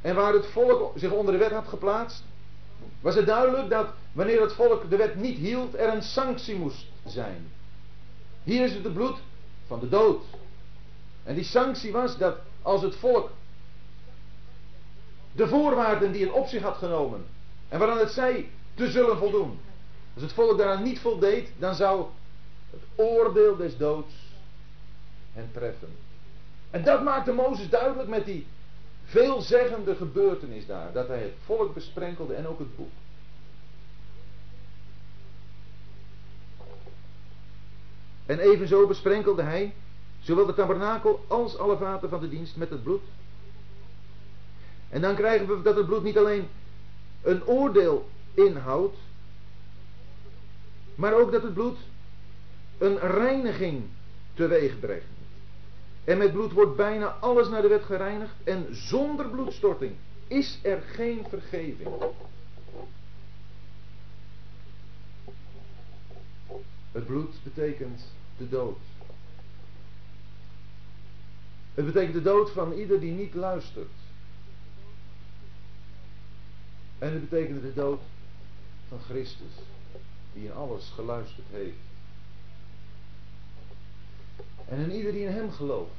En 0.00 0.14
waar 0.14 0.32
het 0.32 0.46
volk 0.46 0.98
zich 0.98 1.10
onder 1.10 1.32
de 1.32 1.38
wet 1.38 1.52
had 1.52 1.68
geplaatst, 1.68 2.22
was 3.00 3.14
het 3.14 3.26
duidelijk 3.26 3.70
dat 3.70 3.86
wanneer 4.12 4.40
het 4.40 4.52
volk 4.52 4.90
de 4.90 4.96
wet 4.96 5.14
niet 5.14 5.38
hield, 5.38 5.74
er 5.74 5.94
een 5.94 6.02
sanctie 6.02 6.56
moest 6.56 6.86
zijn. 7.06 7.46
Hier 8.42 8.64
is 8.64 8.74
het 8.74 8.84
het 8.84 8.94
bloed 8.94 9.18
van 9.66 9.80
de 9.80 9.88
dood. 9.88 10.24
En 11.24 11.34
die 11.34 11.44
sanctie 11.44 11.92
was 11.92 12.18
dat 12.18 12.36
als 12.62 12.82
het 12.82 12.96
volk 12.96 13.30
de 15.32 15.48
voorwaarden 15.48 16.12
die 16.12 16.24
het 16.24 16.32
op 16.32 16.46
zich 16.46 16.62
had 16.62 16.76
genomen 16.76 17.24
en 17.68 17.78
waaraan 17.78 17.98
het 17.98 18.10
zei 18.10 18.50
te 18.74 18.90
zullen 18.90 19.18
voldoen, 19.18 19.58
als 20.14 20.22
het 20.22 20.32
volk 20.32 20.58
daaraan 20.58 20.82
niet 20.82 20.98
voldeed, 20.98 21.50
dan 21.58 21.74
zou 21.74 22.06
het 22.70 22.80
oordeel 22.94 23.56
des 23.56 23.76
doods 23.76 24.14
hen 25.32 25.50
treffen. 25.52 25.88
En 26.70 26.84
dat 26.84 27.02
maakte 27.02 27.32
Mozes 27.32 27.68
duidelijk 27.68 28.08
met 28.08 28.24
die 28.24 28.46
veelzeggende 29.04 29.94
gebeurtenis 29.94 30.66
daar. 30.66 30.92
Dat 30.92 31.08
hij 31.08 31.22
het 31.22 31.34
volk 31.44 31.74
besprenkelde 31.74 32.34
en 32.34 32.46
ook 32.46 32.58
het 32.58 32.76
boek. 32.76 32.90
En 38.26 38.38
evenzo 38.38 38.86
besprenkelde 38.86 39.42
hij 39.42 39.74
zowel 40.20 40.46
de 40.46 40.54
tabernakel 40.54 41.24
als 41.28 41.58
alle 41.58 41.76
vaten 41.76 42.08
van 42.08 42.20
de 42.20 42.28
dienst 42.28 42.56
met 42.56 42.70
het 42.70 42.82
bloed. 42.82 43.02
En 44.88 45.00
dan 45.00 45.14
krijgen 45.14 45.46
we 45.46 45.62
dat 45.62 45.76
het 45.76 45.86
bloed 45.86 46.02
niet 46.02 46.18
alleen 46.18 46.48
een 47.22 47.46
oordeel 47.46 48.08
inhoudt, 48.34 48.96
maar 50.94 51.14
ook 51.14 51.32
dat 51.32 51.42
het 51.42 51.54
bloed 51.54 51.76
een 52.78 52.98
reiniging 52.98 53.84
teweeg 54.34 54.80
brengt. 54.80 55.13
En 56.04 56.18
met 56.18 56.32
bloed 56.32 56.52
wordt 56.52 56.76
bijna 56.76 57.06
alles 57.06 57.48
naar 57.48 57.62
de 57.62 57.68
wet 57.68 57.84
gereinigd. 57.84 58.34
En 58.44 58.66
zonder 58.70 59.28
bloedstorting 59.28 59.92
is 60.26 60.58
er 60.62 60.80
geen 60.80 61.24
vergeving. 61.28 61.88
Het 66.92 67.06
bloed 67.06 67.34
betekent 67.42 68.02
de 68.36 68.48
dood. 68.48 68.78
Het 71.74 71.84
betekent 71.84 72.14
de 72.14 72.22
dood 72.22 72.50
van 72.50 72.72
ieder 72.72 73.00
die 73.00 73.12
niet 73.12 73.34
luistert. 73.34 73.92
En 76.98 77.12
het 77.12 77.28
betekent 77.28 77.62
de 77.62 77.74
dood 77.74 78.00
van 78.88 79.00
Christus, 79.00 79.52
die 80.32 80.44
in 80.44 80.52
alles 80.52 80.92
geluisterd 80.94 81.46
heeft. 81.50 81.93
En 84.68 84.78
in 84.78 84.92
ieder 84.92 85.12
die 85.12 85.26
in 85.26 85.32
hem 85.32 85.50
gelooft, 85.50 85.90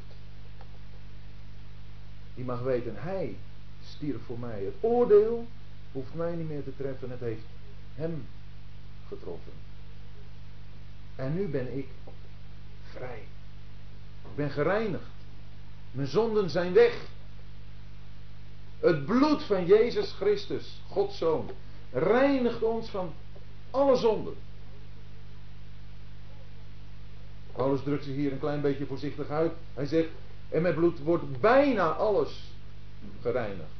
die 2.35 2.45
mag 2.45 2.61
weten, 2.61 2.95
hij 2.95 3.35
stierf 3.83 4.21
voor 4.25 4.39
mij. 4.39 4.63
Het 4.63 4.75
oordeel 4.79 5.47
hoeft 5.91 6.13
mij 6.13 6.35
niet 6.35 6.47
meer 6.47 6.63
te 6.63 6.75
treffen, 6.77 7.09
het 7.09 7.19
heeft 7.19 7.45
hem 7.95 8.27
getroffen. 9.07 9.53
En 11.15 11.33
nu 11.33 11.47
ben 11.47 11.77
ik 11.77 11.87
vrij. 12.91 13.23
Ik 14.21 14.35
ben 14.35 14.49
gereinigd. 14.49 15.09
Mijn 15.91 16.07
zonden 16.07 16.49
zijn 16.49 16.73
weg. 16.73 17.07
Het 18.79 19.05
bloed 19.05 19.43
van 19.43 19.65
Jezus 19.65 20.11
Christus, 20.11 20.81
Gods 20.87 21.17
Zoon, 21.17 21.49
reinigt 21.91 22.63
ons 22.63 22.89
van 22.89 23.13
alle 23.71 23.95
zonden. 23.95 24.35
Paulus 27.55 27.83
drukt 27.83 28.03
zich 28.03 28.15
hier 28.15 28.31
een 28.31 28.39
klein 28.39 28.61
beetje 28.61 28.85
voorzichtig 28.85 29.29
uit. 29.29 29.51
Hij 29.73 29.85
zegt, 29.85 30.09
en 30.49 30.61
met 30.61 30.75
bloed 30.75 30.99
wordt 30.99 31.39
bijna 31.39 31.89
alles 31.89 32.51
gereinigd. 33.21 33.73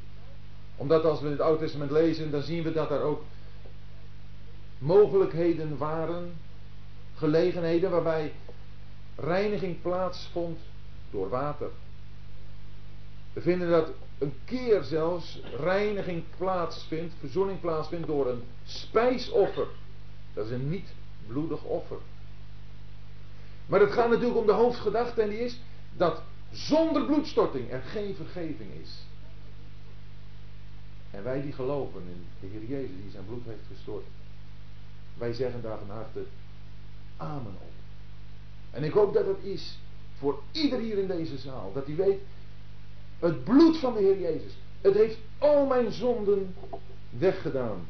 Omdat 0.76 1.04
als 1.04 1.20
we 1.20 1.28
het 1.28 1.40
Oude 1.40 1.58
Testament 1.58 1.90
lezen, 1.90 2.30
dan 2.30 2.42
zien 2.42 2.62
we 2.62 2.72
dat 2.72 2.90
er 2.90 3.00
ook 3.00 3.22
mogelijkheden 4.78 5.76
waren, 5.76 6.32
gelegenheden 7.14 7.90
waarbij 7.90 8.32
reiniging 9.16 9.82
plaatsvond 9.82 10.58
door 11.10 11.28
water. 11.28 11.70
We 13.32 13.40
vinden 13.40 13.70
dat 13.70 13.88
een 14.18 14.34
keer 14.44 14.82
zelfs 14.82 15.40
reiniging 15.56 16.22
plaatsvindt, 16.36 17.14
verzoening 17.18 17.60
plaatsvindt 17.60 18.06
door 18.06 18.30
een 18.30 18.42
spijsoffer. 18.64 19.66
Dat 20.34 20.46
is 20.46 20.52
een 20.52 20.68
niet 20.68 20.88
bloedig 21.26 21.62
offer. 21.62 21.98
Maar 23.66 23.80
het 23.80 23.92
gaat 23.92 24.08
natuurlijk 24.08 24.38
om 24.38 24.46
de 24.46 24.52
hoofdgedachte 24.52 25.22
en 25.22 25.28
die 25.28 25.44
is 25.44 25.60
dat 25.96 26.22
zonder 26.50 27.04
bloedstorting 27.04 27.70
er 27.70 27.82
geen 27.82 28.14
vergeving 28.14 28.70
is. 28.82 29.04
En 31.10 31.22
wij 31.22 31.42
die 31.42 31.52
geloven 31.52 32.02
in 32.02 32.26
de 32.40 32.46
Heer 32.46 32.68
Jezus 32.68 32.96
die 33.02 33.10
zijn 33.10 33.26
bloed 33.26 33.44
heeft 33.44 33.66
gestort, 33.74 34.04
wij 35.14 35.32
zeggen 35.32 35.62
daar 35.62 35.78
van 35.78 35.96
harte 35.96 36.24
amen 37.16 37.54
op. 37.60 37.72
En 38.70 38.84
ik 38.84 38.92
hoop 38.92 39.14
dat 39.14 39.26
het 39.26 39.42
is 39.42 39.78
voor 40.18 40.42
ieder 40.50 40.78
hier 40.78 40.98
in 40.98 41.06
deze 41.06 41.38
zaal, 41.38 41.72
dat 41.74 41.86
hij 41.86 41.94
weet, 41.94 42.20
het 43.18 43.44
bloed 43.44 43.76
van 43.76 43.94
de 43.94 44.00
Heer 44.00 44.20
Jezus, 44.20 44.52
het 44.80 44.94
heeft 44.94 45.18
al 45.38 45.66
mijn 45.66 45.92
zonden 45.92 46.54
weggedaan. 47.10 47.86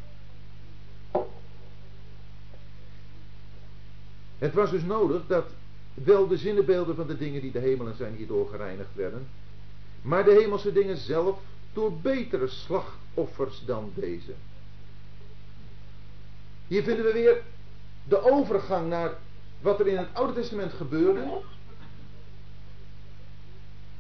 Het 4.39 4.55
was 4.55 4.71
dus 4.71 4.83
nodig 4.83 5.27
dat 5.27 5.45
wel 6.05 6.27
de 6.27 6.37
zinnenbeelden 6.37 6.97
van 6.97 7.07
de 7.07 7.17
dingen 7.17 7.41
die 7.41 7.53
de 7.53 7.59
hemelen 7.59 7.97
zijn 7.97 8.15
hierdoor 8.15 8.49
gereinigd 8.49 8.95
werden, 8.95 9.29
maar 10.03 10.25
de 10.25 10.33
hemelse 10.41 10.73
dingen 10.73 10.97
zelf 10.97 11.39
door 11.73 11.93
betere 11.93 12.49
slachtoffers 12.49 13.63
dan 13.65 13.93
deze. 13.95 14.33
Hier 16.67 16.83
vinden 16.83 17.05
we 17.05 17.13
weer 17.13 17.43
de 18.05 18.31
overgang 18.31 18.89
naar 18.89 19.15
wat 19.61 19.81
er 19.81 19.87
in 19.87 19.97
het 19.97 20.09
Oude 20.13 20.33
Testament 20.33 20.73
gebeurde. 20.73 21.41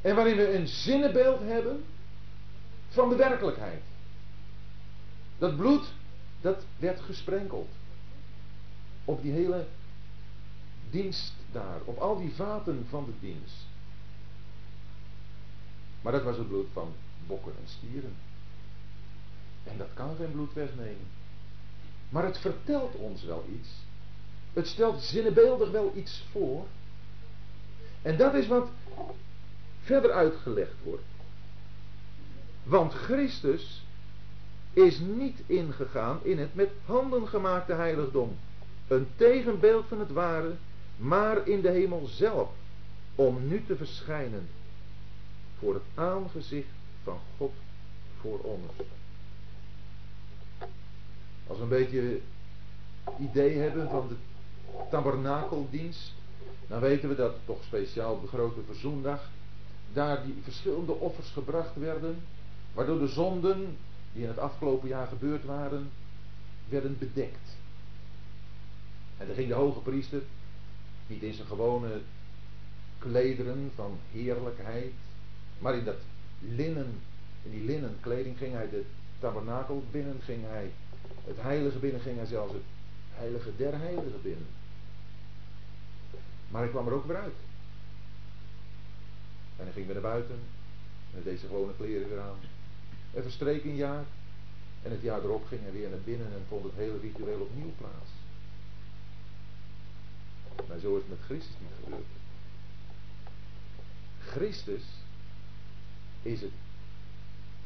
En 0.00 0.14
waarin 0.14 0.36
we 0.36 0.54
een 0.54 0.66
zinnenbeeld 0.66 1.40
hebben 1.40 1.84
van 2.88 3.08
de 3.08 3.16
werkelijkheid. 3.16 3.82
Dat 5.38 5.56
bloed, 5.56 5.92
dat 6.40 6.64
werd 6.78 7.00
gesprenkeld. 7.00 7.68
Op 9.04 9.22
die 9.22 9.32
hele 9.32 9.66
dienst 10.90 11.32
daar, 11.52 11.80
op 11.84 11.98
al 11.98 12.18
die 12.18 12.34
vaten 12.34 12.86
van 12.88 13.04
de 13.04 13.26
dienst. 13.26 13.66
Maar 16.02 16.12
dat 16.12 16.22
was 16.22 16.36
het 16.36 16.48
bloed 16.48 16.66
van 16.72 16.92
bokken 17.26 17.52
en 17.52 17.68
stieren. 17.68 18.14
En 19.64 19.78
dat 19.78 19.88
kan 19.94 20.16
geen 20.16 20.32
bloed 20.32 20.52
wegnemen. 20.52 21.06
Maar 22.08 22.24
het 22.24 22.38
vertelt 22.38 22.94
ons 22.94 23.22
wel 23.22 23.44
iets. 23.60 23.68
Het 24.52 24.66
stelt 24.66 25.02
zinnebeeldig 25.02 25.70
wel 25.70 25.92
iets 25.96 26.24
voor. 26.30 26.66
En 28.02 28.16
dat 28.16 28.34
is 28.34 28.46
wat 28.46 28.68
verder 29.82 30.12
uitgelegd 30.12 30.74
wordt. 30.82 31.04
Want 32.62 32.92
Christus 32.92 33.84
is 34.72 34.98
niet 34.98 35.40
ingegaan 35.46 36.18
in 36.22 36.38
het 36.38 36.54
met 36.54 36.70
handen 36.84 37.28
gemaakte 37.28 37.72
heiligdom. 37.72 38.36
Een 38.88 39.08
tegenbeeld 39.16 39.84
van 39.88 39.98
het 39.98 40.10
ware, 40.10 40.54
maar 40.96 41.48
in 41.48 41.60
de 41.60 41.70
hemel 41.70 42.06
zelf. 42.06 42.48
Om 43.14 43.48
nu 43.48 43.64
te 43.66 43.76
verschijnen 43.76 44.48
voor 45.58 45.74
het 45.74 45.82
aangezicht 45.94 46.68
van 47.02 47.18
God 47.36 47.52
voor 48.20 48.38
ons. 48.38 48.72
Als 51.46 51.56
we 51.58 51.62
een 51.62 51.68
beetje 51.68 52.20
idee 53.18 53.58
hebben 53.58 53.88
van 53.88 54.08
de 54.08 54.14
tabernakeldienst, 54.90 56.12
dan 56.66 56.80
weten 56.80 57.08
we 57.08 57.14
dat 57.14 57.34
toch 57.44 57.62
speciaal 57.64 58.12
op 58.12 58.22
de 58.22 58.28
grote 58.28 58.60
verzoendag 58.66 59.30
daar 59.92 60.24
die 60.24 60.34
verschillende 60.42 60.92
offers 60.92 61.30
gebracht 61.30 61.76
werden, 61.76 62.22
waardoor 62.72 62.98
de 62.98 63.08
zonden 63.08 63.76
die 64.12 64.22
in 64.22 64.28
het 64.28 64.38
afgelopen 64.38 64.88
jaar 64.88 65.06
gebeurd 65.06 65.44
waren, 65.44 65.90
werden 66.68 66.98
bedekt. 66.98 67.56
En 69.16 69.26
dan 69.26 69.34
ging 69.34 69.48
de 69.48 69.54
hoge 69.54 69.80
priester, 69.80 70.22
niet 71.06 71.22
in 71.22 71.34
zijn 71.34 71.46
gewone 71.46 72.00
klederen 72.98 73.70
van 73.74 73.98
heerlijkheid, 74.12 74.92
maar 75.58 75.76
in 75.76 75.84
dat 75.84 75.98
linnen, 76.38 77.00
in 77.42 77.50
die 77.50 77.64
linnen 77.64 77.96
kleding 78.00 78.38
ging 78.38 78.52
hij 78.52 78.68
de 78.68 78.84
tabernakel 79.18 79.84
binnen, 79.90 80.20
ging 80.22 80.42
hij 80.46 80.70
het 81.24 81.36
heilige 81.40 81.78
binnen, 81.78 82.00
ging 82.00 82.16
hij 82.16 82.26
zelfs 82.26 82.52
het 82.52 82.62
heilige 83.14 83.56
der 83.56 83.78
heiligen 83.78 84.22
binnen. 84.22 84.46
Maar 86.48 86.60
hij 86.60 86.70
kwam 86.70 86.86
er 86.86 86.92
ook 86.92 87.06
weer 87.06 87.16
uit. 87.16 87.34
En 89.56 89.64
hij 89.64 89.72
ging 89.72 89.86
weer 89.86 89.94
naar 89.94 90.10
buiten. 90.12 90.38
Met 91.14 91.24
deze 91.24 91.46
gewone 91.46 91.72
kleren 91.76 92.08
weer 92.08 92.20
aan. 92.20 92.38
Er 93.14 93.22
verstreek 93.22 93.64
een 93.64 93.76
jaar. 93.76 94.04
En 94.82 94.90
het 94.90 95.02
jaar 95.02 95.24
erop 95.24 95.46
ging 95.46 95.62
hij 95.62 95.72
weer 95.72 95.88
naar 95.88 96.00
binnen 96.04 96.26
en 96.26 96.44
vond 96.48 96.64
het 96.64 96.72
hele 96.76 96.98
ritueel 96.98 97.40
opnieuw 97.40 97.72
plaats. 97.78 98.10
Maar 100.68 100.78
zo 100.78 100.96
is 100.96 101.02
het 101.02 101.08
met 101.08 101.18
Christus 101.24 101.54
niet 101.60 101.70
gebeurd. 101.84 102.04
Christus 104.18 104.82
is 106.22 106.40
het 106.40 106.50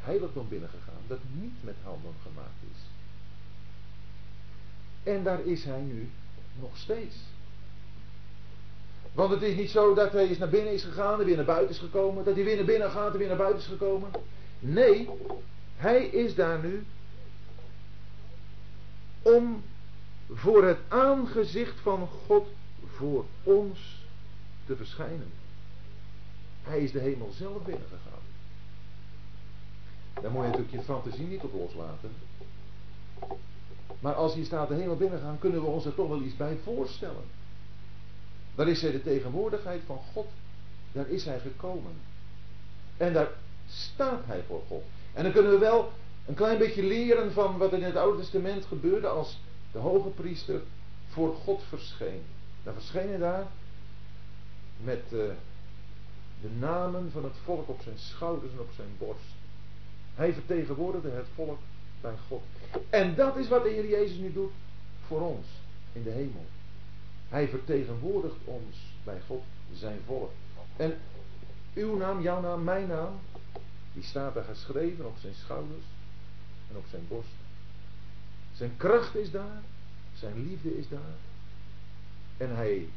heiligdom 0.01 0.49
binnengegaan 0.49 1.03
dat 1.07 1.19
niet 1.33 1.55
met 1.61 1.75
handen 1.83 2.15
gemaakt 2.23 2.63
is. 2.73 2.79
En 5.03 5.25
daar 5.25 5.41
is 5.41 5.65
hij 5.65 5.81
nu 5.81 6.11
nog 6.61 6.77
steeds. 6.77 7.17
Want 9.13 9.31
het 9.31 9.43
is 9.43 9.57
niet 9.57 9.71
zo 9.71 9.95
dat 9.95 10.13
hij 10.13 10.29
eens 10.29 10.39
naar 10.39 10.49
binnen 10.49 10.73
is 10.73 10.85
gegaan 10.85 11.21
en 11.21 11.27
weer 11.27 11.37
naar 11.37 11.45
buiten 11.45 11.75
is 11.75 11.81
gekomen. 11.81 12.25
Dat 12.25 12.35
hij 12.35 12.45
weer 12.45 12.57
naar 12.57 12.65
binnen 12.65 12.91
gaat 12.91 13.13
en 13.13 13.19
weer 13.19 13.29
naar 13.29 13.37
buiten 13.37 13.61
is 13.61 13.67
gekomen. 13.67 14.11
Nee, 14.59 15.09
hij 15.77 16.05
is 16.05 16.35
daar 16.35 16.59
nu 16.59 16.85
om 19.23 19.63
voor 20.33 20.65
het 20.65 20.79
aangezicht 20.89 21.81
van 21.81 22.09
God 22.27 22.47
voor 23.01 23.25
ons 23.43 24.05
te 24.67 24.77
verschijnen. 24.77 25.31
Hij 26.63 26.81
is 26.81 26.93
de 26.93 27.01
hemel 27.01 27.31
zelf 27.33 27.63
binnengegaan. 27.63 28.23
Daar 30.23 30.31
moet 30.31 30.43
je 30.43 30.49
natuurlijk 30.49 30.77
je 30.77 30.83
fantasie 30.83 31.27
niet 31.27 31.43
op 31.43 31.53
loslaten. 31.53 32.11
Maar 34.01 34.15
als 34.15 34.35
hier 34.35 34.45
staat 34.45 34.69
de 34.69 34.75
hemel 34.75 34.97
binnengaan, 34.97 35.39
kunnen 35.39 35.61
we 35.61 35.67
ons 35.67 35.85
er 35.85 35.95
toch 35.95 36.09
wel 36.09 36.23
iets 36.23 36.37
bij 36.37 36.59
voorstellen. 36.65 37.25
Daar 38.55 38.69
is 38.69 38.83
hij 38.83 38.91
de 38.91 39.03
tegenwoordigheid 39.03 39.81
van 39.87 39.99
God. 40.13 40.27
Daar 40.93 41.09
is 41.09 41.25
hij 41.25 41.41
gekomen. 41.41 41.93
En 42.97 43.13
daar 43.13 43.29
staat 43.69 44.25
hij 44.27 44.43
voor 44.47 44.63
God. 44.69 44.83
En 45.13 45.23
dan 45.23 45.33
kunnen 45.33 45.53
we 45.53 45.59
wel 45.59 45.93
een 46.27 46.35
klein 46.35 46.59
beetje 46.59 46.83
leren 46.83 47.33
van 47.33 47.59
wat 47.59 47.73
er 47.73 47.79
in 47.79 47.85
het 47.85 47.97
Oude 47.97 48.19
Testament 48.19 48.65
gebeurde 48.65 49.09
als 49.09 49.39
de 49.73 49.79
hoge 49.79 50.09
priester 50.09 50.61
voor 51.09 51.35
God 51.35 51.63
verscheen. 51.69 52.23
Dan 52.63 52.75
verscheen 52.75 53.09
hij 53.09 53.19
daar 53.19 53.47
met 54.77 55.03
uh, 55.13 55.21
de 56.41 56.51
namen 56.59 57.11
van 57.13 57.25
het 57.25 57.37
volk 57.45 57.69
op 57.69 57.81
zijn 57.83 57.99
schouders 57.99 58.53
en 58.53 58.61
op 58.61 58.71
zijn 58.77 58.89
borst. 58.99 59.35
Hij 60.15 60.33
vertegenwoordigde 60.33 61.11
het 61.11 61.27
volk 61.35 61.59
bij 62.01 62.15
God. 62.29 62.43
En 62.91 63.15
dat 63.15 63.37
is 63.37 63.49
wat 63.49 63.63
de 63.63 63.69
Heer 63.69 63.89
Jezus 63.89 64.17
nu 64.17 64.33
doet 64.33 64.53
voor 65.07 65.21
ons 65.21 65.47
in 65.93 66.03
de 66.03 66.11
hemel. 66.11 66.45
Hij 67.29 67.49
vertegenwoordigt 67.49 68.37
ons 68.45 68.77
bij 69.05 69.21
God, 69.27 69.43
zijn 69.73 69.99
volk. 70.07 70.31
En 70.77 70.99
uw 71.75 71.97
naam, 71.97 72.23
jouw 72.23 72.41
naam, 72.41 72.65
mijn 72.65 72.89
naam, 72.89 73.19
die 73.93 74.03
staat 74.03 74.35
daar 74.35 74.45
geschreven 74.45 75.07
op 75.07 75.17
zijn 75.21 75.35
schouders 75.35 75.85
en 76.71 76.77
op 76.77 76.85
zijn 76.91 77.03
borst. 77.09 77.29
Zijn 78.55 78.77
kracht 78.77 79.15
is 79.15 79.31
daar, 79.31 79.63
zijn 80.15 80.49
liefde 80.49 80.79
is 80.79 80.89
daar. 80.89 81.30
En 82.41 82.57
hij, 82.57 82.89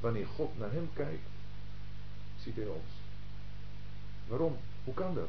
wanneer 0.00 0.26
God 0.26 0.58
naar 0.58 0.72
hem 0.72 0.90
kijkt, 0.92 1.28
ziet 2.40 2.56
hij 2.56 2.66
ons. 2.66 2.90
Waarom? 4.26 4.56
Hoe 4.84 4.94
kan 4.94 5.14
dat? 5.14 5.28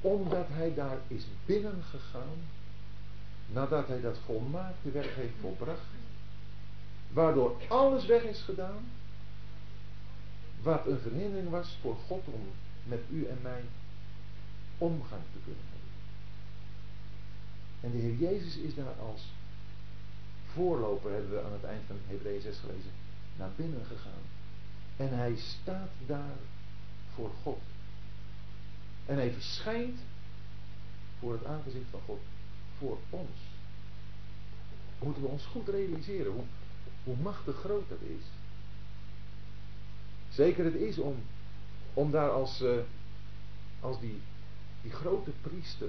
Omdat 0.00 0.46
hij 0.48 0.74
daar 0.74 0.98
is 1.06 1.24
binnengegaan, 1.44 2.38
nadat 3.46 3.88
hij 3.88 4.00
dat 4.00 4.18
volmaakte 4.24 4.90
werk 4.90 5.14
heeft 5.14 5.34
volbracht, 5.40 5.86
waardoor 7.08 7.56
alles 7.68 8.06
weg 8.06 8.22
is 8.22 8.40
gedaan, 8.40 8.84
wat 10.62 10.86
een 10.86 11.00
verhindering 11.00 11.50
was 11.50 11.76
voor 11.80 11.96
God 12.06 12.24
om 12.26 12.48
met 12.84 13.00
u 13.10 13.26
en 13.26 13.38
mij 13.42 13.64
omgang 14.78 15.22
te 15.32 15.38
kunnen 15.44 15.64
hebben. 15.70 15.90
En 17.80 17.90
de 17.90 17.98
Heer 17.98 18.30
Jezus 18.30 18.56
is 18.56 18.74
daar 18.74 18.94
als 18.98 19.22
voorloper, 20.56 21.10
hebben 21.10 21.30
we 21.30 21.42
aan 21.42 21.52
het 21.52 21.64
eind 21.64 21.82
van 21.86 21.96
Hebreeën 22.06 22.40
6 22.40 22.58
gelezen, 22.58 22.90
naar 23.36 23.50
binnen 23.56 23.84
gegaan. 23.84 24.24
En 24.96 25.16
hij 25.16 25.36
staat 25.36 25.90
daar 26.06 26.36
voor 27.14 27.30
God. 27.42 27.58
En 29.06 29.16
hij 29.16 29.32
verschijnt 29.32 30.00
voor 31.18 31.32
het 31.32 31.44
aangezicht 31.44 31.90
van 31.90 32.00
God, 32.04 32.20
voor 32.78 32.98
ons. 33.10 33.38
Moeten 34.98 35.22
we 35.22 35.28
ons 35.28 35.44
goed 35.44 35.68
realiseren 35.68 36.32
hoe, 36.32 36.44
hoe 37.04 37.16
machtig 37.16 37.56
groot 37.56 37.88
dat 37.88 38.00
is. 38.00 38.24
Zeker 40.28 40.64
het 40.64 40.74
is 40.74 40.98
om, 40.98 41.16
om 41.94 42.10
daar 42.10 42.30
als, 42.30 42.62
uh, 42.62 42.76
als 43.80 44.00
die, 44.00 44.20
die 44.82 44.92
grote 44.92 45.30
priester 45.40 45.88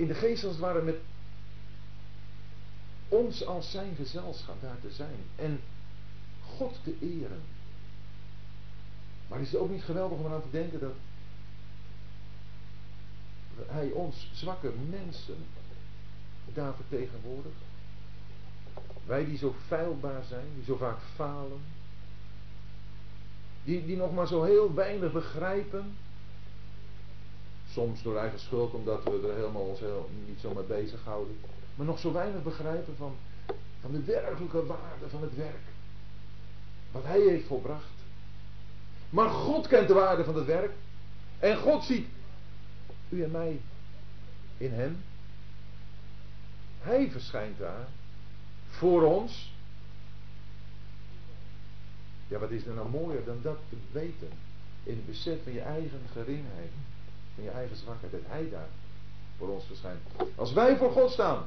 in 0.00 0.06
de 0.06 0.14
geest 0.14 0.44
als 0.44 0.52
het 0.52 0.62
ware 0.62 0.82
met 0.82 0.96
ons 3.10 3.46
als 3.46 3.70
zijn 3.70 3.94
gezelschap 3.94 4.62
daar 4.62 4.80
te 4.80 4.90
zijn 4.90 5.18
en 5.36 5.60
God 6.56 6.78
te 6.84 6.94
eren. 7.00 7.40
Maar 9.28 9.40
is 9.40 9.52
het 9.52 9.60
ook 9.60 9.70
niet 9.70 9.82
geweldig 9.82 10.18
om 10.18 10.24
eraan 10.24 10.42
te 10.42 10.50
denken 10.50 10.80
dat 10.80 10.94
hij 13.66 13.90
ons 13.90 14.30
zwakke 14.32 14.72
mensen 14.90 15.36
daar 16.52 16.74
vertegenwoordigt? 16.74 17.60
Wij 19.06 19.24
die 19.24 19.38
zo 19.38 19.54
feilbaar 19.66 20.24
zijn, 20.28 20.46
die 20.54 20.64
zo 20.64 20.76
vaak 20.76 20.98
falen, 21.14 21.60
die, 23.64 23.86
die 23.86 23.96
nog 23.96 24.14
maar 24.14 24.26
zo 24.26 24.42
heel 24.42 24.74
weinig 24.74 25.12
begrijpen. 25.12 25.96
Soms 27.72 28.02
door 28.02 28.16
eigen 28.16 28.40
schuld, 28.40 28.74
omdat 28.74 29.04
we 29.04 29.28
er 29.28 29.34
helemaal 29.34 29.62
ons 29.62 29.80
heel, 29.80 30.10
niet 30.26 30.40
zo 30.40 30.54
mee 30.54 30.64
bezighouden. 30.64 31.38
Maar 31.74 31.86
nog 31.86 31.98
zo 31.98 32.12
weinig 32.12 32.42
begrijpen 32.42 32.96
van, 32.96 33.16
van 33.80 33.92
de 33.92 34.04
werkelijke 34.04 34.66
waarde 34.66 35.08
van 35.10 35.22
het 35.22 35.36
werk. 35.36 35.62
Wat 36.90 37.04
hij 37.04 37.20
heeft 37.20 37.46
volbracht. 37.46 37.84
Maar 39.10 39.28
God 39.28 39.66
kent 39.66 39.88
de 39.88 39.94
waarde 39.94 40.24
van 40.24 40.34
het 40.36 40.46
werk. 40.46 40.72
En 41.38 41.56
God 41.56 41.84
ziet 41.84 42.06
u 43.08 43.22
en 43.22 43.30
mij 43.30 43.60
in 44.56 44.72
hem. 44.72 45.02
Hij 46.80 47.10
verschijnt 47.10 47.58
daar 47.58 47.86
voor 48.68 49.02
ons. 49.02 49.52
Ja, 52.28 52.38
wat 52.38 52.50
is 52.50 52.66
er 52.66 52.74
nou 52.74 52.88
mooier 52.88 53.24
dan 53.24 53.38
dat 53.42 53.58
te 53.68 53.76
weten? 53.92 54.28
In 54.82 54.94
het 54.94 55.06
besef 55.06 55.42
van 55.42 55.52
je 55.52 55.60
eigen 55.60 56.00
geringheid, 56.12 56.70
van 57.34 57.44
je 57.44 57.50
eigen 57.50 57.76
zwakheid, 57.76 58.12
dat 58.12 58.20
Hij 58.26 58.48
daar 58.50 58.68
voor 59.38 59.48
ons 59.48 59.64
verschijnt. 59.64 60.00
Als 60.34 60.52
wij 60.52 60.76
voor 60.76 60.92
God 60.92 61.10
staan, 61.10 61.44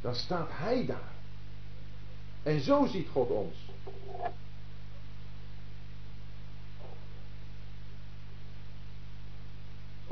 dan 0.00 0.14
staat 0.14 0.48
Hij 0.50 0.86
daar. 0.86 1.12
En 2.42 2.60
zo 2.60 2.86
ziet 2.86 3.08
God 3.12 3.28
ons. 3.28 3.56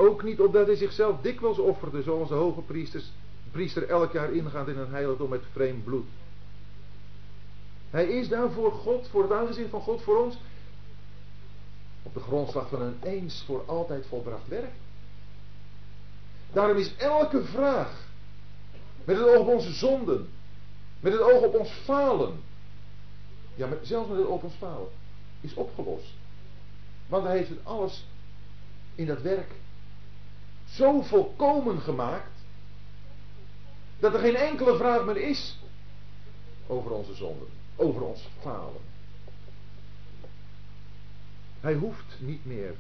Ook 0.01 0.23
niet 0.23 0.41
opdat 0.41 0.67
hij 0.67 0.77
zichzelf 0.77 1.21
dikwijls 1.21 1.59
offerde, 1.59 2.03
zoals 2.03 2.29
de 2.29 2.35
hoge 2.35 2.61
priesters, 2.61 3.13
priester 3.51 3.89
elk 3.89 4.13
jaar 4.13 4.33
ingaat 4.33 4.69
in 4.69 4.79
een 4.79 4.91
heiligdom 4.91 5.29
met 5.29 5.43
vreemd 5.53 5.85
bloed. 5.85 6.07
Hij 7.91 8.07
is 8.07 8.29
daar 8.29 8.51
voor 8.51 8.73
God, 8.73 9.09
voor 9.09 9.23
het 9.23 9.33
aangezicht 9.33 9.71
van 9.71 9.81
God 9.81 10.03
voor 10.03 10.25
ons, 10.25 10.39
op 12.03 12.15
de 12.15 12.21
grondslag 12.21 12.69
van 12.69 12.83
een 12.83 12.97
eens 13.03 13.43
voor 13.47 13.63
altijd 13.67 14.07
volbracht 14.07 14.49
werk. 14.49 14.73
Daarom 16.53 16.77
is 16.77 16.97
elke 16.97 17.45
vraag, 17.45 18.08
met 19.05 19.17
het 19.17 19.27
oog 19.27 19.39
op 19.39 19.49
onze 19.49 19.73
zonden, 19.73 20.29
met 21.01 21.13
het 21.13 21.23
oog 21.23 21.43
op 21.43 21.55
ons 21.55 21.71
falen, 21.71 22.41
ja, 23.55 23.69
zelfs 23.83 24.09
met 24.09 24.19
het 24.19 24.27
oog 24.27 24.35
op 24.35 24.43
ons 24.43 24.55
falen, 24.55 24.89
is 25.41 25.55
opgelost. 25.55 26.13
Want 27.07 27.25
hij 27.25 27.37
heeft 27.37 27.49
het 27.49 27.65
alles 27.65 28.07
in 28.95 29.07
dat 29.07 29.23
werk 29.23 29.51
zo 30.69 31.01
volkomen 31.01 31.81
gemaakt, 31.81 32.39
dat 33.99 34.15
er 34.15 34.21
geen 34.21 34.37
enkele 34.37 34.77
vraag 34.77 35.05
meer 35.05 35.17
is 35.17 35.59
over 36.67 36.91
onze 36.91 37.15
zonden 37.15 37.49
over 37.79 38.03
ons 38.03 38.29
falen. 38.41 38.81
Hij 41.61 41.75
hoeft 41.75 42.17
niet 42.19 42.45
meer 42.45 42.75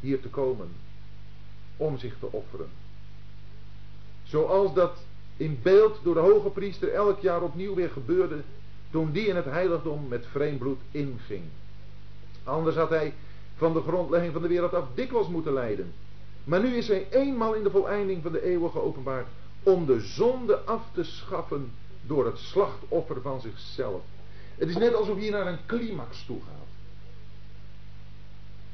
hier 0.00 0.20
te 0.20 0.28
komen 0.28 0.72
om 1.76 1.98
zich 1.98 2.18
te 2.18 2.32
offeren. 2.32 2.70
Zoals 4.22 4.74
dat 4.74 4.98
in 5.40 5.58
beeld 5.62 5.98
door 6.02 6.14
de 6.14 6.20
hoge 6.20 6.48
priester 6.48 6.92
elk 6.92 7.20
jaar 7.20 7.42
opnieuw 7.42 7.74
weer 7.74 7.90
gebeurde 7.90 8.42
toen 8.90 9.12
die 9.12 9.26
in 9.26 9.36
het 9.36 9.44
heiligdom 9.44 10.08
met 10.08 10.26
vreemd 10.30 10.58
bloed 10.58 10.78
inging. 10.90 11.42
Anders 12.44 12.76
had 12.76 12.90
hij 12.90 13.14
van 13.56 13.72
de 13.72 13.80
grondlegging 13.80 14.32
van 14.32 14.42
de 14.42 14.48
wereld 14.48 14.74
af 14.74 14.84
dikwijls 14.94 15.28
moeten 15.28 15.52
lijden. 15.52 15.92
Maar 16.44 16.60
nu 16.60 16.76
is 16.76 16.88
hij 16.88 17.06
eenmaal 17.10 17.54
in 17.54 17.62
de 17.62 17.70
voleinding 17.70 18.22
van 18.22 18.32
de 18.32 18.42
eeuwen 18.42 18.70
geopenbaard 18.70 19.26
om 19.62 19.86
de 19.86 20.00
zonde 20.00 20.58
af 20.58 20.82
te 20.94 21.04
schaffen 21.04 21.72
door 22.02 22.26
het 22.26 22.38
slachtoffer 22.38 23.20
van 23.20 23.40
zichzelf. 23.40 24.02
Het 24.58 24.68
is 24.68 24.76
net 24.76 24.94
alsof 24.94 25.20
je 25.20 25.30
naar 25.30 25.46
een 25.46 25.66
climax 25.66 26.24
toe 26.26 26.40
gaat. 26.40 26.68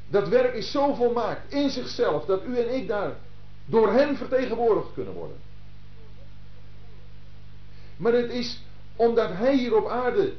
Dat 0.09 0.29
werk 0.29 0.55
is 0.55 0.70
zo 0.70 0.94
volmaakt 0.94 1.52
in 1.52 1.70
zichzelf 1.70 2.24
dat 2.24 2.44
u 2.44 2.59
en 2.59 2.74
ik 2.74 2.88
daar 2.88 3.16
door 3.66 3.92
hem 3.92 4.16
vertegenwoordigd 4.16 4.94
kunnen 4.94 5.14
worden. 5.14 5.46
Maar 7.97 8.13
het 8.13 8.31
is 8.31 8.61
omdat 8.97 9.29
hij 9.29 9.57
hier 9.57 9.77
op 9.77 9.89
aarde 9.89 10.33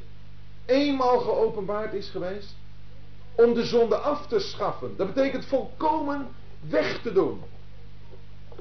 eenmaal 0.65 1.19
geopenbaard 1.19 1.93
is 1.93 2.09
geweest 2.09 2.55
om 3.35 3.53
de 3.53 3.65
zonde 3.65 3.97
af 3.97 4.27
te 4.27 4.39
schaffen. 4.39 4.97
Dat 4.97 5.13
betekent 5.13 5.45
volkomen 5.45 6.27
weg 6.59 7.01
te 7.01 7.13
doen. 7.13 7.41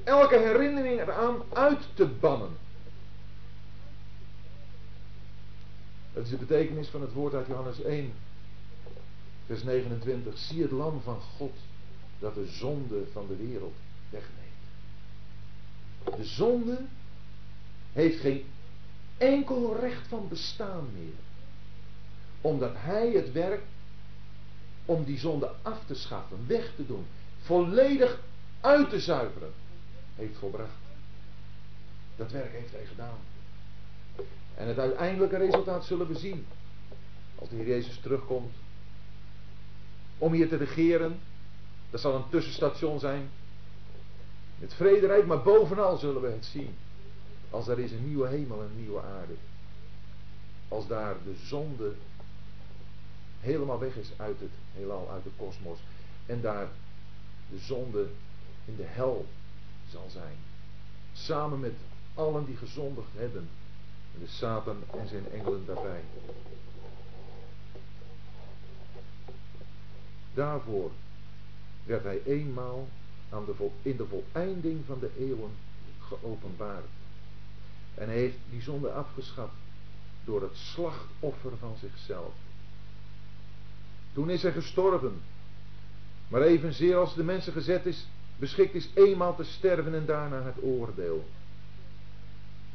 Elke 0.04 0.38
herinnering 0.38 1.00
eraan 1.00 1.42
uit 1.52 1.88
te 1.94 2.06
bannen. 2.06 2.56
Dat 6.12 6.24
is 6.24 6.30
de 6.30 6.36
betekenis 6.36 6.88
van 6.88 7.00
het 7.00 7.12
woord 7.12 7.34
uit 7.34 7.46
Johannes 7.46 7.82
1, 7.82 8.12
vers 9.46 9.62
29. 9.62 10.38
Zie 10.38 10.62
het 10.62 10.70
lam 10.70 11.00
van 11.00 11.20
God 11.20 11.54
dat 12.18 12.34
de 12.34 12.46
zonde 12.46 13.04
van 13.12 13.26
de 13.26 13.36
wereld 13.36 13.74
wegneemt. 14.10 14.44
De 16.16 16.24
zonde 16.24 16.78
heeft 17.92 18.20
geen 18.20 18.44
enkel 19.18 19.76
recht 19.80 20.08
van 20.08 20.28
bestaan 20.28 20.88
meer. 20.94 21.14
Omdat 22.40 22.72
hij 22.74 23.10
het 23.10 23.32
werk 23.32 23.62
om 24.84 25.04
die 25.04 25.18
zonde 25.18 25.50
af 25.62 25.78
te 25.86 25.94
schaffen, 25.94 26.46
weg 26.46 26.72
te 26.76 26.86
doen, 26.86 27.06
volledig 27.40 28.20
uit 28.60 28.90
te 28.90 29.00
zuiveren, 29.00 29.52
heeft 30.14 30.38
volbracht. 30.38 30.70
Dat 32.16 32.32
werk 32.32 32.52
heeft 32.52 32.72
hij 32.72 32.86
gedaan. 32.86 33.18
En 34.54 34.68
het 34.68 34.78
uiteindelijke 34.78 35.36
resultaat 35.36 35.84
zullen 35.84 36.08
we 36.08 36.18
zien. 36.18 36.46
Als 37.38 37.48
de 37.48 37.56
Heer 37.56 37.66
Jezus 37.66 37.98
terugkomt. 37.98 38.54
Om 40.18 40.32
hier 40.32 40.48
te 40.48 40.56
regeren. 40.56 41.18
Dat 41.90 42.00
zal 42.00 42.14
een 42.14 42.28
tussenstation 42.30 42.98
zijn. 42.98 43.30
Het 44.58 44.74
vrederijk, 44.74 45.26
maar 45.26 45.42
bovenal 45.42 45.96
zullen 45.96 46.22
we 46.22 46.28
het 46.28 46.44
zien. 46.44 46.74
Als 47.56 47.68
er 47.68 47.78
is 47.78 47.92
een 47.92 48.06
nieuwe 48.06 48.28
hemel 48.28 48.60
en 48.60 48.68
een 48.68 48.80
nieuwe 48.80 49.02
aarde. 49.02 49.34
Als 50.68 50.86
daar 50.86 51.14
de 51.24 51.34
zonde 51.44 51.94
helemaal 53.40 53.78
weg 53.78 53.96
is 53.96 54.10
uit 54.16 54.40
het 54.40 54.50
heelal, 54.72 55.10
uit 55.10 55.24
de 55.24 55.30
kosmos. 55.36 55.78
En 56.26 56.40
daar 56.40 56.68
de 57.50 57.58
zonde 57.58 58.08
in 58.64 58.76
de 58.76 58.84
hel 58.84 59.26
zal 59.90 60.06
zijn. 60.10 60.36
Samen 61.12 61.60
met 61.60 61.74
allen 62.14 62.46
die 62.46 62.56
gezondigd 62.56 63.08
hebben 63.14 63.48
de 64.18 64.26
Satan 64.26 64.82
en 64.98 65.08
zijn 65.08 65.30
engelen 65.30 65.66
daarbij. 65.66 66.02
Daarvoor 70.34 70.90
werd 71.84 72.02
hij 72.02 72.22
eenmaal 72.24 72.88
aan 73.28 73.44
de 73.44 73.70
in 73.82 73.96
de 73.96 74.06
voleinding 74.06 74.84
van 74.86 74.98
de 74.98 75.10
eeuwen 75.18 75.50
geopenbaard. 75.98 76.84
En 77.96 78.08
hij 78.08 78.16
heeft 78.16 78.38
die 78.50 78.62
zonde 78.62 78.90
afgeschaft 78.90 79.54
door 80.24 80.42
het 80.42 80.56
slachtoffer 80.56 81.52
van 81.58 81.76
zichzelf. 81.80 82.32
Toen 84.12 84.30
is 84.30 84.42
hij 84.42 84.52
gestorven 84.52 85.22
Maar 86.28 86.42
evenzeer 86.42 86.96
als 86.96 87.14
de 87.14 87.24
mensen 87.24 87.52
gezet 87.52 87.86
is, 87.86 88.06
beschikt 88.36 88.74
is 88.74 88.88
eenmaal 88.94 89.36
te 89.36 89.44
sterven 89.44 89.94
en 89.94 90.06
daarna 90.06 90.42
het 90.42 90.62
oordeel. 90.62 91.24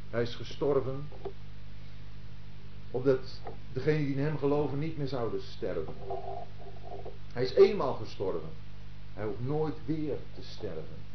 Hij 0.10 0.22
is 0.22 0.36
gestorven, 0.36 1.08
opdat 2.92 3.42
degenen 3.74 4.06
die 4.06 4.16
in 4.16 4.24
hem 4.24 4.38
geloven 4.38 4.80
niet 4.80 4.98
meer 4.98 5.08
zouden 5.08 5.42
sterven. 5.42 5.94
Hij 7.34 7.44
is 7.44 7.54
eenmaal 7.54 7.94
gestorven. 7.94 8.50
Hij 9.14 9.26
hoeft 9.26 9.46
nooit 9.46 9.76
weer 9.86 10.18
te 10.36 10.42
sterven. 10.44 11.11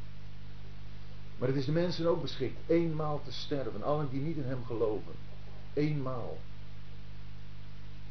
Maar 1.39 1.49
het 1.49 1.57
is 1.57 1.64
de 1.64 1.72
mensen 1.72 2.07
ook 2.07 2.22
beschikt 2.22 2.57
eenmaal 2.66 3.22
te 3.24 3.32
sterven, 3.32 3.82
allen 3.82 4.09
die 4.11 4.20
niet 4.20 4.37
in 4.37 4.45
hem 4.45 4.64
geloven. 4.64 5.12
Eenmaal. 5.72 6.39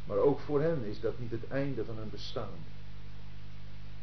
Maar 0.05 0.17
ook 0.17 0.39
voor 0.39 0.61
hen 0.61 0.83
is 0.83 0.99
dat 0.99 1.19
niet 1.19 1.31
het 1.31 1.47
einde 1.47 1.85
van 1.85 1.95
hun 1.97 2.09
bestaan. 2.09 2.57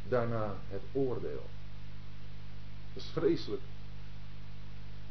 Daarna 0.07 0.55
het 0.67 0.81
oordeel. 0.91 1.45
Dat 2.93 3.03
is 3.03 3.09
vreselijk. 3.09 3.61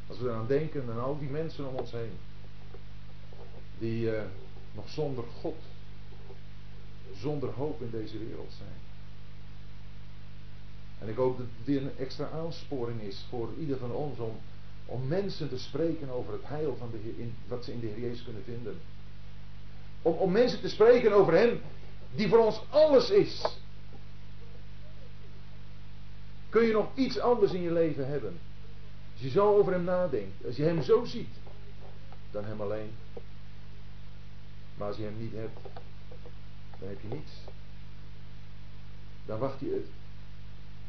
Als 0.07 0.19
we 0.19 0.29
eraan 0.29 0.47
denken 0.47 0.91
aan 0.91 1.01
al 1.01 1.19
die 1.19 1.31
mensen 1.31 1.69
om 1.69 1.75
ons 1.75 1.91
heen. 1.91 2.13
Die 3.79 4.05
uh, 4.05 4.23
nog 4.75 4.89
zonder 4.89 5.25
God, 5.41 5.57
zonder 7.15 7.51
hoop 7.51 7.81
in 7.81 7.91
deze 7.91 8.19
wereld 8.19 8.53
zijn. 8.59 8.92
En 11.03 11.09
ik 11.09 11.17
hoop 11.17 11.39
dat 11.39 11.47
dit 11.65 11.81
een 11.81 11.97
extra 11.99 12.29
aansporing 12.31 13.01
is 13.01 13.25
voor 13.29 13.49
ieder 13.59 13.79
van 13.79 13.93
ons 13.93 14.19
om, 14.19 14.41
om 14.87 15.07
mensen 15.07 15.49
te 15.49 15.59
spreken 15.59 16.11
over 16.11 16.33
het 16.33 16.43
heil 16.45 16.77
van 16.77 16.91
de 16.91 16.99
Heer, 17.03 17.19
in, 17.19 17.35
wat 17.49 17.65
ze 17.65 17.73
in 17.73 17.81
de 17.81 17.87
Heer 17.87 18.01
Jezus 18.01 18.25
kunnen 18.25 18.45
vinden. 18.45 18.81
Om, 20.03 20.15
om 20.15 20.33
mensen 20.33 20.61
te 20.61 20.69
spreken 20.69 21.13
over 21.13 21.33
Hem 21.33 21.61
die 22.15 22.29
voor 22.29 22.39
ons 22.39 22.61
alles 22.71 23.11
is. 23.11 23.61
Kun 26.49 26.67
je 26.67 26.73
nog 26.73 26.89
iets 26.95 27.19
anders 27.19 27.53
in 27.53 27.63
je 27.63 27.73
leven 27.73 28.09
hebben? 28.09 28.39
Als 29.13 29.23
je 29.23 29.31
zo 29.31 29.59
over 29.59 29.73
Hem 29.73 29.85
nadenkt, 29.85 30.45
als 30.47 30.57
je 30.57 30.63
Hem 30.63 30.83
zo 30.83 31.05
ziet, 31.05 31.35
dan 32.31 32.45
Hem 32.45 32.61
alleen. 32.61 32.91
Maar 34.75 34.89
als 34.89 34.97
je 34.97 35.03
Hem 35.03 35.19
niet 35.19 35.33
hebt, 35.33 35.59
dan 36.79 36.89
heb 36.89 37.01
je 37.01 37.09
niets. 37.09 37.33
Dan 39.27 39.39
wacht 39.39 39.61
je 39.61 39.71
het 39.71 40.02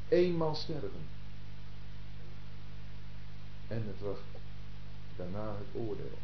eenmaal 0.07 0.55
sterven. 0.55 1.11
En 3.67 3.83
het 3.87 3.99
wacht 3.99 4.21
daarna 5.15 5.55
het 5.57 5.81
oordeel. 5.81 6.17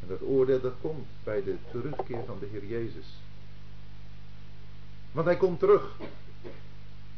En 0.00 0.08
dat 0.08 0.22
oordeel 0.22 0.60
dat 0.60 0.74
komt 0.80 1.06
bij 1.24 1.42
de 1.42 1.56
terugkeer 1.70 2.24
van 2.26 2.38
de 2.40 2.46
Heer 2.46 2.66
Jezus. 2.66 3.06
Want 5.12 5.26
hij 5.26 5.36
komt 5.36 5.58
terug. 5.58 5.96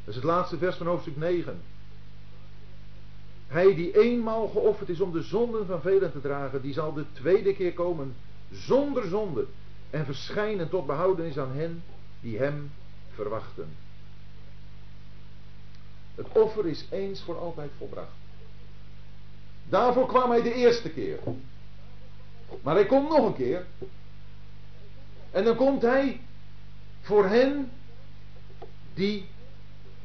Dat 0.05 0.09
is 0.09 0.15
het 0.15 0.25
laatste 0.25 0.59
vers 0.59 0.77
van 0.77 0.87
hoofdstuk 0.87 1.17
9. 1.17 1.61
Hij 3.47 3.75
die 3.75 4.01
eenmaal 4.01 4.49
geofferd 4.49 4.89
is 4.89 5.01
om 5.01 5.13
de 5.13 5.23
zonden 5.23 5.67
van 5.67 5.81
velen 5.81 6.13
te 6.13 6.21
dragen, 6.21 6.63
die 6.63 6.73
zal 6.73 6.93
de 6.93 7.05
tweede 7.13 7.55
keer 7.55 7.73
komen 7.73 8.15
zonder 8.51 9.09
zonde 9.09 9.47
en 9.93 10.05
verschijnen 10.05 10.69
tot 10.69 10.87
behoudenis 10.87 11.39
aan 11.39 11.53
hen 11.53 11.83
die 12.21 12.39
hem 12.39 12.71
verwachten. 13.15 13.77
Het 16.15 16.27
offer 16.33 16.67
is 16.67 16.87
eens 16.91 17.23
voor 17.23 17.39
altijd 17.39 17.71
volbracht. 17.79 18.13
Daarvoor 19.69 20.07
kwam 20.07 20.31
hij 20.31 20.43
de 20.43 20.55
eerste 20.55 20.91
keer. 20.91 21.19
Maar 22.63 22.75
hij 22.75 22.87
komt 22.87 23.09
nog 23.09 23.27
een 23.27 23.35
keer. 23.35 23.67
En 25.31 25.45
dan 25.45 25.57
komt 25.57 25.83
hij 25.83 26.21
voor 27.01 27.27
hen 27.27 27.71
die 28.95 29.27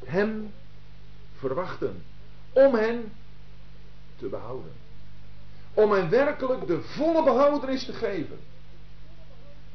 hem 0.06 0.54
verwachten. 1.38 2.04
Om 2.54 2.76
hen 2.76 3.12
te 4.16 4.26
behouden. 4.26 4.72
Om 5.74 5.92
hen 5.92 6.10
werkelijk 6.10 6.68
de 6.68 6.82
volle 6.82 7.24
behoudenis 7.24 7.86
te 7.86 7.94
geven. 7.94 8.40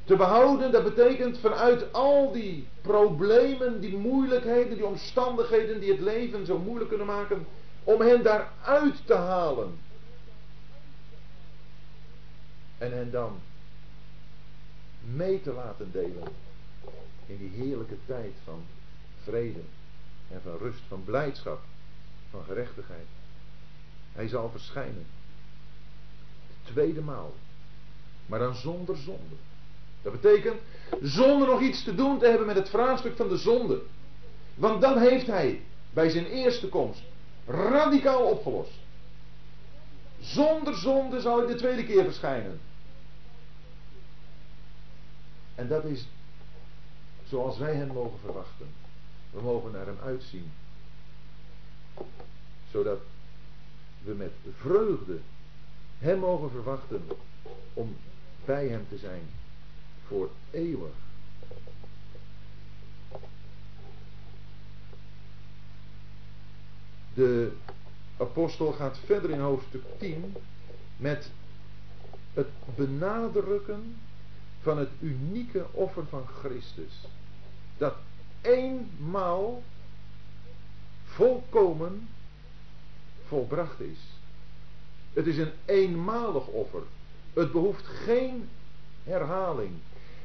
Te 0.04 0.16
behouden, 0.16 0.72
dat 0.72 0.84
betekent 0.84 1.38
vanuit 1.38 1.92
al 1.92 2.32
die 2.32 2.68
problemen, 2.80 3.80
die 3.80 3.96
moeilijkheden, 3.96 4.74
die 4.74 4.86
omstandigheden 4.86 5.80
die 5.80 5.90
het 5.90 6.00
leven 6.00 6.46
zo 6.46 6.58
moeilijk 6.58 6.88
kunnen 6.88 7.06
maken, 7.06 7.46
om 7.84 8.00
hen 8.00 8.22
daaruit 8.22 9.06
te 9.06 9.14
halen. 9.14 9.78
En 12.78 12.92
hen 12.92 13.10
dan 13.10 13.40
mee 15.00 15.42
te 15.42 15.52
laten 15.52 15.92
delen 15.92 16.28
in 17.26 17.36
die 17.38 17.50
heerlijke 17.64 17.96
tijd 18.06 18.32
van 18.44 18.64
vrede 19.22 19.60
en 20.30 20.40
van 20.42 20.58
rust, 20.58 20.82
van 20.88 21.04
blijdschap, 21.04 21.60
van 22.30 22.44
gerechtigheid. 22.44 23.06
Hij 24.12 24.28
zal 24.28 24.50
verschijnen. 24.50 25.06
De 26.64 26.72
tweede 26.72 27.00
maal. 27.00 27.34
Maar 28.26 28.38
dan 28.38 28.54
zonder 28.54 28.96
zonde. 28.96 29.34
Dat 30.02 30.20
betekent 30.20 30.60
zonder 31.00 31.48
nog 31.48 31.60
iets 31.60 31.84
te 31.84 31.94
doen 31.94 32.18
te 32.18 32.26
hebben 32.26 32.46
met 32.46 32.56
het 32.56 32.68
vraagstuk 32.68 33.16
van 33.16 33.28
de 33.28 33.36
zonde. 33.36 33.82
Want 34.54 34.80
dan 34.80 34.98
heeft 34.98 35.26
hij 35.26 35.60
bij 35.90 36.10
zijn 36.10 36.26
eerste 36.26 36.68
komst 36.68 37.02
radicaal 37.46 38.22
opgelost. 38.22 38.78
Zonder 40.20 40.74
zonde 40.74 41.20
zal 41.20 41.38
hij 41.38 41.46
de 41.46 41.54
tweede 41.54 41.84
keer 41.84 42.04
verschijnen. 42.04 42.60
En 45.54 45.68
dat 45.68 45.84
is 45.84 46.06
zoals 47.28 47.58
wij 47.58 47.74
hem 47.74 47.88
mogen 47.88 48.18
verwachten. 48.18 48.66
We 49.30 49.40
mogen 49.40 49.72
naar 49.72 49.86
hem 49.86 49.98
uitzien. 50.04 50.52
Zodat 52.70 53.00
we 54.04 54.14
met 54.14 54.32
vreugde 54.60 55.18
hem 55.98 56.18
mogen 56.18 56.50
verwachten 56.50 57.04
om 57.74 57.96
bij 58.44 58.68
hem 58.68 58.86
te 58.88 58.98
zijn 58.98 59.22
voor 60.12 60.30
eeuwig. 60.50 60.92
De 67.14 67.52
apostel 68.16 68.72
gaat 68.72 68.98
verder 69.04 69.30
in 69.30 69.40
hoofdstuk 69.40 69.82
10 69.98 70.34
met 70.96 71.30
het 72.32 72.48
benadrukken 72.74 73.96
van 74.60 74.78
het 74.78 74.90
unieke 75.00 75.66
offer 75.72 76.06
van 76.06 76.26
Christus. 76.26 77.06
Dat 77.78 77.94
eenmaal 78.40 79.62
volkomen 81.04 82.08
volbracht 83.26 83.80
is. 83.80 83.98
Het 85.12 85.26
is 85.26 85.38
een 85.38 85.52
eenmalig 85.64 86.46
offer. 86.46 86.82
Het 87.32 87.52
behoeft 87.52 87.86
geen 87.86 88.48
herhaling. 89.04 89.72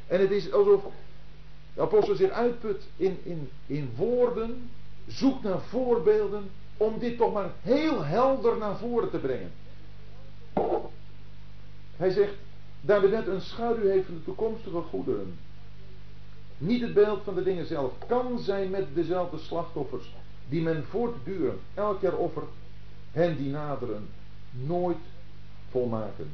En 0.08 0.20
het 0.20 0.32
is 0.32 0.52
alsof 0.52 0.84
de 1.74 1.82
apostel 1.82 2.16
zich 2.16 2.30
uitput 2.30 2.84
in, 2.96 3.18
in, 3.24 3.50
in 3.66 3.92
woorden, 3.96 4.70
zoekt 5.08 5.44
naar 5.44 5.62
voorbeelden, 5.62 6.50
om 6.78 7.00
dit 7.00 7.18
toch 7.18 7.34
maar 7.34 7.52
heel 7.62 8.04
helder 8.04 8.58
naar 8.58 8.78
voren 8.78 9.10
te 9.10 9.18
brengen. 9.18 9.52
Hij 11.96 12.10
zegt, 12.10 12.34
daar 12.82 13.02
de 13.02 13.08
net 13.08 13.28
een 13.28 13.42
schaduw 13.42 13.88
heeft 13.88 14.06
van 14.06 14.16
de 14.16 14.24
toekomstige 14.24 14.82
goederen. 14.82 15.38
Niet 16.58 16.82
het 16.82 16.94
beeld 16.94 17.24
van 17.24 17.36
de 17.36 17.44
dingen 17.44 17.66
zelf 17.66 17.92
kan 18.08 18.40
zijn 18.40 18.70
met 18.70 18.86
dezelfde 18.94 19.38
slachtoffers 19.38 20.14
die 20.50 20.62
men 20.62 20.86
voortdurend 20.90 21.60
elk 21.74 22.02
jaar 22.02 22.16
offert, 22.16 22.50
hen 23.12 23.38
die 23.38 23.50
naderen, 23.50 24.10
nooit 24.52 24.98
volmaken. 25.70 26.32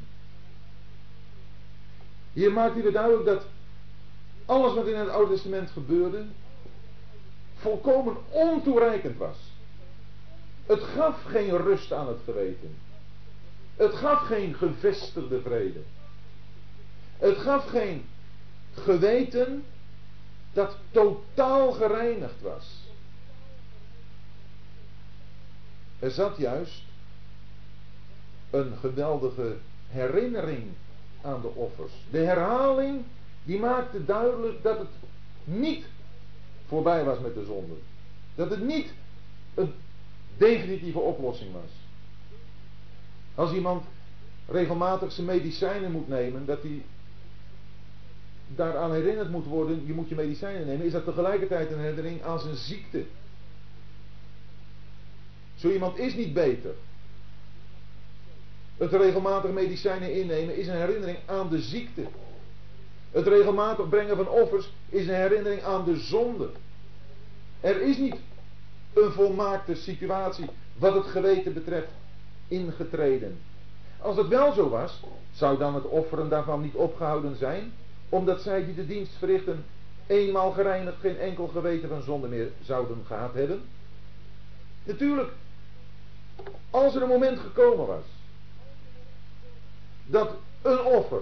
Hier 2.33 2.51
maakt 2.51 2.73
hij 2.73 2.83
het 2.83 2.93
duidelijk 2.93 3.25
dat 3.25 3.45
alles 4.45 4.73
wat 4.73 4.87
in 4.87 4.95
het 4.95 5.09
Oude 5.09 5.33
Testament 5.33 5.69
gebeurde, 5.69 6.25
volkomen 7.55 8.15
ontoereikend 8.29 9.17
was. 9.17 9.37
Het 10.65 10.81
gaf 10.81 11.23
geen 11.23 11.57
rust 11.57 11.91
aan 11.91 12.07
het 12.07 12.19
geweten. 12.25 12.75
Het 13.75 13.93
gaf 13.93 14.19
geen 14.19 14.53
gevestigde 14.53 15.41
vrede. 15.41 15.79
Het 17.17 17.37
gaf 17.37 17.65
geen 17.65 18.05
geweten 18.73 19.63
dat 20.53 20.77
totaal 20.91 21.71
gereinigd 21.71 22.41
was. 22.41 22.81
Er 25.99 26.11
zat 26.11 26.37
juist 26.37 26.83
een 28.49 28.77
geweldige 28.79 29.57
herinnering 29.87 30.71
aan 31.21 31.41
de 31.41 31.47
offers. 31.47 31.93
De 32.11 32.17
herhaling 32.17 33.03
die 33.43 33.59
maakte 33.59 34.05
duidelijk 34.05 34.63
dat 34.63 34.77
het 34.77 34.87
niet 35.43 35.85
voorbij 36.67 37.03
was 37.03 37.19
met 37.19 37.33
de 37.33 37.45
zonde. 37.45 37.73
Dat 38.35 38.49
het 38.49 38.63
niet 38.63 38.93
een 39.53 39.73
definitieve 40.37 40.99
oplossing 40.99 41.53
was. 41.53 41.71
Als 43.35 43.53
iemand 43.53 43.85
regelmatig 44.47 45.11
zijn 45.11 45.27
medicijnen 45.27 45.91
moet 45.91 46.07
nemen, 46.07 46.45
dat 46.45 46.61
hij 46.61 46.83
daaraan 48.47 48.93
herinnerd 48.93 49.29
moet 49.29 49.45
worden, 49.45 49.85
je 49.85 49.93
moet 49.93 50.09
je 50.09 50.15
medicijnen 50.15 50.65
nemen, 50.67 50.85
is 50.85 50.91
dat 50.91 51.05
tegelijkertijd 51.05 51.71
een 51.71 51.79
herinnering 51.79 52.23
aan 52.23 52.39
zijn 52.39 52.55
ziekte. 52.55 53.03
Zo 55.55 55.69
iemand 55.69 55.97
is 55.97 56.15
niet 56.15 56.33
beter. 56.33 56.73
Het 58.77 58.91
regelmatig 58.91 59.51
medicijnen 59.51 60.13
innemen 60.13 60.57
is 60.57 60.67
een 60.67 60.77
herinnering 60.77 61.17
aan 61.25 61.49
de 61.49 61.61
ziekte. 61.61 62.07
Het 63.13 63.27
regelmatig 63.27 63.89
brengen 63.89 64.15
van 64.15 64.27
offers 64.27 64.73
is 64.89 65.07
een 65.07 65.15
herinnering 65.15 65.63
aan 65.63 65.85
de 65.85 65.97
zonde. 65.97 66.49
Er 67.59 67.81
is 67.81 67.97
niet 67.97 68.15
een 68.93 69.11
volmaakte 69.11 69.75
situatie 69.75 70.49
wat 70.77 70.93
het 70.93 71.05
geweten 71.05 71.53
betreft 71.53 71.91
ingetreden. 72.47 73.39
Als 73.99 74.17
het 74.17 74.27
wel 74.27 74.53
zo 74.53 74.69
was, 74.69 74.99
zou 75.31 75.57
dan 75.57 75.75
het 75.75 75.85
offeren 75.85 76.29
daarvan 76.29 76.61
niet 76.61 76.73
opgehouden 76.73 77.35
zijn, 77.35 77.73
omdat 78.09 78.41
zij 78.41 78.65
die 78.65 78.75
de 78.75 78.87
dienst 78.87 79.13
verrichten 79.17 79.65
eenmaal 80.07 80.51
gereinigd 80.51 80.99
geen 80.99 81.17
enkel 81.17 81.47
geweten 81.47 81.89
van 81.89 82.01
zonde 82.01 82.27
meer 82.27 82.51
zouden 82.61 83.03
gehad 83.05 83.33
hebben? 83.33 83.61
Natuurlijk, 84.83 85.31
als 86.69 86.95
er 86.95 87.01
een 87.01 87.07
moment 87.07 87.39
gekomen 87.39 87.87
was 87.87 88.03
dat 90.05 90.29
een 90.61 90.81
offer 90.81 91.21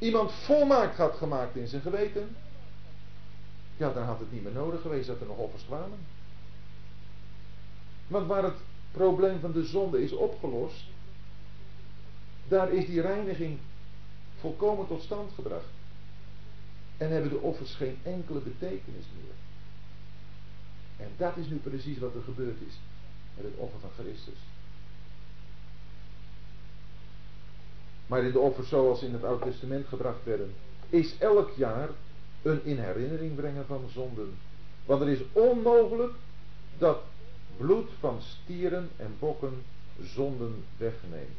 iemand 0.00 0.32
volmaakt 0.32 0.96
had 0.96 1.14
gemaakt 1.14 1.56
in 1.56 1.66
zijn 1.66 1.82
geweten, 1.82 2.36
ja, 3.76 3.92
dan 3.92 4.04
had 4.04 4.18
het 4.18 4.32
niet 4.32 4.42
meer 4.42 4.52
nodig 4.52 4.80
geweest 4.80 5.06
dat 5.06 5.20
er 5.20 5.26
nog 5.26 5.36
offers 5.36 5.64
kwamen. 5.64 5.98
Want 8.06 8.26
waar 8.26 8.42
het 8.42 8.56
probleem 8.90 9.40
van 9.40 9.52
de 9.52 9.64
zonde 9.64 10.02
is 10.02 10.12
opgelost, 10.12 10.84
daar 12.48 12.72
is 12.72 12.86
die 12.86 13.00
reiniging 13.00 13.58
volkomen 14.40 14.86
tot 14.86 15.02
stand 15.02 15.32
gebracht. 15.32 15.68
En 16.96 17.10
hebben 17.10 17.30
de 17.30 17.40
offers 17.40 17.74
geen 17.74 17.98
enkele 18.02 18.40
betekenis 18.40 19.04
meer. 19.14 19.34
En 20.96 21.12
dat 21.16 21.36
is 21.36 21.46
nu 21.46 21.56
precies 21.56 21.98
wat 21.98 22.14
er 22.14 22.22
gebeurd 22.22 22.60
is 22.68 22.74
met 23.36 23.44
het 23.44 23.54
offer 23.56 23.80
van 23.80 23.90
Christus. 23.98 24.38
Maar 28.10 28.24
in 28.24 28.32
de 28.32 28.38
offers 28.38 28.68
zoals 28.68 29.02
in 29.02 29.12
het 29.12 29.24
Oude 29.24 29.44
Testament 29.44 29.86
gebracht 29.86 30.24
werden, 30.24 30.54
is 30.88 31.18
elk 31.18 31.50
jaar 31.56 31.88
een 32.42 32.64
in 32.64 32.78
herinnering 32.78 33.34
brengen 33.34 33.66
van 33.66 33.88
zonden. 33.92 34.38
Want 34.84 35.00
er 35.00 35.08
is 35.08 35.20
onmogelijk 35.32 36.12
dat 36.78 36.98
bloed 37.56 37.88
van 38.00 38.18
stieren 38.22 38.88
en 38.96 39.14
bokken 39.18 39.62
zonden 40.02 40.64
wegneemt. 40.76 41.38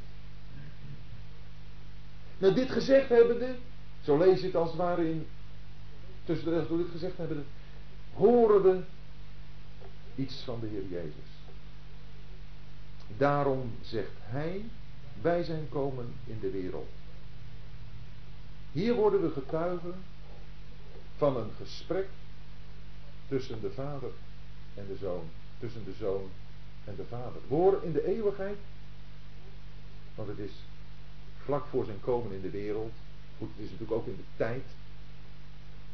Nou, 2.37 2.53
dit 2.53 2.71
gezegd 2.71 3.09
hebbende, 3.09 3.55
zo 4.03 4.17
lees 4.17 4.39
je 4.39 4.45
het 4.45 4.55
als 4.55 4.69
het 4.69 4.77
ware 4.77 5.09
in, 5.09 5.27
tussen 6.25 6.45
de 6.45 6.51
regels 6.51 6.69
door 6.69 6.77
dit 6.77 6.91
gezegd 6.91 7.17
hebbende, 7.17 7.43
horen 8.13 8.61
we 8.61 8.79
iets 10.15 10.41
van 10.43 10.59
de 10.59 10.67
Heer 10.67 10.87
Jezus. 10.89 11.31
Daarom 13.17 13.71
zegt 13.81 14.11
Hij, 14.19 14.63
wij 15.21 15.43
zijn 15.43 15.69
komen 15.69 16.13
in 16.25 16.37
de 16.39 16.49
wereld. 16.49 16.89
Hier 18.71 18.93
worden 18.93 19.21
we 19.21 19.31
getuigen 19.31 19.93
van 21.17 21.37
een 21.37 21.51
gesprek 21.57 22.07
tussen 23.27 23.61
de 23.61 23.71
vader 23.71 24.11
en 24.75 24.87
de 24.87 24.95
zoon. 24.95 25.23
Tussen 25.59 25.83
de 25.85 25.93
zoon 25.99 26.29
en 26.85 26.95
de 26.95 27.05
vader. 27.09 27.41
We 27.47 27.55
horen 27.55 27.83
in 27.83 27.91
de 27.91 28.05
eeuwigheid, 28.05 28.57
want 30.15 30.27
het 30.27 30.37
is 30.37 30.51
vlak 31.43 31.65
voor 31.65 31.85
zijn 31.85 31.99
komen 31.99 32.31
in 32.31 32.41
de 32.41 32.49
wereld. 32.49 32.91
Goed, 33.37 33.49
het 33.55 33.65
is 33.65 33.71
natuurlijk 33.71 33.99
ook 33.99 34.07
in 34.07 34.15
de 34.15 34.37
tijd. 34.37 34.63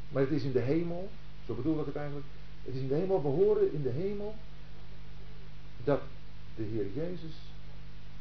Maar 0.09 0.21
het 0.21 0.32
is 0.32 0.43
in 0.43 0.51
de 0.51 0.59
hemel, 0.59 1.09
zo 1.45 1.53
bedoel 1.53 1.80
ik 1.80 1.86
het 1.86 1.95
eigenlijk. 1.95 2.25
Het 2.63 2.75
is 2.75 2.82
in 2.82 2.88
de 2.88 2.95
hemel, 2.95 3.21
we 3.21 3.28
horen 3.28 3.73
in 3.73 3.82
de 3.82 3.89
hemel 3.89 4.36
dat 5.84 6.01
de 6.55 6.63
Heer 6.63 6.88
Jezus 6.93 7.34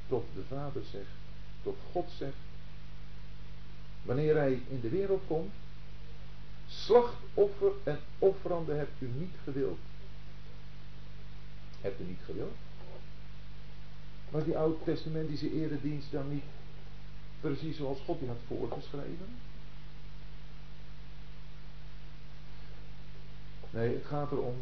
tot 0.08 0.24
de 0.34 0.42
Vader 0.48 0.82
zegt, 0.90 1.16
tot 1.62 1.76
God 1.92 2.10
zegt, 2.18 2.36
wanneer 4.02 4.36
Hij 4.36 4.62
in 4.68 4.80
de 4.80 4.88
wereld 4.88 5.22
komt, 5.26 5.52
slachtoffer 6.66 7.72
en 7.84 7.98
offerande 8.18 8.72
hebt 8.72 9.00
u 9.00 9.10
niet 9.16 9.34
gewild. 9.44 9.78
Hebt 11.80 12.00
u 12.00 12.04
niet 12.04 12.20
gewild? 12.24 12.54
Was 14.30 14.44
die 14.44 14.58
oud-testamentische 14.58 15.52
eredienst 15.52 16.12
dan 16.12 16.28
niet 16.28 16.44
precies 17.40 17.76
zoals 17.76 17.98
God 18.04 18.18
die 18.18 18.28
had 18.28 18.36
voorgeschreven? 18.46 19.38
Nee, 23.70 23.94
het 23.94 24.04
gaat 24.06 24.32
erom 24.32 24.56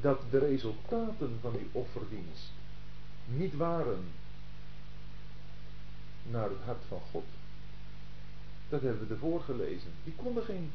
dat 0.00 0.20
de 0.30 0.38
resultaten 0.38 1.38
van 1.40 1.52
die 1.52 1.68
offerdienst 1.72 2.50
niet 3.26 3.56
waren 3.56 4.04
naar 6.30 6.48
het 6.48 6.62
hart 6.64 6.82
van 6.88 7.00
God. 7.10 7.24
Dat 8.68 8.80
hebben 8.80 9.08
we 9.08 9.14
ervoor 9.14 9.40
gelezen. 9.40 9.90
Die 10.04 10.14
konden 10.16 10.42
geen 10.42 10.72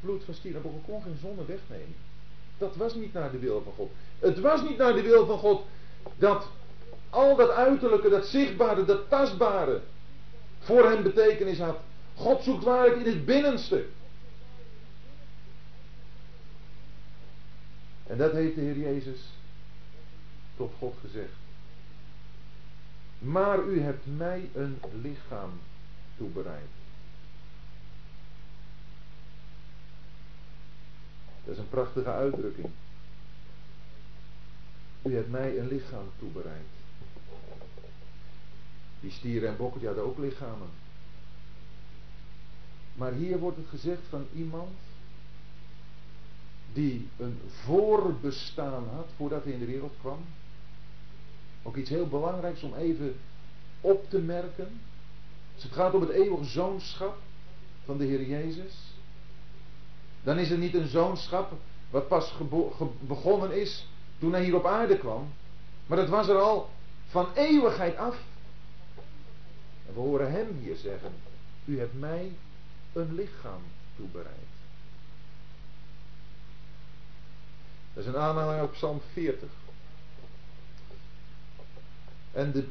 bloed 0.00 0.24
van 0.24 0.34
stieren, 0.34 0.62
kon 0.86 1.02
geen 1.02 1.18
zonde 1.20 1.44
wegnemen. 1.44 1.94
Dat 2.58 2.76
was 2.76 2.94
niet 2.94 3.12
naar 3.12 3.30
de 3.30 3.38
wil 3.38 3.62
van 3.62 3.72
God. 3.72 3.90
Het 4.18 4.40
was 4.40 4.62
niet 4.62 4.78
naar 4.78 4.94
de 4.94 5.02
wil 5.02 5.26
van 5.26 5.38
God 5.38 5.62
dat 6.16 6.48
al 7.10 7.36
dat 7.36 7.50
uiterlijke, 7.50 8.08
dat 8.08 8.26
zichtbare, 8.26 8.84
dat 8.84 9.08
tastbare 9.08 9.80
voor 10.58 10.90
hem 10.90 11.02
betekenis 11.02 11.58
had. 11.58 11.76
God 12.14 12.42
zoekt 12.42 12.64
waarlijk 12.64 12.96
in 12.96 13.12
het 13.12 13.24
binnenste. 13.24 13.86
En 18.06 18.18
dat 18.18 18.32
heeft 18.32 18.54
de 18.54 18.60
Heer 18.60 18.78
Jezus 18.78 19.20
tot 20.56 20.72
God 20.78 20.94
gezegd. 21.00 21.43
Maar 23.24 23.62
u 23.62 23.80
hebt 23.80 24.06
mij 24.16 24.50
een 24.54 24.80
lichaam 25.02 25.50
toebereid. 26.16 26.68
Dat 31.44 31.54
is 31.54 31.58
een 31.58 31.68
prachtige 31.68 32.10
uitdrukking. 32.10 32.70
U 35.02 35.14
hebt 35.14 35.30
mij 35.30 35.58
een 35.58 35.68
lichaam 35.68 36.06
toebereid. 36.18 36.66
Die 39.00 39.10
stieren 39.10 39.48
en 39.48 39.56
bokken 39.56 39.78
die 39.78 39.88
hadden 39.88 40.06
ook 40.06 40.18
lichamen. 40.18 40.68
Maar 42.94 43.12
hier 43.12 43.38
wordt 43.38 43.56
het 43.56 43.68
gezegd 43.68 44.02
van 44.08 44.26
iemand 44.34 44.78
die 46.72 47.08
een 47.16 47.40
voorbestaan 47.48 48.88
had 48.88 49.06
voordat 49.16 49.44
hij 49.44 49.52
in 49.52 49.58
de 49.58 49.66
wereld 49.66 49.94
kwam. 50.00 50.24
Ook 51.66 51.76
iets 51.76 51.90
heel 51.90 52.08
belangrijks 52.08 52.62
om 52.62 52.74
even 52.74 53.16
op 53.80 54.10
te 54.10 54.18
merken. 54.18 54.80
Als 55.54 55.62
het 55.62 55.72
gaat 55.72 55.94
om 55.94 56.00
het 56.00 56.10
eeuwige 56.10 56.44
zoonschap 56.44 57.16
van 57.84 57.98
de 57.98 58.04
Heer 58.04 58.22
Jezus. 58.22 58.74
Dan 60.22 60.38
is 60.38 60.48
het 60.48 60.58
niet 60.58 60.74
een 60.74 60.88
zoonschap 60.88 61.52
wat 61.90 62.08
pas 62.08 62.34
begonnen 63.00 63.60
is 63.60 63.88
toen 64.18 64.32
hij 64.32 64.44
hier 64.44 64.54
op 64.54 64.66
aarde 64.66 64.98
kwam. 64.98 65.32
Maar 65.86 65.98
dat 65.98 66.08
was 66.08 66.28
er 66.28 66.38
al 66.38 66.70
van 67.06 67.28
eeuwigheid 67.34 67.96
af. 67.96 68.16
En 69.86 69.94
we 69.94 70.00
horen 70.00 70.32
hem 70.32 70.58
hier 70.62 70.76
zeggen, 70.76 71.12
u 71.64 71.78
hebt 71.78 71.98
mij 71.98 72.32
een 72.92 73.14
lichaam 73.14 73.62
toebereid. 73.96 74.52
Dat 77.94 78.04
is 78.04 78.08
een 78.08 78.20
aanhaling 78.20 78.60
uit 78.60 78.70
Psalm 78.70 79.00
40. 79.12 79.48
En 82.34 82.52
de 82.52 82.66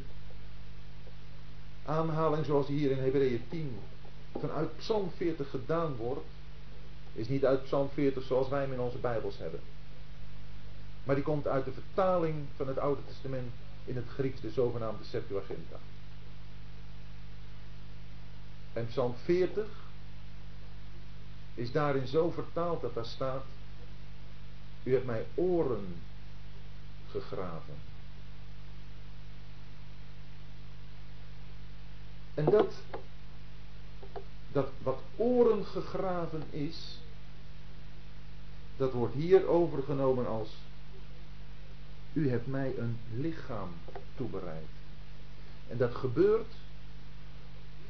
aanhaling 1.86 2.46
zoals 2.46 2.68
die 2.68 2.78
hier 2.78 2.92
in 2.92 3.04
Hebreeën 3.04 3.42
10 3.50 3.80
vanuit 4.40 4.78
Psalm 4.78 5.12
40 5.16 5.50
gedaan 5.50 5.96
wordt, 5.96 6.26
is 7.14 7.28
niet 7.28 7.46
uit 7.46 7.64
Psalm 7.64 7.90
40 7.94 8.24
zoals 8.24 8.50
wij 8.50 8.62
hem 8.62 8.74
in 8.74 8.80
onze 8.80 8.98
Bijbels 8.98 9.38
hebben. 9.38 9.60
Maar 11.04 11.16
die 11.16 11.24
komt 11.24 11.48
uit 11.48 11.66
de 11.66 11.72
vertaling 11.72 12.46
van 12.56 12.68
het 12.68 12.78
Oude 12.78 13.02
Testament 13.08 13.52
in 13.86 13.96
het 13.96 14.08
Grieks, 14.08 14.42
de 14.42 14.52
zogenaamde 14.52 15.04
Septuaginta. 15.04 15.78
En 18.74 18.88
Psalm 18.88 19.16
40 19.24 19.66
is 21.54 21.72
daarin 21.72 22.08
zo 22.08 22.30
vertaald 22.30 22.82
dat 22.82 22.94
daar 22.94 23.06
staat: 23.06 23.44
U 24.84 24.94
hebt 24.94 25.06
mij 25.06 25.26
oren 25.36 25.96
gegraven. 27.12 27.93
En 32.34 32.46
dat, 32.46 32.74
dat 34.52 34.70
wat 34.84 35.00
oren 35.16 35.66
gegraven 35.66 36.44
is, 36.50 37.00
dat 38.78 38.92
wordt 38.92 39.14
hier 39.14 39.48
overgenomen 39.48 40.28
als 40.28 40.50
u 42.14 42.30
hebt 42.30 42.48
mij 42.48 42.78
een 42.78 42.98
lichaam 43.16 43.70
toebereid. 44.16 44.68
En 45.68 45.78
dat 45.78 45.96
gebeurt 45.96 46.54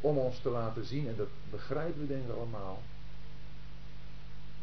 om 0.01 0.17
ons 0.17 0.39
te 0.39 0.49
laten 0.49 0.85
zien, 0.85 1.07
en 1.07 1.15
dat 1.15 1.29
begrijpen 1.49 2.01
we 2.01 2.07
denk 2.07 2.23
ik 2.23 2.35
allemaal, 2.35 2.81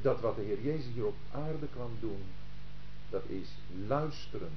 dat 0.03 0.21
wat 0.21 0.37
de 0.37 0.43
Heer 0.43 0.63
Jezus 0.63 0.93
hier 0.95 1.07
op 1.07 1.17
aarde 1.33 1.67
kwam 1.73 1.91
doen, 2.01 2.23
dat 3.11 3.23
is 3.27 3.49
luisteren 3.87 4.53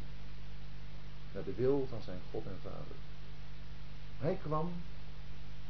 naar 1.33 1.43
de 1.43 1.53
wil 1.53 1.87
van 1.89 2.01
zijn 2.01 2.19
God 2.31 2.45
en 2.45 2.59
Vader. 2.61 2.95
Hij 4.19 4.37
kwam 4.43 4.71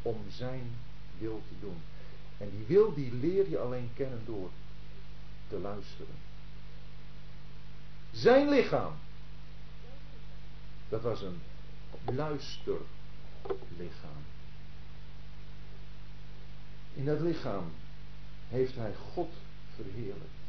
om 0.04 0.18
zijn 0.30 0.72
wil 1.18 1.41
te 1.47 1.54
doen. 1.60 1.78
En 2.38 2.49
die 2.49 2.66
wil 2.68 2.93
die 2.93 3.14
leer 3.14 3.49
je 3.49 3.60
alleen 3.60 3.89
kennen 3.93 4.22
door 4.26 4.49
te 5.47 5.60
luisteren. 5.60 6.16
Zijn 8.12 8.49
lichaam, 8.49 8.93
dat 10.89 11.01
was 11.01 11.22
een 11.22 11.41
luisterlichaam. 12.16 14.24
In 16.93 17.06
dat 17.06 17.20
lichaam 17.20 17.72
heeft 18.49 18.76
hij 18.76 18.93
God 19.14 19.32
verheerlijkt. 19.76 20.41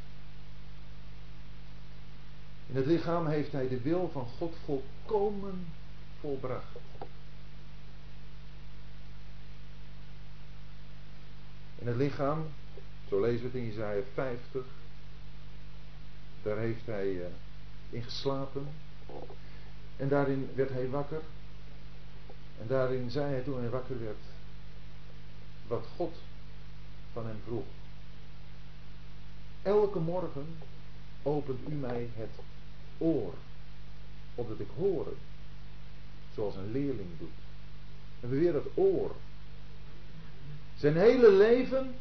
In 2.67 2.77
het 2.77 2.87
lichaam 2.87 3.27
heeft 3.27 3.53
hij 3.53 3.69
de 3.69 3.81
wil 3.81 4.11
van 4.13 4.27
God 4.39 4.55
volkomen 4.65 5.67
volbracht. 6.21 6.77
In 11.79 11.87
het 11.87 11.97
lichaam, 11.97 12.47
zo 13.09 13.21
lezen 13.21 13.41
we 13.41 13.47
het 13.47 13.55
in 13.55 13.71
Isaiah 13.71 14.05
50, 14.15 14.65
daar 16.43 16.59
heeft 16.59 16.87
hij 16.87 17.09
uh, 17.09 17.25
in 17.91 18.03
geslapen. 18.03 18.67
En 19.97 20.09
daarin 20.09 20.49
werd 20.55 20.71
hij 20.71 20.89
wakker. 20.89 21.21
En 22.61 22.67
daarin 22.67 23.11
zei 23.11 23.33
hij 23.33 23.43
toen 23.43 23.61
hij 23.61 23.71
wakker 23.71 24.01
werd, 24.01 24.23
wat 25.67 25.87
God 25.97 26.15
van 27.13 27.27
hem 27.27 27.41
vroeg. 27.45 27.65
Elke 29.63 29.99
morgen 29.99 30.47
opent 31.23 31.69
u 31.69 31.73
mij 31.73 32.09
het 32.15 32.31
oor, 32.99 33.35
opdat 34.35 34.61
ik 34.61 34.69
horen, 34.77 35.17
zoals 36.35 36.55
een 36.57 36.73
leerling 36.73 37.19
doet. 37.19 37.29
En 38.21 38.29
we 38.29 38.39
weer 38.39 38.53
dat 38.53 38.67
oor. 38.75 39.15
Zijn 40.85 40.97
hele 40.97 41.33
leven 41.33 41.95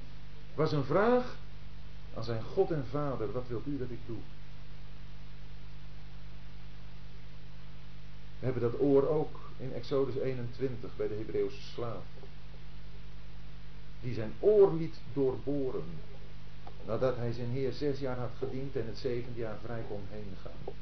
was 0.56 0.72
een 0.72 0.84
vraag 0.84 1.38
aan 2.14 2.24
zijn 2.24 2.44
God 2.44 2.72
en 2.72 2.86
Vader, 2.90 3.32
wat 3.32 3.48
wilt 3.48 3.66
u 3.66 3.78
dat 3.78 3.90
ik 3.90 4.00
doe? 4.06 4.18
We 8.40 8.46
hebben 8.46 8.62
dat 8.62 8.80
oor 8.80 9.08
ook 9.08 9.40
in 9.58 9.74
Exodus 9.74 10.16
21 10.16 10.96
bij 10.96 11.08
de 11.08 11.14
Hebreeuwse 11.14 11.62
slaaf. 11.62 12.04
Die 14.02 14.14
zijn 14.14 14.34
oor 14.40 14.74
liet 14.74 14.96
doorboren. 15.14 15.86
Nadat 16.86 17.16
hij 17.16 17.32
zijn 17.32 17.50
Heer 17.50 17.74
zes 17.74 18.00
jaar 18.00 18.18
had 18.18 18.32
gediend 18.38 18.76
en 18.76 18.86
het 18.86 18.98
zevende 18.98 19.40
jaar 19.40 19.58
vrij 19.64 19.84
kon 19.88 20.02
heen 20.10 20.34
gaan. 20.42 20.74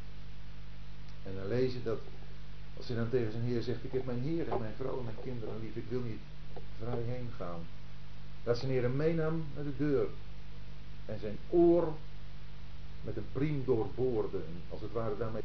En 1.24 1.36
dan 1.36 1.48
lees 1.48 1.74
je 1.74 1.84
dat, 1.84 2.00
als 2.78 2.88
hij 2.88 2.96
dan 2.96 3.10
tegen 3.10 3.32
zijn 3.32 3.44
Heer 3.44 3.62
zegt: 3.62 3.84
Ik 3.84 3.92
heb 3.92 4.06
mijn 4.06 4.22
Heer 4.22 4.50
en 4.50 4.60
mijn 4.60 4.76
vrouw 4.78 4.98
en 4.98 5.04
mijn 5.04 5.22
kinderen 5.24 5.60
lief, 5.62 5.76
ik 5.76 5.90
wil 5.90 6.02
niet 6.02 6.22
vrij 6.80 7.02
heen 7.02 7.30
gaan. 7.38 7.62
Dat 8.44 8.58
zijn 8.58 8.72
Heer 8.72 8.82
hem 8.82 8.96
meenam 8.96 9.46
naar 9.56 9.64
de 9.64 9.78
deur. 9.78 10.08
En 11.06 11.20
zijn 11.20 11.38
oor 11.50 11.94
met 13.02 13.18
een 13.18 13.28
priem 13.32 13.64
doorboorde. 13.66 14.40
Als 14.70 14.82
het 14.82 14.92
ware 14.92 15.18
daarmee 15.18 15.42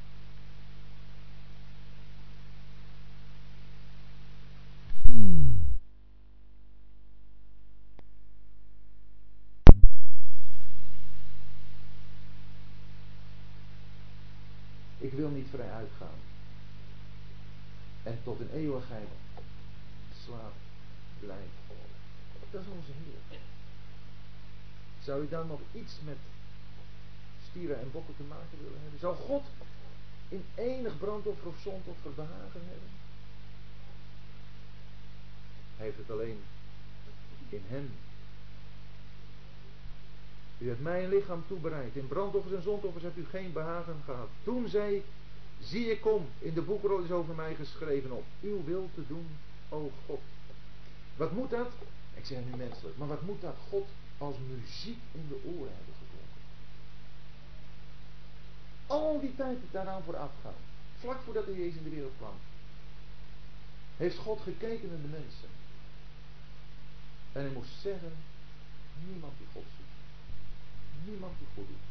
Ik 14.98 15.12
wil 15.12 15.28
niet 15.28 15.46
vrij 15.50 15.70
uitgaan. 15.70 16.18
En 18.02 18.18
tot 18.24 18.40
een 18.40 18.50
eeuwigheid 18.50 19.08
slaap 20.24 20.52
blijven. 21.20 21.95
Dat 22.50 22.60
is 22.60 22.66
onze 22.76 22.92
Heer. 23.04 23.38
Zou 25.02 25.22
u 25.22 25.28
dan 25.28 25.46
nog 25.46 25.60
iets 25.72 25.94
met 26.04 26.16
stieren 27.50 27.80
en 27.80 27.90
bokken 27.92 28.16
te 28.16 28.22
maken 28.22 28.58
willen 28.62 28.80
hebben? 28.82 29.00
Zou 29.00 29.16
God 29.16 29.44
in 30.28 30.44
enig 30.54 30.98
brandoffer 30.98 31.46
of 31.46 31.58
zondoffer 31.62 32.14
behagen 32.14 32.60
hebben? 32.64 32.90
Hij 35.76 35.86
heeft 35.86 35.98
het 35.98 36.10
alleen 36.10 36.40
in 37.48 37.62
hem 37.66 37.90
u 40.58 40.68
hebt 40.68 40.82
mijn 40.82 41.08
lichaam 41.08 41.44
toebereid. 41.46 41.96
In 41.96 42.08
brandoffers 42.08 42.54
en 42.54 42.62
zondoffers 42.62 43.04
hebt 43.04 43.16
u 43.16 43.24
geen 43.30 43.52
behagen 43.52 43.96
gehad. 44.04 44.28
Toen 44.44 44.68
zei, 44.68 45.02
zie 45.60 45.90
ik 45.90 46.00
kom, 46.00 46.26
in 46.38 46.54
de 46.54 46.62
boekrol 46.62 46.98
is 46.98 47.10
over 47.10 47.34
mij 47.34 47.54
geschreven 47.54 48.10
op 48.10 48.24
uw 48.40 48.64
wil 48.64 48.90
te 48.94 49.02
doen, 49.08 49.26
o 49.68 49.90
God. 50.06 50.20
Wat 51.16 51.32
moet 51.32 51.50
dat? 51.50 51.68
Ik 52.16 52.24
zeg 52.24 52.38
nu 52.44 52.56
menselijk, 52.56 52.96
maar 52.96 53.08
wat 53.08 53.22
moet 53.22 53.40
dat 53.40 53.56
God 53.68 53.86
als 54.18 54.36
muziek 54.48 54.98
in 55.12 55.28
de 55.28 55.40
oren 55.44 55.72
hebben 55.76 55.94
geklonken? 55.94 56.40
Al 58.86 59.20
die 59.20 59.36
tijd 59.36 59.58
daaraan 59.70 60.02
vooraf 60.02 60.30
gaan, 60.42 60.60
vlak 60.98 61.20
voordat 61.24 61.46
de 61.46 61.54
Jezus 61.56 61.76
in 61.76 61.84
de 61.84 61.90
wereld 61.90 62.16
kwam, 62.16 62.34
heeft 63.96 64.16
God 64.16 64.40
gekeken 64.40 64.88
naar 64.88 65.00
de 65.00 65.18
mensen. 65.20 65.48
En 67.32 67.42
hij 67.42 67.50
moest 67.50 67.80
zeggen, 67.80 68.12
niemand 69.04 69.32
die 69.38 69.46
God 69.52 69.64
ziet. 69.76 69.94
Niemand 71.08 71.38
die 71.38 71.46
goed 71.54 71.66
doet. 71.66 71.86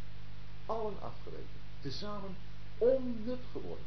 Allen 0.66 1.02
afgewezen. 1.02 1.60
Tezamen 1.82 2.36
onnut 2.78 3.44
geworden. 3.52 3.86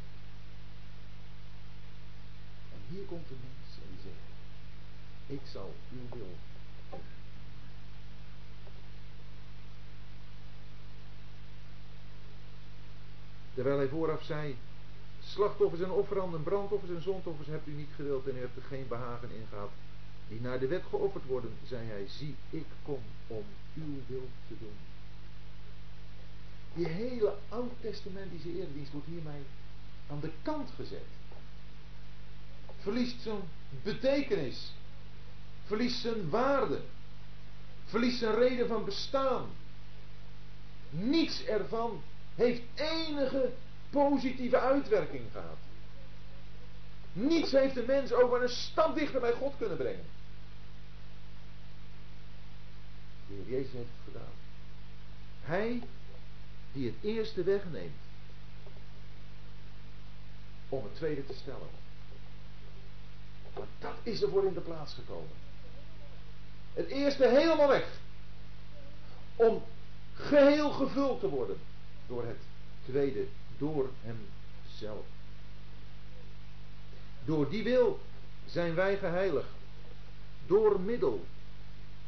En 2.73 2.79
hier 2.89 3.05
komt 3.05 3.27
de 3.27 3.35
mens 3.41 3.55
die 3.63 3.68
ik 5.29 5.41
zal 5.51 5.73
uw 5.91 6.17
wil 6.17 6.35
Terwijl 13.53 13.77
hij 13.77 13.87
vooraf 13.87 14.23
zei, 14.23 14.57
slachtoffers 15.19 15.81
en 15.81 15.91
offeranden, 15.91 16.43
brandoffers 16.43 16.91
en 16.91 17.01
zondoffers 17.01 17.47
hebt 17.47 17.67
u 17.67 17.71
niet 17.71 17.89
gewild 17.95 18.27
en 18.27 18.35
u 18.35 18.39
hebt 18.39 18.55
er 18.55 18.63
geen 18.63 18.87
behagen 18.87 19.29
in 19.31 19.45
gehad. 19.49 19.69
Die 20.27 20.41
naar 20.41 20.59
de 20.59 20.67
wet 20.67 20.83
geofferd 20.89 21.25
worden, 21.25 21.51
zei 21.67 21.87
hij, 21.87 22.05
zie, 22.07 22.35
ik 22.49 22.65
kom 22.83 22.99
om 23.27 23.43
uw 23.73 24.01
wil 24.07 24.29
te 24.47 24.53
doen. 24.59 24.75
Die 26.73 26.87
hele 26.87 27.33
oud-testamentische 27.49 28.57
eerdienst 28.57 28.91
wordt 28.91 29.07
hiermee 29.07 29.41
aan 30.09 30.19
de 30.19 30.31
kant 30.41 30.69
gezet. 30.75 31.07
Verliest 32.79 33.21
zijn 33.21 33.41
betekenis. 33.83 34.73
Verliest 35.69 36.01
zijn 36.01 36.29
waarde. 36.29 36.81
Verliest 37.85 38.19
zijn 38.19 38.35
reden 38.35 38.67
van 38.67 38.85
bestaan. 38.85 39.49
Niets 40.89 41.43
ervan 41.43 42.01
heeft 42.35 42.61
enige 42.75 43.53
positieve 43.89 44.59
uitwerking 44.59 45.23
gehad. 45.31 45.57
Niets 47.13 47.51
heeft 47.51 47.73
de 47.73 47.83
mens 47.87 48.13
over 48.13 48.41
een 48.41 48.49
stap 48.49 48.95
dichter 48.95 49.19
bij 49.19 49.31
God 49.31 49.53
kunnen 49.57 49.77
brengen. 49.77 50.05
De 53.27 53.33
Heer 53.33 53.57
Jezus 53.57 53.71
heeft 53.71 53.89
het 54.03 54.13
gedaan. 54.13 54.33
Hij 55.41 55.81
die 56.71 56.85
het 56.85 56.95
eerste 57.01 57.43
wegneemt 57.43 58.01
om 60.69 60.83
het 60.83 60.95
tweede 60.95 61.25
te 61.25 61.33
stellen. 61.33 61.69
Maar 63.55 63.67
dat 63.79 63.95
is 64.03 64.21
er 64.21 64.29
voor 64.29 64.45
in 64.45 64.53
de 64.53 64.61
plaats 64.61 64.93
gekomen. 64.93 65.47
Het 66.73 66.87
eerste 66.87 67.27
helemaal 67.27 67.67
weg. 67.67 67.87
Om 69.35 69.63
geheel 70.13 70.71
gevuld 70.71 71.19
te 71.19 71.29
worden 71.29 71.57
door 72.07 72.25
het 72.25 72.39
tweede, 72.85 73.25
door 73.57 73.89
hemzelf. 74.01 75.05
Door 77.25 77.49
die 77.49 77.63
wil 77.63 77.99
zijn 78.45 78.75
wij 78.75 78.97
geheiligd. 78.97 79.49
Door 80.47 80.79
middel 80.79 81.25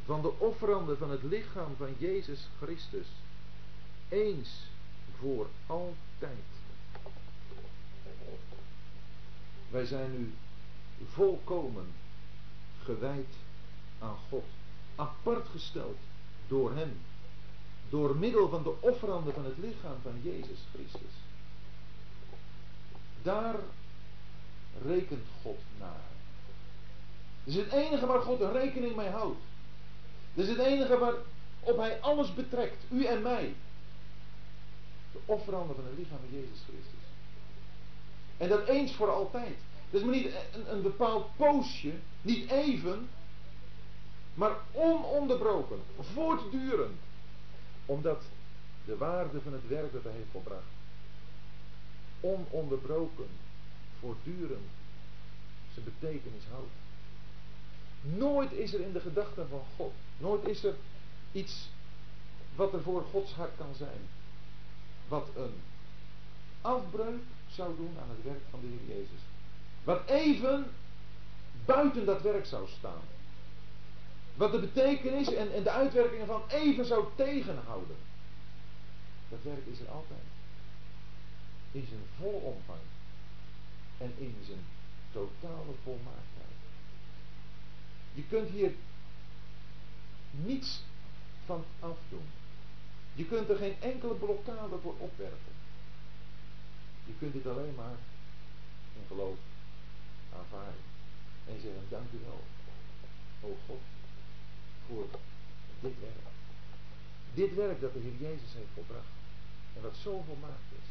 van 0.05 0.21
de 0.21 0.39
offeranden 0.39 0.97
van 0.97 1.11
het 1.11 1.23
lichaam 1.23 1.75
van 1.77 1.95
Jezus 1.97 2.47
Christus 2.61 3.07
eens 4.09 4.49
voor 5.19 5.47
altijd. 5.65 6.45
Wij 9.69 9.85
zijn 9.85 10.11
nu 10.11 10.33
volkomen 11.13 11.87
gewijd 12.83 13.27
aan 14.01 14.17
God, 14.29 14.43
apart 14.95 15.47
gesteld 15.47 15.97
door 16.47 16.75
Hem, 16.75 16.99
door 17.89 18.15
middel 18.15 18.49
van 18.49 18.63
de 18.63 18.73
offeranden 18.79 19.33
van 19.33 19.45
het 19.45 19.57
lichaam 19.57 19.97
van 20.01 20.21
Jezus 20.23 20.59
Christus. 20.73 21.13
Daar 23.21 23.55
rekent 24.85 25.27
God 25.41 25.59
naar. 25.79 26.09
Dat 27.43 27.53
is 27.53 27.55
het 27.55 27.71
enige 27.71 28.05
waar 28.05 28.21
God 28.21 28.41
rekening 28.41 28.95
mee 28.95 29.09
houdt. 29.09 29.39
Dat 30.33 30.45
is 30.45 30.51
het 30.51 30.59
enige 30.59 30.97
waarop 30.97 31.77
hij 31.77 32.01
alles 32.01 32.33
betrekt, 32.33 32.83
u 32.89 33.05
en 33.05 33.21
mij. 33.21 33.53
De 35.11 35.19
offeranden 35.25 35.75
van 35.75 35.85
het 35.85 35.97
lichaam 35.97 36.17
van 36.17 36.39
Jezus 36.39 36.63
Christus. 36.67 37.01
En 38.37 38.49
dat 38.49 38.67
eens 38.67 38.93
voor 38.93 39.11
altijd. 39.11 39.55
Dat 39.89 40.01
is 40.01 40.07
maar 40.07 40.15
niet 40.15 40.31
een, 40.53 40.73
een 40.73 40.81
bepaald 40.81 41.35
poosje, 41.35 41.93
niet 42.21 42.49
even, 42.49 43.09
maar 44.33 44.55
ononderbroken, 44.71 45.79
voortdurend. 46.13 46.99
Omdat 47.85 48.23
de 48.85 48.97
waarde 48.97 49.41
van 49.41 49.53
het 49.53 49.67
werk 49.67 49.93
dat 49.93 50.03
hij 50.03 50.11
heeft 50.11 50.31
volbracht, 50.31 50.71
ononderbroken, 52.19 53.27
voortdurend 53.99 54.69
zijn 55.73 55.85
betekenis 55.85 56.43
houdt. 56.51 56.71
Nooit 58.01 58.51
is 58.51 58.73
er 58.73 58.79
in 58.79 58.93
de 58.93 58.99
gedachten 58.99 59.47
van 59.49 59.61
God, 59.75 59.93
nooit 60.17 60.47
is 60.47 60.63
er 60.63 60.75
iets 61.31 61.69
wat 62.55 62.73
er 62.73 62.81
voor 62.81 63.05
Gods 63.11 63.33
hart 63.33 63.57
kan 63.57 63.75
zijn, 63.77 63.99
wat 65.07 65.27
een 65.35 65.53
afbreuk 66.61 67.21
zou 67.49 67.75
doen 67.75 67.97
aan 68.01 68.09
het 68.09 68.23
werk 68.23 68.41
van 68.49 68.59
de 68.59 68.67
Heer 68.67 68.97
Jezus. 68.97 69.19
Wat 69.83 70.09
even 70.09 70.71
buiten 71.65 72.05
dat 72.05 72.21
werk 72.21 72.45
zou 72.45 72.67
staan. 72.77 73.01
Wat 74.35 74.51
de 74.51 74.59
betekenis 74.59 75.33
en, 75.33 75.53
en 75.53 75.63
de 75.63 75.69
uitwerkingen 75.69 76.25
van 76.25 76.41
even 76.47 76.85
zou 76.85 77.05
tegenhouden. 77.15 77.95
Dat 79.29 79.39
werk 79.43 79.65
is 79.65 79.79
er 79.79 79.89
altijd. 79.89 80.19
In 81.71 81.85
zijn 81.89 82.01
volle 82.19 82.37
omvang. 82.37 82.79
En 83.97 84.13
in 84.17 84.35
zijn 84.45 84.65
totale 85.11 85.73
volmaaktheid. 85.83 86.59
Je 88.13 88.23
kunt 88.29 88.49
hier 88.49 88.71
niets 90.31 90.81
van 91.45 91.63
afdoen. 91.79 92.25
Je 93.13 93.25
kunt 93.25 93.49
er 93.49 93.55
geen 93.55 93.75
enkele 93.79 94.13
blokkade 94.13 94.77
voor 94.81 94.95
opwerpen. 94.97 95.53
Je 97.05 97.13
kunt 97.19 97.33
dit 97.33 97.47
alleen 97.47 97.75
maar 97.75 97.97
in 98.95 99.03
geloof 99.07 99.37
aanvaarden. 100.37 100.83
En 101.47 101.61
zeggen, 101.61 101.85
dank 101.89 102.11
u 102.11 102.19
wel, 102.25 102.41
o 103.41 103.57
God, 103.67 103.81
dit 105.79 105.99
werk. 105.99 106.27
Dit 107.33 107.55
werk 107.55 107.81
dat 107.81 107.93
de 107.93 107.99
Heer 107.99 108.29
Jezus 108.29 108.53
heeft 108.53 108.73
volbracht. 108.73 109.13
En 109.75 109.81
wat 109.81 109.95
zo 110.03 110.23
volmaakt 110.27 110.71
is. 110.81 110.89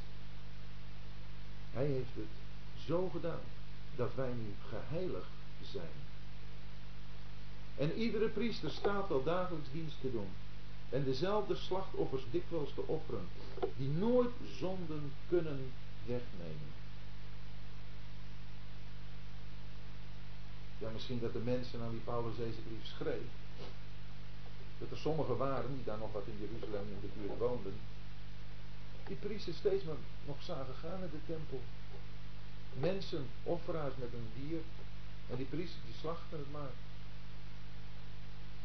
Hij 1.72 1.86
heeft 1.86 2.14
het 2.14 2.34
zo 2.86 3.08
gedaan 3.08 3.44
dat 3.96 4.14
wij 4.14 4.32
nu 4.32 4.54
geheiligd 4.68 5.30
zijn. 5.62 5.98
En 7.76 7.92
iedere 7.92 8.28
priester 8.28 8.70
staat 8.70 9.10
al 9.10 9.22
dagelijks 9.22 9.68
dienst 9.72 10.00
te 10.00 10.10
doen. 10.10 10.28
En 10.90 11.04
dezelfde 11.04 11.54
slachtoffers 11.54 12.24
dikwijls 12.30 12.74
te 12.74 12.86
offeren, 12.86 13.28
die 13.76 13.88
nooit 13.88 14.30
zonden 14.58 15.12
kunnen 15.28 15.72
wegnemen. 16.06 16.70
Ja, 20.78 20.90
misschien 20.90 21.20
dat 21.20 21.32
de 21.32 21.38
mensen 21.38 21.80
aan 21.80 21.90
wie 21.90 22.00
Paulus 22.00 22.36
deze 22.36 22.60
brief 22.60 22.86
schreef, 22.86 23.28
dat 24.80 24.90
er 24.90 24.96
sommigen 24.96 25.36
waren 25.36 25.74
die 25.74 25.84
daar 25.84 25.98
nog 25.98 26.12
wat 26.12 26.26
in 26.26 26.38
Jeruzalem 26.40 26.88
in 26.88 27.00
de 27.00 27.12
buurt 27.16 27.38
woonden, 27.38 27.74
die 29.06 29.16
priesters 29.16 29.56
steeds 29.56 29.84
maar 29.84 30.02
nog 30.26 30.42
zagen 30.42 30.74
gaan 30.74 31.00
naar 31.00 31.10
de 31.10 31.24
tempel. 31.26 31.60
Mensen, 32.72 33.26
offeraars 33.42 33.94
met 33.96 34.12
een 34.12 34.28
dier, 34.38 34.60
en 35.30 35.36
die 35.36 35.46
priesters 35.46 35.84
die 35.84 35.94
slachten 36.00 36.38
het 36.38 36.52
maar. 36.52 36.74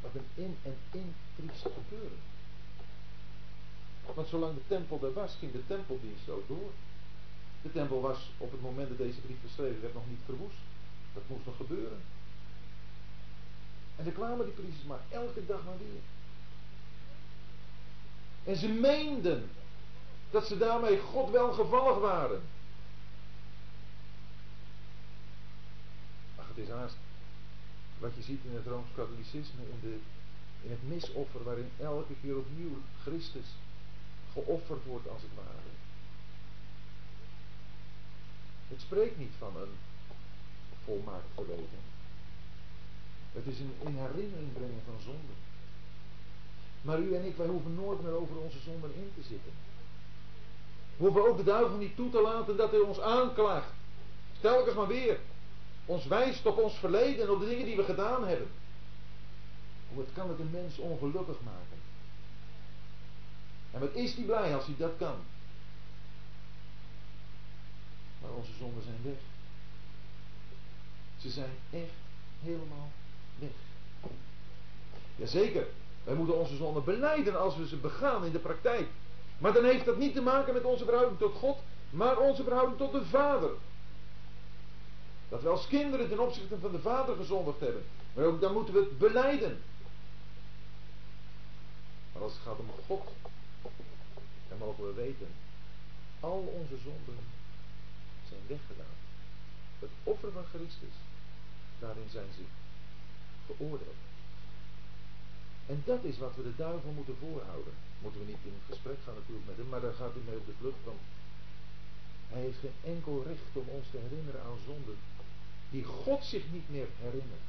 Wat 0.02 0.16
een 0.16 0.44
in 0.44 0.58
en 0.64 0.78
in 0.92 1.14
triest 1.36 1.62
gebeuren. 1.62 2.20
Want 4.14 4.28
zolang 4.28 4.54
de 4.54 4.68
tempel 4.68 5.00
er 5.04 5.14
was, 5.14 5.36
ging 5.40 5.52
de 5.52 5.68
tempeldienst 5.68 6.30
ook 6.30 6.48
door. 6.48 6.72
De 7.62 7.72
tempel 7.72 8.02
was 8.02 8.32
op 8.38 8.52
het 8.52 8.62
moment 8.62 8.88
dat 8.88 8.98
deze 8.98 9.22
brief 9.22 9.42
geschreven 9.42 9.82
werd 9.82 9.94
nog 9.94 10.08
niet 10.10 10.26
verwoest. 10.26 10.62
Dat 11.14 11.24
moest 11.28 11.46
nog 11.46 11.56
gebeuren. 11.56 12.02
En 13.96 14.06
er 14.06 14.12
kwamen 14.12 14.46
die 14.46 14.54
priesters 14.54 14.88
maar 14.88 15.00
elke 15.10 15.46
dag 15.46 15.64
maar 15.64 15.78
weer. 15.78 16.02
En 18.44 18.56
ze 18.56 18.68
meenden 18.68 19.50
dat 20.32 20.48
ze 20.48 20.58
daarmee 20.58 21.00
God 21.00 21.30
wel 21.30 21.54
gevallig 21.54 22.00
waren. 22.00 22.42
Ach, 26.36 26.48
het 26.48 26.58
is 26.58 26.70
haast 26.70 26.96
wat 28.00 28.16
je 28.16 28.22
ziet 28.22 28.44
in 28.44 28.56
het 28.56 28.66
Rooms-Katholicisme, 28.66 29.62
in, 29.62 29.80
de, 29.82 30.00
in 30.62 30.72
het 30.72 30.88
misoffer 30.88 31.44
waarin 31.44 31.70
elke 31.80 32.14
keer 32.22 32.38
opnieuw 32.38 32.78
Christus 33.02 33.46
geofferd 34.34 34.86
wordt 34.86 35.10
als 35.10 35.22
het 35.22 35.36
ware. 35.36 35.74
Het 38.68 38.82
spreekt 38.82 39.18
niet 39.18 39.34
van 39.38 39.56
een 39.56 39.78
volmaakt 40.84 41.30
geweten. 41.36 41.95
Het 43.36 43.46
is 43.46 43.60
een 43.60 43.74
in 43.80 43.98
herinnering 43.98 44.54
brengen 44.54 44.82
van 44.86 45.00
zonde. 45.04 45.34
Maar 46.82 47.00
u 47.00 47.16
en 47.16 47.26
ik, 47.26 47.36
wij 47.36 47.48
hoeven 47.48 47.76
nooit 47.76 48.04
meer 48.04 48.12
over 48.12 48.38
onze 48.38 48.60
zonden 48.60 48.96
in 48.96 49.12
te 49.16 49.22
zitten. 49.22 49.52
We 50.98 51.04
hoeven 51.04 51.28
ook 51.28 51.38
de 51.38 51.44
duivel 51.44 51.78
niet 51.78 51.96
toe 51.96 52.10
te 52.10 52.22
laten 52.22 52.58
dat 52.58 52.72
hij 52.72 52.80
ons 52.80 53.00
aanklaagt. 53.00 53.72
Stelkens 54.38 54.76
maar 54.76 54.88
weer. 54.88 55.20
Ons 55.86 56.06
wijst 56.06 56.46
op 56.46 56.58
ons 56.58 56.74
verleden 56.74 57.24
en 57.24 57.30
op 57.30 57.40
de 57.40 57.48
dingen 57.48 57.66
die 57.66 57.76
we 57.76 57.84
gedaan 57.84 58.28
hebben. 58.28 58.48
Hoe 59.90 60.04
het 60.04 60.14
kan 60.14 60.30
het 60.30 60.40
een 60.40 60.52
mens 60.52 60.78
ongelukkig 60.78 61.38
maken. 61.44 61.80
En 63.72 63.80
wat 63.80 63.94
is 63.94 64.16
die 64.16 64.26
blij 64.26 64.56
als 64.56 64.66
hij 64.66 64.76
dat 64.78 64.94
kan? 64.98 65.16
Maar 68.22 68.32
onze 68.32 68.52
zonden 68.60 68.84
zijn 68.84 69.00
weg. 69.04 69.20
Ze 71.18 71.30
zijn 71.30 71.56
echt 71.72 71.94
helemaal 72.42 72.92
weg. 73.40 73.50
Jazeker, 75.16 75.68
wij 76.04 76.16
moeten 76.16 76.38
onze 76.38 76.56
zonden 76.56 76.84
beleiden 76.84 77.40
als 77.40 77.58
we 77.58 77.68
ze 77.68 77.76
begaan 77.76 78.26
in 78.26 78.32
de 78.32 78.40
praktijk. 78.40 78.88
Maar 79.38 79.54
dan 79.54 79.64
heeft 79.64 79.86
dat 79.86 79.98
niet 79.98 80.14
te 80.14 80.22
maken 80.22 80.54
met 80.54 80.64
onze 80.64 80.84
verhouding 80.84 81.20
tot 81.20 81.34
God, 81.34 81.58
maar 81.90 82.18
onze 82.18 82.44
verhouding 82.44 82.78
tot 82.78 82.92
de 82.92 83.06
Vader. 83.06 83.50
Dat 85.30 85.42
we 85.42 85.50
als 85.50 85.68
kinderen 85.68 86.10
ten 86.10 86.20
opzichte 86.20 86.60
van 86.60 86.72
de 86.72 86.80
Vader 86.80 87.16
gezondigd 87.16 87.60
hebben. 87.60 87.84
Maar 88.14 88.26
ook 88.26 88.42
dan 88.42 88.54
moeten 88.54 88.74
we 88.74 88.80
het 88.80 88.98
beleiden. 88.98 89.62
Maar 92.14 92.24
als 92.24 92.34
het 92.34 92.42
gaat 92.42 92.60
om 92.60 92.70
God, 92.88 93.08
dan 94.50 94.58
mogen 94.58 94.86
we 94.86 94.94
weten, 94.94 95.28
al 96.20 96.54
onze 96.60 96.78
zonden 96.84 97.18
zijn 98.30 98.42
weggedaan. 98.48 98.96
Het 99.80 99.90
offer 100.04 100.32
van 100.32 100.46
Christus, 100.54 100.96
daarin 101.80 102.10
zijn 102.10 102.28
ze 102.36 102.42
geoordeeld. 103.46 104.04
En 105.66 105.82
dat 105.86 106.04
is 106.04 106.18
wat 106.18 106.36
we 106.36 106.44
de 106.44 106.56
duivel 106.56 106.92
moeten 106.92 107.16
voorhouden. 107.20 107.74
Moeten 108.02 108.20
we 108.20 108.26
niet 108.26 108.44
in 108.44 108.60
gesprek 108.70 108.98
gaan 109.06 109.14
natuurlijk 109.16 109.48
met 109.48 109.58
hem, 109.58 109.70
maar 109.70 109.82
daar 109.82 109.94
gaat 109.94 110.14
hij 110.14 110.22
mee 110.28 110.38
op 110.38 110.46
de 110.46 110.60
vlucht. 110.60 110.84
Want 110.84 111.00
hij 112.28 112.42
heeft 112.42 112.60
geen 112.60 112.94
enkel 112.94 113.24
recht 113.28 113.54
om 113.54 113.68
ons 113.68 113.86
te 113.92 113.98
herinneren 113.98 114.42
aan 114.42 114.60
zonden. 114.66 114.98
Die 115.70 115.84
God 115.84 116.24
zich 116.24 116.44
niet 116.52 116.70
meer 116.70 116.88
herinnert. 117.00 117.46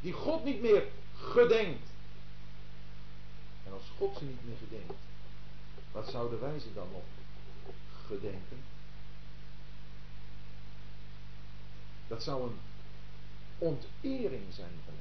Die 0.00 0.12
God 0.12 0.44
niet 0.44 0.60
meer 0.60 0.84
gedenkt. 1.16 1.88
En 3.64 3.72
als 3.72 3.92
God 3.98 4.16
ze 4.18 4.24
niet 4.24 4.46
meer 4.46 4.56
gedenkt, 4.56 5.00
wat 5.92 6.08
zouden 6.08 6.40
wij 6.40 6.58
ze 6.58 6.74
dan 6.74 6.88
nog 6.92 7.04
gedenken? 8.06 8.58
Dat 12.08 12.22
zou 12.22 12.42
een 12.42 12.58
ontering 13.62 14.44
zijn 14.50 14.80
van. 14.84 14.94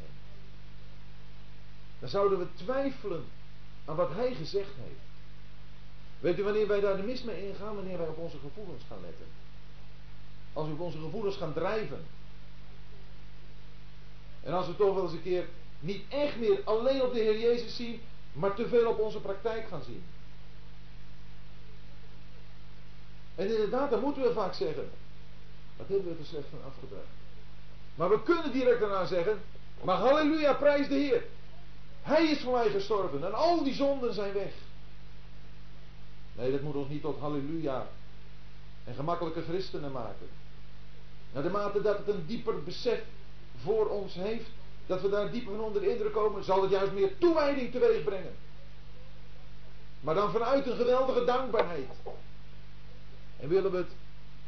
Dan 2.01 2.09
zouden 2.09 2.39
we 2.39 2.47
twijfelen 2.53 3.26
aan 3.86 3.95
wat 3.95 4.14
hij 4.14 4.34
gezegd 4.34 4.76
heeft. 4.76 4.99
Weet 6.20 6.39
u 6.39 6.43
wanneer 6.43 6.68
wij 6.68 6.80
daar 6.80 6.97
de 6.97 7.03
mis 7.03 7.24
mee 7.24 7.47
ingaan? 7.47 7.76
Wanneer 7.76 7.97
wij 7.97 8.07
op 8.07 8.18
onze 8.18 8.38
gevoelens 8.38 8.84
gaan 8.88 9.01
letten. 9.01 9.26
Als 10.53 10.68
we 10.68 10.74
op 10.74 10.80
onze 10.80 10.97
gevoelens 10.97 11.36
gaan 11.36 11.53
drijven. 11.53 12.05
En 14.43 14.53
als 14.53 14.68
we 14.68 14.76
toch 14.76 14.95
wel 14.95 15.03
eens 15.03 15.14
een 15.14 15.22
keer 15.22 15.47
niet 15.80 16.03
echt 16.09 16.38
meer 16.38 16.62
alleen 16.64 17.01
op 17.01 17.14
de 17.14 17.20
Heer 17.20 17.39
Jezus 17.39 17.76
zien, 17.76 18.01
maar 18.34 18.55
te 18.55 18.68
veel 18.68 18.89
op 18.89 18.99
onze 18.99 19.20
praktijk 19.20 19.68
gaan 19.68 19.84
zien. 19.84 20.03
En 23.36 23.47
inderdaad, 23.47 23.89
dan 23.89 24.01
moeten 24.01 24.24
we 24.24 24.34
vaak 24.34 24.53
zeggen, 24.53 24.89
wat 25.78 25.88
hebben 25.88 26.12
we 26.12 26.20
er 26.20 26.26
slecht 26.26 26.47
van 26.49 26.64
afgebracht. 26.66 27.20
Maar 27.96 28.10
we 28.10 28.24
kunnen 28.24 28.52
direct 28.52 28.80
daarna 28.80 29.06
zeggen, 29.06 29.42
maar 29.84 29.98
halleluja, 29.98 30.54
prijs 30.54 30.88
de 30.88 30.96
Heer. 30.96 31.24
Hij 32.02 32.26
is 32.26 32.42
voor 32.42 32.54
mij 32.54 32.70
gestorven 32.70 33.26
en 33.26 33.34
al 33.34 33.64
die 33.64 33.74
zonden 33.74 34.14
zijn 34.14 34.34
weg. 34.34 34.54
Nee, 36.34 36.52
dat 36.52 36.62
moet 36.62 36.76
ons 36.76 36.89
niet 36.89 37.02
tot 37.02 37.20
halleluja 37.20 37.88
en 38.84 38.94
gemakkelijke 38.94 39.42
christenen 39.42 39.92
maken. 39.92 40.30
Naar 41.34 41.44
de 41.44 41.50
mate 41.50 41.82
dat 41.82 41.98
het 41.98 42.08
een 42.08 42.26
dieper 42.26 42.64
besef 42.64 43.04
voor 43.64 43.88
ons 43.89 44.14
heeft, 44.14 44.50
dat 44.86 45.02
we 45.02 45.10
daar 45.10 45.32
dieper 45.32 45.56
van 45.56 45.64
onder 45.64 45.82
de 45.82 45.92
indruk 45.92 46.14
komen, 46.14 46.44
zal 46.44 46.62
het 46.62 46.72
juist 46.72 46.92
meer 46.92 47.18
toewijding 47.18 47.72
teweeg 47.72 48.04
brengen. 48.04 48.36
Maar 50.00 50.16
dan 50.16 50.32
vanuit 50.32 50.68
een 50.68 50.76
geweldige 50.76 51.26
dankbaarheid. 51.26 51.89
En 53.39 53.50
willen 53.50 53.72
we 53.72 53.78
het 53.78 53.92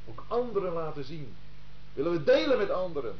ook 0.10 0.24
anderen 0.28 0.74
laten 0.74 1.04
zien. 1.04 1.36
Willen 1.94 2.12
we 2.12 2.24
delen 2.24 2.58
met 2.58 2.70
anderen. 2.70 3.16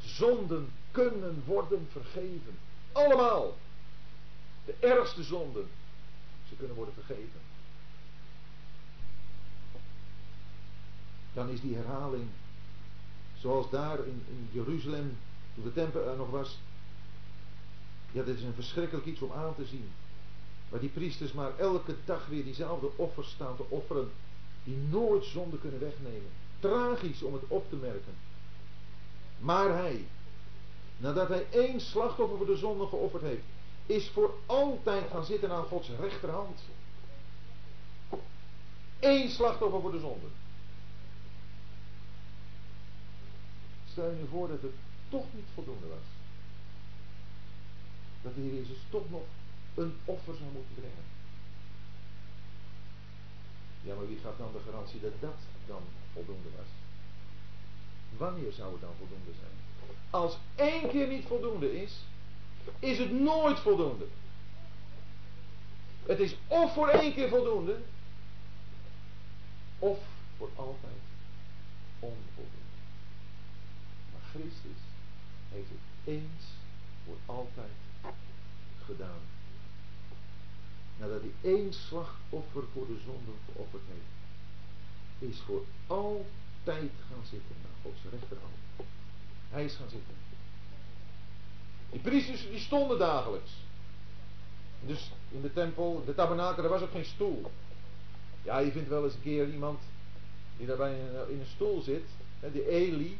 Zonden 0.00 0.68
kunnen 0.90 1.42
worden 1.46 1.88
vergeven. 1.92 2.58
Allemaal. 2.92 3.56
De 4.64 4.74
ergste 4.80 5.22
zonden. 5.22 5.66
Ze 6.48 6.54
kunnen 6.54 6.76
worden 6.76 6.94
vergeven. 6.94 7.40
Dan 11.32 11.48
is 11.48 11.60
die 11.60 11.74
herhaling. 11.74 12.26
Zoals 13.38 13.70
daar 13.70 13.98
in, 13.98 14.24
in 14.28 14.48
Jeruzalem. 14.50 15.16
Toen 15.54 15.64
de 15.64 15.72
tempel 15.72 16.08
er 16.08 16.16
nog 16.16 16.30
was. 16.30 16.58
Ja, 18.12 18.22
dit 18.22 18.36
is 18.36 18.42
een 18.42 18.54
verschrikkelijk 18.54 19.06
iets 19.06 19.20
om 19.20 19.32
aan 19.32 19.54
te 19.54 19.64
zien. 19.64 19.90
Waar 20.68 20.80
die 20.80 20.88
priesters 20.88 21.32
maar 21.32 21.58
elke 21.58 21.94
dag 22.04 22.26
weer 22.26 22.44
diezelfde 22.44 22.90
offers 22.96 23.30
staan 23.30 23.56
te 23.56 23.64
offeren. 23.68 24.10
Die 24.64 24.76
nooit 24.76 25.24
zonde 25.24 25.58
kunnen 25.58 25.80
wegnemen. 25.80 26.30
Tragisch 26.60 27.22
om 27.22 27.32
het 27.32 27.42
op 27.48 27.68
te 27.70 27.76
merken. 27.76 28.14
Maar 29.42 29.68
hij, 29.68 30.04
nadat 30.96 31.28
hij 31.28 31.46
één 31.50 31.80
slachtoffer 31.80 32.36
voor 32.36 32.46
de 32.46 32.56
zonde 32.56 32.86
geofferd 32.86 33.22
heeft, 33.22 33.44
is 33.86 34.08
voor 34.08 34.34
altijd 34.46 35.10
gaan 35.10 35.24
zitten 35.24 35.50
aan 35.50 35.64
Gods 35.64 35.88
rechterhand. 36.00 36.60
Eén 39.00 39.28
slachtoffer 39.30 39.80
voor 39.80 39.92
de 39.92 40.00
zonde. 40.00 40.26
Stel 43.90 44.10
je 44.10 44.16
nu 44.16 44.26
voor 44.30 44.48
dat 44.48 44.62
het 44.62 44.74
toch 45.08 45.24
niet 45.34 45.46
voldoende 45.54 45.86
was. 45.86 46.08
Dat 48.22 48.34
de 48.34 48.40
Heer 48.40 48.54
Jezus 48.54 48.78
toch 48.90 49.10
nog 49.10 49.24
een 49.74 49.94
offer 50.04 50.34
zou 50.34 50.50
moeten 50.52 50.74
brengen. 50.74 51.04
Ja, 53.82 53.94
maar 53.94 54.06
wie 54.06 54.18
gaf 54.18 54.36
dan 54.36 54.52
de 54.52 54.70
garantie 54.70 55.00
dat 55.00 55.20
dat 55.20 55.38
dan 55.66 55.82
voldoende 56.12 56.48
was? 56.56 56.81
Wanneer 58.16 58.52
zou 58.52 58.72
het 58.72 58.80
dan 58.80 58.94
voldoende 58.98 59.32
zijn? 59.40 59.52
Als 60.10 60.38
één 60.54 60.88
keer 60.88 61.06
niet 61.06 61.26
voldoende 61.26 61.82
is, 61.82 62.04
is 62.78 62.98
het 62.98 63.12
nooit 63.12 63.58
voldoende. 63.58 64.04
Het 66.06 66.18
is 66.18 66.36
of 66.46 66.72
voor 66.72 66.88
één 66.88 67.14
keer 67.14 67.28
voldoende, 67.28 67.76
of 69.78 69.98
voor 70.36 70.50
altijd 70.54 71.00
onvoldoende. 71.98 72.72
Maar 74.12 74.20
Christus 74.30 74.80
heeft 75.48 75.68
het 75.68 76.14
eens 76.14 76.44
voor 77.04 77.16
altijd 77.26 77.70
gedaan. 78.84 79.20
Nadat 80.96 81.20
hij 81.20 81.52
één 81.52 81.72
slachtoffer 81.72 82.62
voor 82.72 82.86
de 82.86 83.00
zonde 83.04 83.32
geofferd 83.52 83.82
heeft, 83.86 85.32
is 85.32 85.40
voor 85.40 85.64
altijd 85.86 86.26
gaan 86.64 87.24
zitten 87.30 87.56
naar 87.62 87.72
Gods 87.82 88.00
rechterhand. 88.10 88.54
Hij 89.50 89.64
is 89.64 89.74
gaan 89.74 89.88
zitten. 89.90 90.14
Die 91.90 92.00
priesters 92.00 92.48
die 92.50 92.60
stonden 92.60 92.98
dagelijks. 92.98 93.50
Dus 94.86 95.10
in 95.30 95.42
de 95.42 95.52
tempel, 95.52 96.02
de 96.06 96.14
tabernakel, 96.14 96.64
er 96.64 96.70
was 96.70 96.82
ook 96.82 96.90
geen 96.90 97.04
stoel. 97.04 97.50
Ja, 98.42 98.58
je 98.58 98.72
vindt 98.72 98.88
wel 98.88 99.04
eens 99.04 99.14
een 99.14 99.22
keer 99.22 99.48
iemand 99.48 99.80
die 100.56 100.66
daarbij 100.66 100.98
in 101.28 101.40
een, 101.40 101.46
stoel 101.54 101.80
zit. 101.80 102.04
De 102.40 102.68
Eli. 102.68 103.18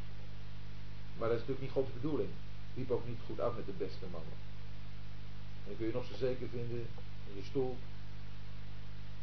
Maar 1.18 1.28
dat 1.28 1.38
is 1.38 1.46
natuurlijk 1.46 1.60
niet 1.60 1.70
Gods 1.70 1.92
bedoeling. 1.92 2.28
Liep 2.74 2.90
ook 2.90 3.06
niet 3.06 3.18
goed 3.26 3.40
af 3.40 3.56
met 3.56 3.66
de 3.66 3.72
beste 3.72 4.06
mannen. 4.12 4.36
En 5.62 5.66
dan 5.66 5.76
kun 5.76 5.86
je 5.86 5.92
nog 5.92 6.04
zo 6.04 6.14
zeker 6.16 6.48
vinden 6.48 6.86
in 7.28 7.34
je 7.34 7.42
stoel. 7.44 7.76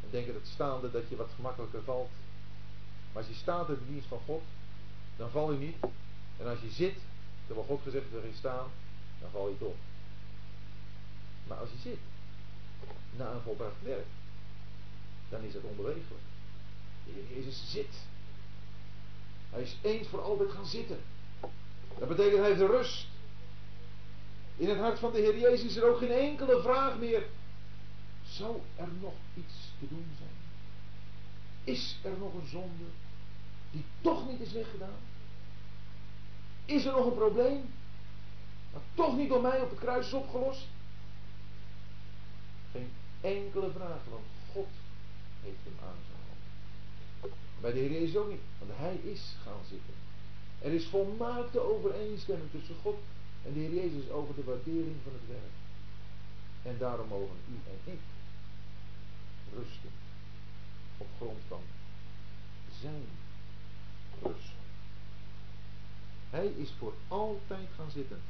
En 0.02 0.08
denken 0.10 0.32
dat 0.32 0.46
staande 0.46 0.90
dat 0.90 1.08
je 1.08 1.16
wat 1.16 1.30
gemakkelijker 1.34 1.82
valt. 1.82 2.10
Maar 3.12 3.22
als 3.22 3.32
je 3.32 3.38
staat 3.38 3.68
in 3.68 3.74
de 3.74 3.92
dienst 3.92 4.08
van 4.08 4.20
God, 4.24 4.42
dan 5.16 5.30
val 5.30 5.52
je 5.52 5.58
niet. 5.58 5.76
En 6.36 6.46
als 6.46 6.60
je 6.60 6.70
zit, 6.70 6.96
terwijl 7.46 7.66
God 7.66 7.80
gezegd 7.82 8.04
erin 8.12 8.34
staan, 8.38 8.66
dan 9.20 9.30
val 9.30 9.48
je 9.48 9.58
toch. 9.58 9.74
Maar 11.46 11.58
als 11.58 11.70
je 11.70 11.78
zit, 11.78 11.98
na 13.16 13.30
een 13.30 13.40
volbracht 13.40 13.82
werk, 13.82 14.06
dan 15.28 15.42
is 15.42 15.54
het 15.54 15.62
onbewegelijk. 15.62 16.22
De 17.04 17.10
Heer 17.12 17.36
Jezus 17.36 17.70
zit. 17.70 17.94
Hij 19.50 19.62
is 19.62 19.76
eens 19.82 20.08
voor 20.08 20.22
altijd 20.22 20.50
gaan 20.50 20.66
zitten. 20.66 20.98
Dat 21.98 22.08
betekent 22.08 22.38
hij 22.38 22.48
heeft 22.48 22.60
rust. 22.60 23.06
In 24.56 24.68
het 24.68 24.78
hart 24.78 24.98
van 24.98 25.12
de 25.12 25.18
Heer 25.18 25.38
Jezus 25.38 25.64
is 25.64 25.76
er 25.76 25.88
ook 25.88 25.98
geen 25.98 26.10
enkele 26.10 26.62
vraag 26.62 26.98
meer. 26.98 27.26
Zou 28.24 28.60
er 28.76 28.88
nog 29.00 29.14
iets 29.34 29.54
te 29.78 29.86
doen 29.88 30.06
zijn? 30.18 30.29
Is 31.70 31.96
er 32.02 32.18
nog 32.18 32.34
een 32.34 32.48
zonde 32.48 32.84
die 33.70 33.84
toch 34.00 34.28
niet 34.28 34.40
is 34.40 34.52
weggedaan? 34.52 35.00
Is 36.64 36.84
er 36.84 36.92
nog 36.92 37.06
een 37.06 37.14
probleem 37.14 37.64
dat 38.72 38.82
toch 38.94 39.16
niet 39.16 39.28
door 39.28 39.40
mij 39.40 39.60
op 39.60 39.70
het 39.70 39.78
kruis 39.78 40.06
is 40.06 40.12
opgelost? 40.12 40.66
Geen 42.72 42.90
enkele 43.20 43.70
vraag, 43.70 44.04
want 44.10 44.24
God 44.52 44.68
heeft 45.42 45.64
hem 45.64 45.74
aangehouden. 45.74 47.38
Bij 47.60 47.72
de 47.72 47.78
Heer 47.78 47.90
Jezus 47.90 48.16
ook 48.16 48.28
niet, 48.28 48.46
want 48.58 48.70
hij 48.74 48.94
is 48.94 49.34
gaan 49.44 49.64
zitten. 49.68 49.94
Er 50.58 50.72
is 50.72 50.86
volmaakte 50.86 51.60
overeenstemming 51.60 52.50
tussen 52.50 52.76
God 52.82 52.98
en 53.44 53.52
de 53.52 53.58
Heer 53.58 53.74
Jezus 53.74 54.10
over 54.10 54.34
de 54.34 54.44
waardering 54.44 54.96
van 55.02 55.12
het 55.12 55.28
werk. 55.28 55.56
En 56.62 56.78
daarom 56.78 57.08
mogen 57.08 57.36
u 57.48 57.54
en 57.70 57.92
ik 57.92 58.00
rusten 59.54 59.90
op 61.00 61.08
grond 61.16 61.40
van 61.48 61.62
zijn 62.80 63.04
rust. 64.22 64.52
Hij 66.30 66.46
is 66.46 66.72
voor 66.78 66.92
altijd 67.08 67.68
gaan 67.76 67.90
zitten 67.90 68.20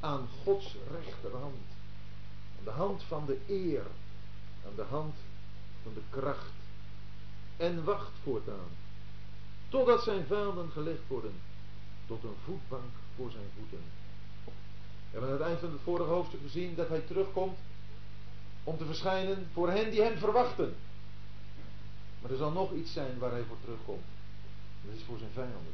aan 0.00 0.28
Gods 0.42 0.76
rechterhand. 0.90 1.66
Aan 2.58 2.64
de 2.64 2.70
hand 2.70 3.02
van 3.02 3.26
de 3.26 3.38
eer. 3.46 3.82
Aan 4.66 4.74
de 4.74 4.82
hand 4.82 5.14
van 5.82 5.94
de 5.94 6.02
kracht. 6.10 6.52
En 7.56 7.84
wacht 7.84 8.12
voortaan. 8.22 8.68
Totdat 9.68 10.02
zijn 10.02 10.26
vijanden 10.26 10.70
gelegd 10.70 11.08
worden. 11.08 11.32
Tot 12.06 12.24
een 12.24 12.36
voetbank 12.44 12.92
voor 13.16 13.30
zijn 13.30 13.48
voeten. 13.58 13.82
We 14.44 15.18
hebben 15.18 15.30
aan 15.30 15.36
het 15.36 15.46
eind 15.46 15.60
van 15.60 15.72
het 15.72 15.80
vorige 15.84 16.10
hoofdstuk 16.10 16.40
gezien 16.40 16.74
dat 16.74 16.88
hij 16.88 17.00
terugkomt 17.00 17.58
om 18.64 18.78
te 18.78 18.84
verschijnen 18.84 19.48
voor 19.52 19.70
hen 19.70 19.90
die 19.90 20.02
hem 20.02 20.18
verwachten. 20.18 20.74
Maar 22.20 22.30
er 22.30 22.36
zal 22.36 22.52
nog 22.52 22.72
iets 22.72 22.92
zijn 22.92 23.18
waar 23.18 23.30
hij 23.30 23.44
voor 23.48 23.60
terugkomt. 23.60 24.04
Dat 24.84 24.94
is 24.94 25.02
voor 25.02 25.18
zijn 25.18 25.30
vijanden. 25.32 25.72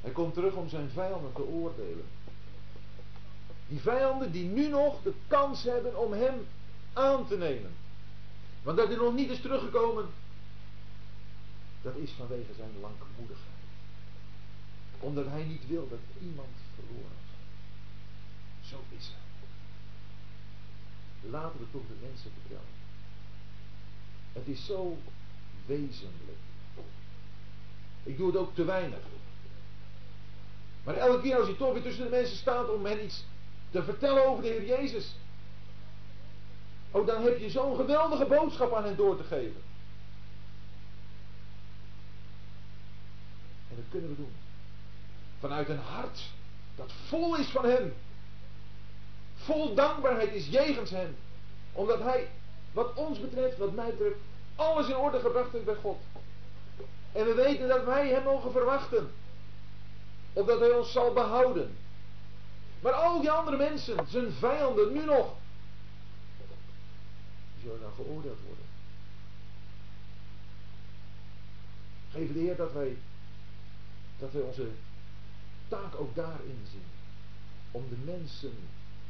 Hij 0.00 0.10
komt 0.10 0.34
terug 0.34 0.54
om 0.54 0.68
zijn 0.68 0.90
vijanden 0.90 1.32
te 1.32 1.46
oordelen. 1.46 2.04
Die 3.68 3.80
vijanden 3.80 4.32
die 4.32 4.44
nu 4.44 4.68
nog 4.68 5.02
de 5.02 5.12
kans 5.26 5.62
hebben 5.62 5.98
om 5.98 6.12
hem 6.12 6.46
aan 6.92 7.26
te 7.26 7.36
nemen. 7.36 7.70
Want 8.62 8.76
dat 8.76 8.88
hij 8.88 8.96
nog 8.96 9.14
niet 9.14 9.30
is 9.30 9.40
teruggekomen, 9.40 10.06
dat 11.82 11.96
is 11.96 12.10
vanwege 12.10 12.54
zijn 12.56 12.70
langmoedigheid. 12.80 13.50
Omdat 15.00 15.26
hij 15.26 15.44
niet 15.44 15.66
wil 15.66 15.88
dat 15.88 15.98
iemand 16.20 16.48
verloren 16.74 17.16
gaat. 17.30 18.68
Zo 18.68 18.76
is 18.98 19.06
hij. 19.12 19.20
Laten 21.30 21.58
we 21.58 21.66
toch 21.70 21.86
de 21.88 22.06
mensen 22.06 22.30
vertellen. 22.40 22.81
Het 24.32 24.46
is 24.46 24.64
zo 24.66 24.96
wezenlijk. 25.66 26.38
Ik 28.02 28.16
doe 28.16 28.26
het 28.26 28.36
ook 28.36 28.54
te 28.54 28.64
weinig. 28.64 28.98
Maar 30.84 30.94
elke 30.94 31.22
keer 31.22 31.36
als 31.36 31.48
je 31.48 31.56
toch 31.56 31.72
weer 31.72 31.82
tussen 31.82 32.04
de 32.04 32.10
mensen 32.10 32.36
staat 32.36 32.70
om 32.70 32.84
hen 32.84 33.04
iets 33.04 33.24
te 33.70 33.82
vertellen 33.82 34.26
over 34.26 34.42
de 34.42 34.48
Heer 34.48 34.66
Jezus. 34.66 35.14
Oh, 36.90 37.06
dan 37.06 37.22
heb 37.22 37.38
je 37.38 37.50
zo'n 37.50 37.76
geweldige 37.76 38.24
boodschap 38.24 38.72
aan 38.74 38.84
hen 38.84 38.96
door 38.96 39.16
te 39.16 39.22
geven. 39.22 39.62
En 43.70 43.76
dat 43.76 43.84
kunnen 43.90 44.10
we 44.10 44.16
doen. 44.16 44.32
Vanuit 45.40 45.68
een 45.68 45.78
hart 45.78 46.30
dat 46.74 46.92
vol 47.06 47.36
is 47.36 47.46
van 47.46 47.64
Hem. 47.64 47.94
Vol 49.34 49.74
dankbaarheid 49.74 50.32
is 50.32 50.46
jegens 50.46 50.90
Hem. 50.90 51.16
Omdat 51.72 51.98
Hij, 51.98 52.30
wat 52.72 52.94
ons 52.94 53.20
betreft, 53.20 53.58
wat 53.58 53.72
mij 53.72 53.90
betreft, 53.90 54.16
alles 54.56 54.88
in 54.88 54.96
orde 54.96 55.20
gebracht 55.20 55.52
heeft 55.52 55.64
bij 55.64 55.74
God. 55.74 55.98
En 57.12 57.24
we 57.24 57.34
weten 57.34 57.68
dat 57.68 57.84
wij 57.84 58.08
Hem 58.08 58.22
mogen 58.22 58.52
verwachten. 58.52 59.10
Opdat 60.32 60.60
Hij 60.60 60.70
ons 60.70 60.92
zal 60.92 61.12
behouden. 61.12 61.76
Maar 62.80 62.92
al 62.92 63.20
die 63.20 63.30
andere 63.30 63.56
mensen, 63.56 64.06
zijn 64.08 64.32
vijanden, 64.32 64.92
nu 64.92 65.04
nog. 65.04 65.34
Die 67.54 67.62
zullen 67.62 67.80
dan 67.80 67.92
geoordeeld 67.94 68.38
worden. 68.46 68.64
Geef 72.12 72.32
de 72.32 72.38
Heer 72.38 72.56
dat 72.56 72.72
wij 72.72 72.96
Dat 74.18 74.32
wij 74.32 74.42
onze 74.42 74.68
taak 75.68 76.00
ook 76.00 76.14
daarin 76.14 76.66
zien. 76.70 76.84
Om 77.70 77.84
de 77.88 78.12
mensen 78.12 78.54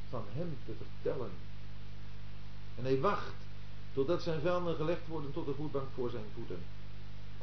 van 0.08 0.24
hem 0.32 0.58
te 0.64 0.72
vertellen. 0.78 1.30
En 2.78 2.84
hij 2.84 3.00
wacht 3.00 3.34
totdat 3.93 4.22
zijn 4.22 4.40
vijanden 4.40 4.76
gelegd 4.76 5.07
worden 5.07 5.32
tot 5.32 5.47
de 5.47 5.55
voetbank 5.55 5.88
voor 5.95 6.11
zijn 6.11 6.24
voeten. 6.34 6.59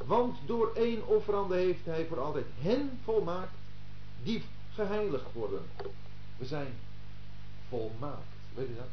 Want 0.06 0.38
door 0.46 0.72
één 0.76 1.08
offerande 1.08 1.56
heeft 1.56 1.86
hij 1.86 2.06
voor 2.06 2.20
altijd 2.20 2.46
hen 2.60 3.00
volmaakt 3.04 3.54
die 4.24 4.44
geheiligd 4.74 5.34
worden. 5.34 5.62
We 6.38 6.46
zijn 6.46 6.74
volmaakt. 7.70 8.28
Weet 8.54 8.68
je 8.68 8.76
dat? 8.76 8.90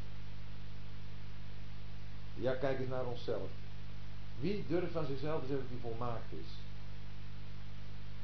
Ja, 2.34 2.52
kijk 2.52 2.78
eens 2.78 2.88
naar 2.88 3.06
onszelf. 3.06 3.48
Wie 4.40 4.64
durft 4.68 4.92
van 4.92 5.06
zichzelf 5.06 5.40
te 5.40 5.46
zeggen 5.46 5.66
dat 5.68 5.80
hij 5.80 5.90
volmaakt 5.90 6.32
is? 6.32 6.50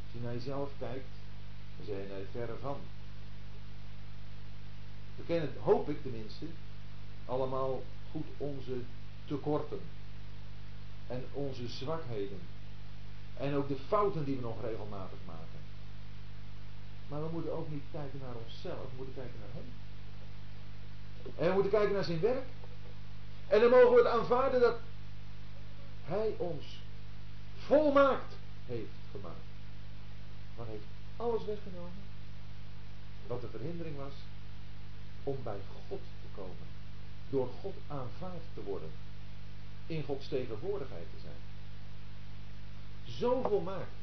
Als 0.04 0.12
je 0.12 0.20
naar 0.22 0.34
jezelf 0.34 0.70
kijkt, 0.78 1.08
dan 1.76 1.86
zijn 1.86 1.98
je 1.98 2.12
er 2.12 2.26
verre 2.30 2.56
van. 2.60 2.76
We 5.16 5.22
kennen, 5.26 5.52
hoop 5.60 5.88
ik 5.88 6.02
tenminste, 6.02 6.46
allemaal 7.24 7.82
goed 8.10 8.26
onze 8.36 8.80
tekorten. 9.32 9.80
En 11.06 11.24
onze 11.32 11.68
zwakheden. 11.68 12.40
En 13.36 13.54
ook 13.54 13.68
de 13.68 13.76
fouten 13.88 14.24
die 14.24 14.36
we 14.36 14.42
nog 14.42 14.62
regelmatig 14.62 15.18
maken. 15.26 15.60
Maar 17.08 17.22
we 17.22 17.28
moeten 17.32 17.52
ook 17.52 17.70
niet 17.70 17.84
kijken 17.92 18.18
naar 18.22 18.34
onszelf, 18.44 18.90
we 18.90 18.96
moeten 18.96 19.14
kijken 19.14 19.40
naar 19.40 19.54
Hem. 19.54 19.70
En 21.36 21.48
we 21.48 21.52
moeten 21.54 21.70
kijken 21.70 21.92
naar 21.92 22.04
zijn 22.04 22.20
werk. 22.20 22.48
En 23.48 23.60
dan 23.60 23.70
mogen 23.70 23.90
we 23.90 23.96
het 23.96 24.06
aanvaarden 24.06 24.60
dat 24.60 24.76
Hij 26.04 26.34
ons 26.36 26.80
volmaakt 27.56 28.34
heeft 28.66 28.98
gemaakt. 29.10 29.46
Maar 30.56 30.66
heeft 30.66 30.84
alles 31.16 31.44
weggenomen 31.44 32.10
wat 33.26 33.40
de 33.40 33.48
verhindering 33.48 33.96
was 33.96 34.12
om 35.24 35.36
bij 35.42 35.60
God 35.88 36.00
te 36.22 36.40
komen. 36.40 36.66
Door 37.30 37.48
God 37.60 37.74
aanvaard 37.86 38.42
te 38.54 38.62
worden. 38.62 38.90
In 39.92 40.02
Gods 40.02 40.28
tegenwoordigheid 40.28 41.06
te 41.14 41.20
zijn. 41.20 41.40
Zo 43.18 43.42
volmaakt. 43.48 43.94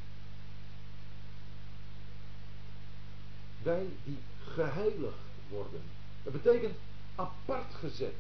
Wij 3.64 3.88
die 4.04 4.18
geheiligd 4.54 5.18
worden. 5.50 5.82
Dat 6.24 6.34
betekent 6.34 6.78
apart 7.16 7.74
gezet 7.74 8.14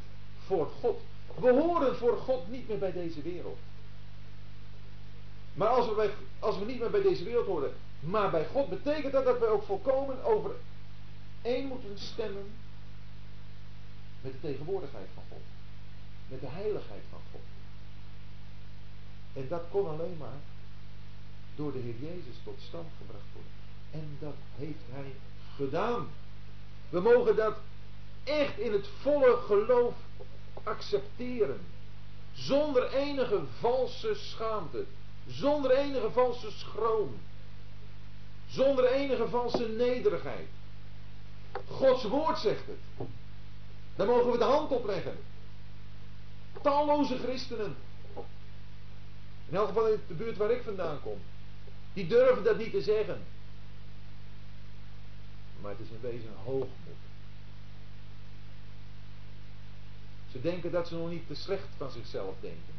voor 0.46 0.68
God. 0.80 1.00
We 1.40 1.52
horen 1.52 1.98
voor 1.98 2.18
God 2.18 2.50
niet 2.50 2.68
meer 2.68 2.78
bij 2.78 2.92
deze 2.92 3.22
wereld. 3.22 3.58
Maar 5.54 5.68
als 5.68 5.86
we, 5.86 6.14
als 6.40 6.60
we 6.60 6.66
niet 6.66 6.80
meer 6.80 6.92
bij 6.92 7.02
deze 7.02 7.24
wereld 7.24 7.46
horen, 7.46 7.74
maar 8.00 8.32
bij 8.32 8.46
God, 8.46 8.70
betekent 8.70 9.14
dat 9.14 9.26
dat 9.26 9.40
we 9.40 9.46
ook 9.46 9.64
volkomen 9.64 10.24
over 10.24 10.52
één 11.42 11.68
moeten 11.68 12.00
stemmen 12.00 12.52
met 14.22 14.32
de 14.32 14.40
tegenwoordigheid 14.40 15.08
van 15.14 15.24
God. 15.30 15.42
Met 16.28 16.42
de 16.42 16.48
heiligheid 16.48 17.04
van 17.10 17.20
God. 17.32 17.42
En 19.34 19.48
dat 19.50 19.64
kon 19.72 19.90
alleen 19.90 20.18
maar 20.18 20.40
door 21.56 21.72
de 21.72 21.80
Heer 21.80 21.96
Jezus 22.00 22.36
tot 22.44 22.60
stand 22.68 22.88
gebracht 22.98 23.26
worden. 23.34 23.52
En 23.92 24.18
dat 24.20 24.36
heeft 24.56 24.84
Hij 24.92 25.14
gedaan. 25.56 26.08
We 26.90 27.00
mogen 27.00 27.36
dat 27.36 27.58
echt 28.24 28.58
in 28.58 28.74
het 28.74 28.88
volle 29.02 29.38
geloof 29.38 29.94
accepteren. 30.64 31.60
Zonder 32.34 32.94
enige 32.94 33.42
valse 33.60 34.16
schaamte. 34.16 34.86
Zonder 35.28 35.72
enige 35.72 36.12
valse 36.12 36.52
schroom. 36.52 37.20
Zonder 38.48 38.86
enige 38.92 39.28
valse 39.28 39.68
nederigheid. 39.68 40.48
Gods 41.68 42.04
woord 42.04 42.38
zegt 42.38 42.66
het. 42.66 43.08
Daar 43.96 44.08
mogen 44.08 44.32
we 44.32 44.38
de 44.38 44.44
hand 44.44 44.72
op 44.72 44.86
leggen. 44.86 45.18
Talloze 46.62 47.18
christenen. 47.18 47.76
In 49.50 49.56
elk 49.56 49.68
geval 49.68 49.88
in 49.88 50.00
de 50.08 50.14
buurt 50.14 50.38
waar 50.38 50.52
ik 50.52 50.64
vandaan 50.64 51.02
kom. 51.02 51.18
Die 51.94 52.08
durven 52.08 52.44
dat 52.44 52.58
niet 52.58 52.72
te 52.72 52.82
zeggen. 52.82 53.22
Maar 55.62 55.72
het 55.72 55.80
is 55.80 55.90
in 55.90 56.02
wezen 56.02 56.34
hoogmoed. 56.44 56.98
Ze 60.32 60.42
denken 60.42 60.72
dat 60.72 60.88
ze 60.88 60.96
nog 60.96 61.10
niet 61.10 61.28
te 61.28 61.36
slecht 61.36 61.68
van 61.78 61.92
zichzelf 61.92 62.36
denken. 62.40 62.74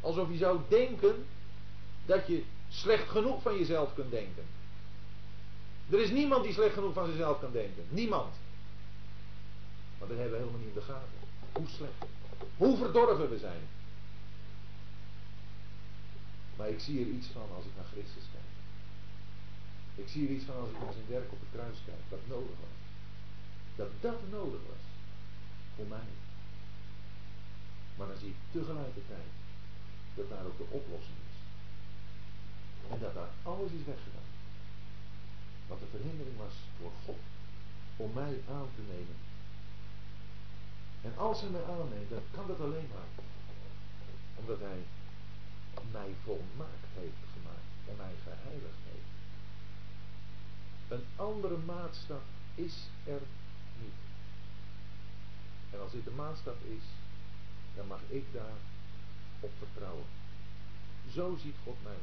Alsof 0.00 0.30
je 0.30 0.36
zou 0.36 0.60
denken 0.68 1.26
dat 2.06 2.26
je 2.26 2.44
slecht 2.68 3.08
genoeg 3.08 3.42
van 3.42 3.58
jezelf 3.58 3.94
kunt 3.94 4.10
denken. 4.10 4.44
Er 5.90 6.00
is 6.00 6.10
niemand 6.10 6.44
die 6.44 6.52
slecht 6.52 6.74
genoeg 6.74 6.92
van 6.92 7.06
zichzelf 7.06 7.40
kan 7.40 7.52
denken. 7.52 7.84
Niemand. 7.88 8.34
Maar 9.98 10.08
dat 10.08 10.16
hebben 10.18 10.30
we 10.30 10.38
helemaal 10.38 10.60
niet 10.60 10.68
in 10.68 10.74
de 10.74 10.80
gaten. 10.80 11.18
Hoe 11.52 11.68
slecht. 11.68 12.10
Hoe 12.56 12.76
verdorven 12.76 13.30
we 13.30 13.38
zijn. 13.38 13.60
Maar 16.60 16.68
ik 16.68 16.80
zie 16.80 17.00
er 17.00 17.10
iets 17.16 17.28
van 17.36 17.48
als 17.56 17.64
ik 17.64 17.74
naar 17.76 17.92
Christus 17.94 18.26
kijk. 18.34 18.50
Ik 20.02 20.08
zie 20.12 20.26
er 20.26 20.34
iets 20.36 20.44
van 20.44 20.56
als 20.62 20.70
ik 20.70 20.78
naar 20.82 20.96
zijn 20.98 21.12
werk 21.16 21.32
op 21.32 21.40
het 21.44 21.52
kruis 21.56 21.78
kijk. 21.88 22.04
Dat 22.14 22.24
nodig 22.34 22.56
was. 22.66 22.78
Dat 23.80 23.90
dat 24.06 24.20
nodig 24.36 24.62
was. 24.72 24.84
Voor 25.74 25.88
mij. 25.96 26.10
Maar 27.96 28.08
dan 28.10 28.20
zie 28.22 28.34
ik 28.36 28.40
tegelijkertijd 28.56 29.30
dat 30.14 30.28
daar 30.32 30.44
ook 30.48 30.58
de 30.62 30.70
oplossing 30.78 31.20
is. 31.30 31.38
En 32.92 32.98
dat 33.04 33.14
daar 33.14 33.32
alles 33.42 33.70
is 33.78 33.84
weggedaan. 33.92 34.30
Wat 35.70 35.80
de 35.80 35.92
verhindering 35.96 36.36
was 36.44 36.56
voor 36.78 36.92
God 37.04 37.22
om 37.96 38.10
mij 38.12 38.34
aan 38.56 38.70
te 38.76 38.84
nemen. 38.94 39.18
En 41.06 41.12
als 41.26 41.40
hij 41.40 41.50
mij 41.50 41.64
aanneemt, 41.64 42.10
dan 42.10 42.26
kan 42.36 42.46
dat 42.46 42.60
alleen 42.60 42.90
maar 42.94 43.10
omdat 44.40 44.60
hij 44.68 44.80
mij 45.90 46.14
volmaakt 46.24 46.86
heeft 46.94 47.22
gemaakt 47.32 47.70
en 47.88 47.96
mij 47.96 48.14
geheiligd 48.24 48.82
heeft. 48.92 49.10
Een 50.88 51.06
andere 51.16 51.56
maatstaf 51.56 52.22
is 52.54 52.74
er 53.04 53.20
niet. 53.82 54.00
En 55.70 55.80
als 55.80 55.92
dit 55.92 56.04
de 56.04 56.10
maatstaf 56.10 56.56
is, 56.62 56.84
dan 57.74 57.86
mag 57.86 58.00
ik 58.08 58.24
daar 58.32 58.58
op 59.40 59.50
vertrouwen. 59.58 60.06
Zo 61.12 61.36
ziet 61.42 61.56
God 61.64 61.76
mij. 61.82 62.00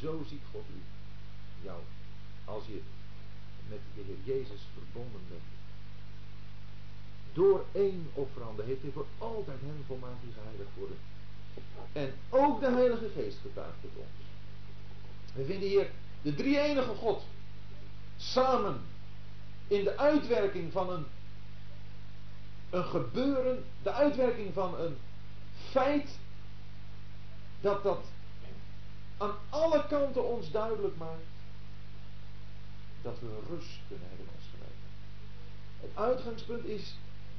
Zo 0.00 0.24
ziet 0.28 0.42
God 0.52 0.64
u. 0.76 0.82
Jou. 1.62 1.80
Als 2.44 2.66
je 2.66 2.82
met 3.68 3.80
de 3.94 4.02
Heer 4.02 4.36
Jezus 4.36 4.60
verbonden 4.74 5.20
bent. 5.28 5.42
Door 7.32 7.64
één 7.72 8.10
offerande 8.12 8.62
heeft 8.62 8.82
hij 8.82 8.90
voor 8.90 9.06
altijd 9.18 9.60
hen 9.60 9.84
volmaakt 9.86 10.22
die 10.22 10.32
geheiligd 10.32 10.74
worden. 10.74 10.96
En 11.92 12.14
ook 12.28 12.60
de 12.60 12.70
Heilige 12.70 13.08
Geest 13.14 13.38
getuigt 13.42 13.82
het 13.82 13.90
ons. 13.96 14.26
We 15.34 15.44
vinden 15.44 15.68
hier 15.68 15.90
de 16.22 16.34
drie 16.34 16.60
enige 16.60 16.94
God 16.94 17.22
samen 18.16 18.80
in 19.66 19.84
de 19.84 19.96
uitwerking 19.96 20.72
van 20.72 20.90
een, 20.90 21.06
een 22.70 22.84
gebeuren, 22.84 23.64
de 23.82 23.92
uitwerking 23.92 24.54
van 24.54 24.80
een 24.80 24.96
feit 25.70 26.18
dat 27.60 27.82
dat 27.82 28.04
aan 29.16 29.34
alle 29.48 29.86
kanten 29.86 30.28
ons 30.28 30.50
duidelijk 30.50 30.96
maakt 30.96 31.26
dat 33.02 33.20
we 33.20 33.38
rust 33.48 33.78
kunnen 33.88 34.08
hebben 34.08 34.26
in 34.26 34.32
ons. 34.34 34.46
Het 35.80 35.90
uitgangspunt 35.94 36.64
is 36.64 36.94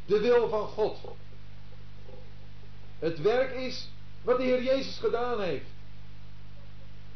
de 0.06 0.20
wil 0.20 0.50
van 0.50 0.68
God. 0.68 0.98
Het 3.00 3.22
werk 3.22 3.52
is 3.52 3.90
wat 4.22 4.38
de 4.38 4.44
Heer 4.44 4.64
Jezus 4.64 4.98
gedaan 4.98 5.42
heeft. 5.42 5.70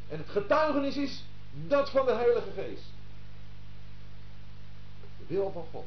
En 0.10 0.18
het 0.18 0.30
getuigenis 0.30 0.98
is 0.98 1.24
dat 1.68 1.90
van 1.90 2.06
de 2.06 2.14
Heilige 2.14 2.52
Geest. 2.56 2.86
De 5.18 5.26
wil 5.28 5.52
van 5.52 5.66
God. 5.72 5.86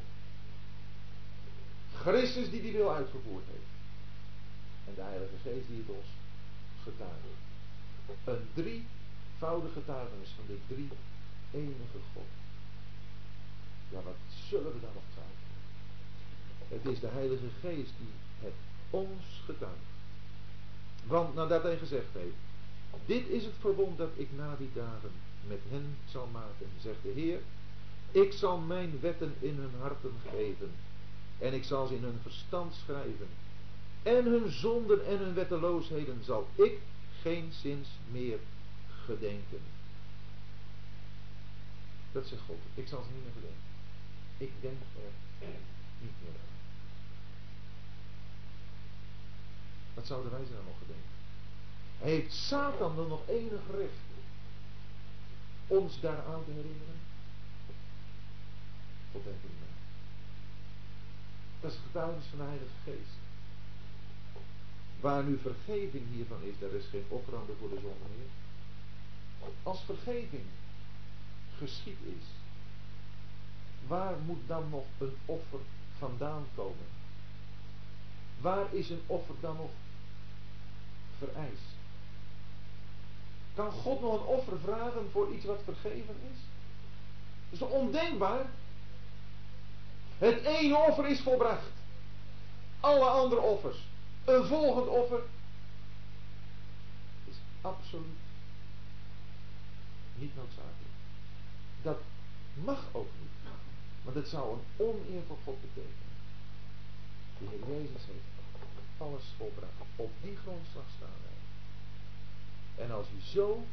Christus 1.95 2.51
die 2.51 2.63
die 2.63 2.73
wil 2.73 2.95
uitgevoerd 2.95 3.45
heeft. 3.47 3.71
En 4.89 4.95
de 4.95 5.03
Heilige 5.03 5.37
Geest 5.43 5.69
die 5.69 5.85
het 5.87 5.97
ons 5.97 6.07
getuigt. 6.83 7.35
Een 8.25 8.49
drievoudige 8.55 9.73
getuigenis 9.73 10.29
van 10.37 10.45
de 10.47 10.59
drie 10.75 10.89
enige 11.51 11.99
God. 12.15 12.31
Ja, 13.89 14.03
wat 14.03 14.17
zullen 14.49 14.73
we 14.73 14.81
dan 14.81 14.95
nog 14.95 15.03
twijfelen? 15.13 15.47
Het 16.69 16.95
is 16.95 17.01
de 17.01 17.09
Heilige 17.09 17.49
Geest 17.61 17.93
die 17.99 18.13
het 18.41 18.55
ons 18.91 19.43
getuigt. 19.45 19.96
Want 21.07 21.35
nadat 21.35 21.63
hij 21.63 21.77
gezegd 21.77 22.13
heeft, 22.13 22.37
dit 23.07 23.29
is 23.29 23.45
het 23.45 23.55
verbond 23.61 23.99
dat 23.99 24.11
ik 24.15 24.29
na 24.37 24.57
die 24.59 24.71
dagen 24.75 25.11
met 25.47 25.61
hen 25.69 25.97
zal 26.11 26.29
maken, 26.33 26.67
zegt 26.81 27.03
de 27.03 27.09
Heer, 27.09 27.41
ik 28.11 28.33
zal 28.33 28.59
mijn 28.59 29.01
wetten 29.01 29.35
in 29.39 29.57
hun 29.57 29.81
harten 29.81 30.15
geven 30.31 30.71
en 31.39 31.55
ik 31.55 31.65
zal 31.65 31.87
ze 31.87 31.95
in 31.95 32.03
hun 32.03 32.19
verstand 32.23 32.75
schrijven 32.75 33.29
en 34.03 34.25
hun 34.25 34.51
zonden 34.51 35.07
en 35.07 35.19
hun 35.19 35.35
wetteloosheden 35.35 36.25
zal 36.25 36.49
ik 36.55 36.79
geen 37.23 37.53
zins 37.53 37.89
meer 38.11 38.39
gedenken. 39.05 39.61
Dat 42.13 42.27
zegt 42.27 42.43
God. 42.47 42.59
Ik 42.75 42.89
zal 42.89 43.03
ze 43.03 43.09
niet 43.15 43.23
meer 43.23 43.33
gedenken. 43.33 43.65
Ik 44.37 44.53
denk 44.61 44.81
er 45.41 45.49
niet 46.01 46.13
meer 46.23 46.31
aan. 46.31 46.56
Wat 49.97 50.07
zouden 50.07 50.31
wij 50.31 50.45
ze 50.45 50.53
dan 50.53 50.65
nog 50.65 50.79
gedenken? 50.79 51.15
Heeft 51.99 52.33
Satan 52.35 52.97
dan 52.97 53.09
nog 53.09 53.29
enig 53.29 53.61
recht 53.71 54.05
ons 55.67 56.01
daaraan 56.01 56.45
te 56.45 56.51
herinneren? 56.51 56.99
God 59.13 59.25
denkt 59.25 59.43
er 59.43 59.49
niet. 59.49 59.57
Dat 61.61 61.73
is 61.73 61.79
getuigenis 61.87 62.27
van 62.27 62.39
de 62.39 62.45
Heilige 62.45 62.79
Geest. 62.85 63.17
Waar 65.01 65.25
nu 65.25 65.39
vergeving 65.39 66.05
hiervan 66.13 66.43
is, 66.43 66.55
daar 66.59 66.71
is 66.71 66.87
geen 66.91 67.05
offerande 67.09 67.53
voor 67.59 67.69
de 67.69 67.81
zonde 67.81 68.09
meer. 68.17 69.51
Als 69.63 69.81
vergeving 69.85 70.45
geschied 71.59 71.99
is, 72.03 72.25
waar 73.87 74.15
moet 74.27 74.43
dan 74.47 74.69
nog 74.71 74.85
een 74.99 75.15
offer 75.25 75.61
vandaan 75.99 76.45
komen? 76.55 76.87
Waar 78.41 78.75
is 78.75 78.91
een 78.91 79.03
offer 79.07 79.35
dan 79.41 79.57
nog 79.57 79.71
vereist? 81.19 81.75
Kan 83.55 83.71
God 83.71 84.01
nog 84.01 84.13
een 84.13 84.27
offer 84.27 84.59
vragen 84.59 85.11
voor 85.13 85.33
iets 85.33 85.45
wat 85.45 85.61
vergeven 85.65 86.17
is? 86.33 86.39
Dat 87.51 87.69
is 87.69 87.75
ondenkbaar. 87.75 88.47
Het 90.19 90.45
ene 90.45 90.77
offer 90.77 91.07
is 91.09 91.21
volbracht. 91.21 91.71
Alle 92.81 93.05
andere 93.05 93.41
offers. 93.41 93.79
Een 94.25 94.45
volgend 94.45 94.89
offer 94.89 95.21
is 97.25 97.37
absoluut 97.61 98.25
niet 100.19 100.37
noodzakelijk. 100.37 100.95
Dat 101.83 101.99
mag 102.55 102.85
ook 102.93 103.09
niet. 103.21 103.53
Want 104.03 104.17
het 104.17 104.29
zou 104.29 104.53
een 104.53 104.87
oneer 104.87 105.23
voor 105.27 105.37
God 105.45 105.61
betekenen. 105.61 106.15
De 107.39 107.47
Heer 107.51 107.77
Jezus 107.77 108.07
heeft 108.07 108.36
alles 108.97 109.27
volbracht. 109.37 109.81
Op 109.97 110.13
die 110.23 110.37
grondslag 110.37 110.89
staan 110.97 111.19
wij. 111.27 111.39
En 112.85 112.91
als 112.91 113.07
u 113.17 113.21
zo 113.21 113.67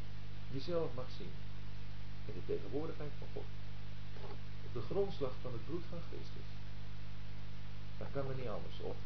jezelf 0.50 0.94
mag 0.94 1.08
zien, 1.18 1.34
in 2.28 2.34
de 2.34 2.44
tegenwoordigheid 2.52 3.14
van 3.18 3.28
God, 3.34 3.50
op 4.66 4.72
de 4.72 4.84
grondslag 4.90 5.34
van 5.42 5.52
het 5.52 5.64
bloed 5.66 5.84
van 5.90 6.02
Christus, 6.10 6.50
dan 7.98 8.08
kan 8.14 8.28
er 8.30 8.36
niet 8.36 8.54
anders 8.58 8.78
op. 8.80 8.96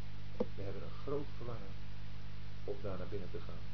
We 0.55 0.61
hebben 0.67 0.83
een 0.83 1.01
groot 1.05 1.29
verlangen 1.37 1.73
om 2.63 2.77
daar 2.81 2.97
naar 2.97 3.13
binnen 3.15 3.31
te 3.31 3.41
gaan. 3.47 3.65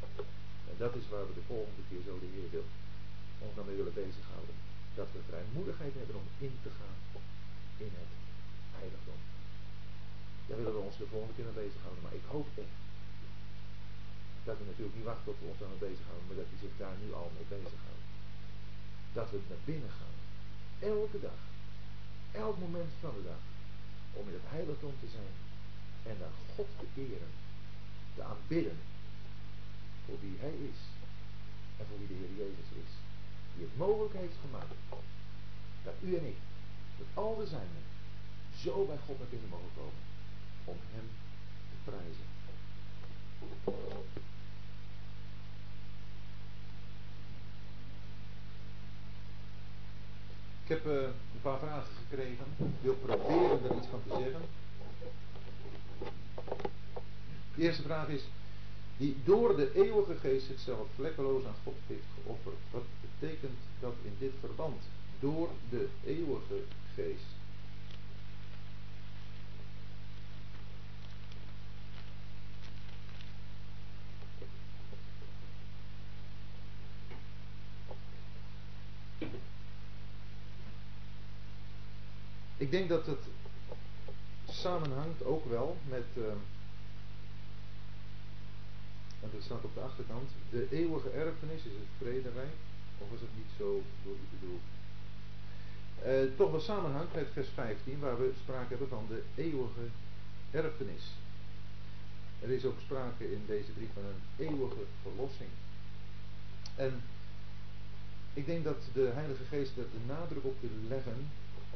En 0.69 0.75
dat 0.77 0.95
is 0.95 1.09
waar 1.09 1.27
we 1.27 1.33
de 1.33 1.49
volgende 1.51 1.83
keer 1.89 2.01
zo 2.07 2.19
de 2.19 2.29
Heer 2.35 2.49
wil 2.55 2.67
ons 3.39 3.55
dan 3.55 3.65
mee 3.65 3.75
willen 3.75 3.99
bezighouden. 4.03 4.55
Dat 4.95 5.07
we 5.13 5.29
vrijmoedigheid 5.31 5.93
hebben 5.93 6.15
om 6.15 6.27
in 6.47 6.55
te 6.65 6.71
gaan 6.79 6.99
in 7.77 7.91
het 7.99 8.11
heiligdom. 8.79 9.34
Daar 10.47 10.57
willen 10.57 10.75
we 10.77 10.87
ons 10.87 10.97
de 10.97 11.11
volgende 11.11 11.35
keer 11.35 11.47
mee 11.49 11.63
bezighouden. 11.65 12.03
Maar 12.03 12.19
ik 12.21 12.27
hoop 12.33 12.47
echt 12.63 12.77
dat 14.47 14.57
we 14.59 14.65
natuurlijk 14.69 14.97
niet 14.97 15.09
wachten 15.11 15.25
tot 15.25 15.39
we 15.39 15.51
ons 15.51 15.61
daarmee 15.61 15.85
bezighouden, 15.87 16.25
maar 16.27 16.39
dat 16.41 16.51
hij 16.51 16.61
zich 16.65 16.75
daar 16.83 16.97
nu 17.03 17.07
al 17.19 17.29
mee 17.35 17.47
bezighoudt. 17.53 18.05
Dat 19.17 19.29
we 19.31 19.37
naar 19.51 19.65
binnen 19.71 19.93
gaan. 19.99 20.17
Elke 20.93 21.19
dag. 21.27 21.41
Elk 22.45 22.57
moment 22.65 22.91
van 23.05 23.13
de 23.17 23.23
dag. 23.31 23.43
Om 24.19 24.25
in 24.29 24.37
het 24.39 24.49
heiligdom 24.55 24.95
te 24.99 25.09
zijn. 25.17 25.33
En 26.09 26.15
daar 26.21 26.35
God 26.55 26.69
te 26.79 26.87
eren. 27.07 27.31
Te 28.15 28.21
aanbidden. 28.31 28.77
Voor 30.05 30.19
wie 30.23 30.37
hij 30.39 30.55
is. 30.71 30.79
En 31.77 31.85
voor 31.87 31.99
wie 31.99 32.11
de 32.11 32.17
Heer 32.21 32.35
Jezus 32.41 32.69
is. 32.83 32.91
Die 33.55 33.65
het 33.67 33.77
mogelijk 33.77 34.15
heeft 34.23 34.39
gemaakt. 34.45 34.73
Dat 35.87 35.97
u 36.07 36.09
en 36.19 36.25
ik. 36.33 36.39
Met 36.97 37.07
al 37.13 37.35
de 37.35 37.47
zijnen. 37.47 37.83
Zo 38.63 38.85
bij 38.85 38.99
God 39.05 39.17
naar 39.19 39.33
binnen 39.33 39.49
mogen 39.49 39.73
komen. 39.75 40.01
Om 40.65 40.77
hem 40.91 41.09
te 41.69 41.91
prijzen. 41.91 42.25
Ik 50.63 50.71
heb 50.71 50.85
uh, 50.85 50.93
een 50.93 51.41
paar 51.41 51.59
vragen 51.59 51.93
gekregen. 52.07 52.45
Ik 52.57 52.81
wil 52.81 52.93
proberen 52.93 53.69
er 53.69 53.77
iets 53.77 53.87
van 53.87 54.01
te 54.07 54.15
zeggen. 54.23 54.41
De 57.55 57.61
eerste 57.61 57.81
vraag 57.81 58.07
is, 58.07 58.23
die 58.97 59.15
door 59.23 59.55
de 59.55 59.71
eeuwige 59.73 60.15
geest 60.15 60.45
zichzelf 60.45 60.87
vlekkeloos 60.95 61.45
aan 61.45 61.55
God 61.63 61.75
heeft 61.87 62.07
geofferd. 62.23 62.55
Wat 62.71 62.83
betekent 63.01 63.57
dat 63.79 63.93
in 64.03 64.15
dit 64.19 64.31
verband? 64.39 64.83
Door 65.19 65.49
de 65.69 65.87
eeuwige 66.05 66.63
geest. 66.95 67.34
Ik 82.57 82.71
denk 82.71 82.89
dat 82.89 83.05
het 83.05 83.19
samenhangt 84.49 85.23
ook 85.23 85.49
wel 85.49 85.77
met, 85.89 86.05
uh, 86.13 86.23
want 89.19 89.33
het 89.33 89.43
staat 89.43 89.63
op 89.63 89.73
de 89.73 89.79
achterkant, 89.79 90.29
de 90.49 90.67
eeuwige 90.71 91.09
erfenis 91.09 91.59
is 91.59 91.71
het 91.71 91.91
vrederijk, 91.97 92.53
of 92.97 93.11
is 93.13 93.21
het 93.21 93.35
niet 93.35 93.51
zo 93.57 93.81
door 94.03 94.15
u 94.15 94.37
bedoeld? 94.39 94.61
Toch 96.37 96.51
wel 96.51 96.59
samenhangt 96.59 97.15
met 97.15 97.27
vers 97.33 97.47
15, 97.53 97.99
waar 97.99 98.19
we 98.19 98.33
sprake 98.43 98.69
hebben 98.69 98.87
van 98.87 99.05
de 99.07 99.23
eeuwige 99.35 99.87
erfenis. 100.51 101.03
Er 102.41 102.49
is 102.49 102.65
ook 102.65 102.79
sprake 102.79 103.31
in 103.31 103.43
deze 103.47 103.71
brief 103.71 103.89
van 103.93 104.03
een 104.03 104.45
eeuwige 104.47 104.83
verlossing. 105.01 105.49
En 106.75 107.01
ik 108.35 108.45
denk 108.45 108.63
dat 108.63 108.77
de 108.93 109.11
Heilige 109.13 109.43
Geest 109.43 109.77
er 109.77 109.83
de 109.91 110.13
nadruk 110.13 110.43
op 110.43 110.55
wil 110.59 110.69
leggen 110.87 111.31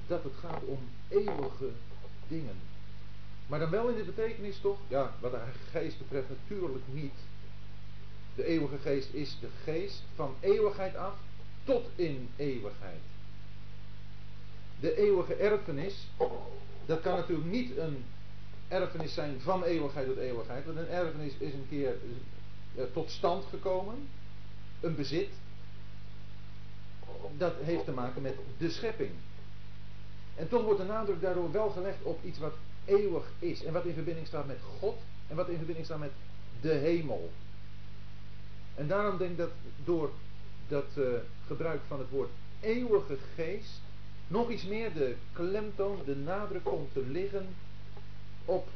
dat 0.08 0.24
het 0.24 0.34
gaat 0.40 0.64
om 0.66 0.80
eeuwige 1.08 1.70
dingen. 2.28 2.56
Maar 3.48 3.60
dan 3.60 3.70
wel 3.70 3.88
in 3.88 3.96
de 3.96 4.04
betekenis 4.04 4.60
toch, 4.60 4.78
ja, 4.88 5.14
wat 5.20 5.32
de 5.32 5.42
geest 5.72 5.98
betreft 5.98 6.30
natuurlijk 6.30 6.84
niet. 6.92 7.14
De 8.36 8.46
eeuwige 8.46 8.78
geest 8.78 9.14
is 9.14 9.38
de 9.40 9.50
geest 9.64 10.04
van 10.16 10.36
eeuwigheid 10.40 10.96
af 10.96 11.14
tot 11.64 11.86
in 11.96 12.30
eeuwigheid. 12.36 13.02
De 14.80 14.98
eeuwige 14.98 15.34
erfenis, 15.34 16.08
dat 16.86 17.02
kan 17.02 17.16
natuurlijk 17.16 17.50
niet 17.50 17.78
een 17.78 18.04
erfenis 18.68 19.14
zijn 19.14 19.42
van 19.42 19.64
eeuwigheid 19.64 20.08
tot 20.08 20.18
eeuwigheid. 20.18 20.66
Want 20.66 20.78
een 20.78 20.88
erfenis 20.88 21.34
is 21.38 21.54
een 21.54 21.68
keer 21.70 21.96
eh, 22.76 22.84
tot 22.94 23.12
stand 23.12 23.46
gekomen. 23.46 24.08
Een 24.80 24.96
bezit. 24.96 25.30
Dat 27.38 27.54
heeft 27.62 27.86
te 27.86 27.92
maken 27.92 28.22
met 28.22 28.36
de 28.58 28.70
schepping. 28.70 29.12
En 30.36 30.50
toch 30.50 30.64
wordt 30.64 30.80
de 30.80 30.86
nadruk 30.86 31.22
daardoor 31.22 31.52
wel 31.52 31.70
gelegd 31.70 32.04
op 32.04 32.24
iets 32.24 32.40
wat 32.40 32.54
eeuwig 32.86 33.32
is. 33.40 33.64
En 33.64 33.74
wat 33.74 33.86
in 33.86 33.94
verbinding 33.94 34.28
staat 34.28 34.48
met 34.48 34.60
God. 34.80 34.98
En 35.28 35.36
wat 35.36 35.50
in 35.50 35.58
verbinding 35.58 35.86
staat 35.86 36.00
met 36.00 36.12
de 36.62 36.74
hemel. 36.74 37.32
En 38.76 38.88
daarom 38.88 39.18
denk 39.18 39.32
ik 39.32 39.38
dat 39.38 39.52
door 39.84 40.10
dat 40.68 40.86
uh, 40.98 41.06
gebruik 41.48 41.82
van 41.88 42.00
het 42.00 42.10
woord 42.10 42.30
eeuwige 42.60 43.18
geest. 43.36 43.82
nog 44.28 44.50
iets 44.50 44.66
meer 44.66 44.94
de 44.94 45.16
klemtoon, 45.34 45.98
de 46.06 46.16
nadruk 46.16 46.64
komt 46.64 46.94
te 46.94 47.06
liggen 47.08 47.48
op 48.46 48.68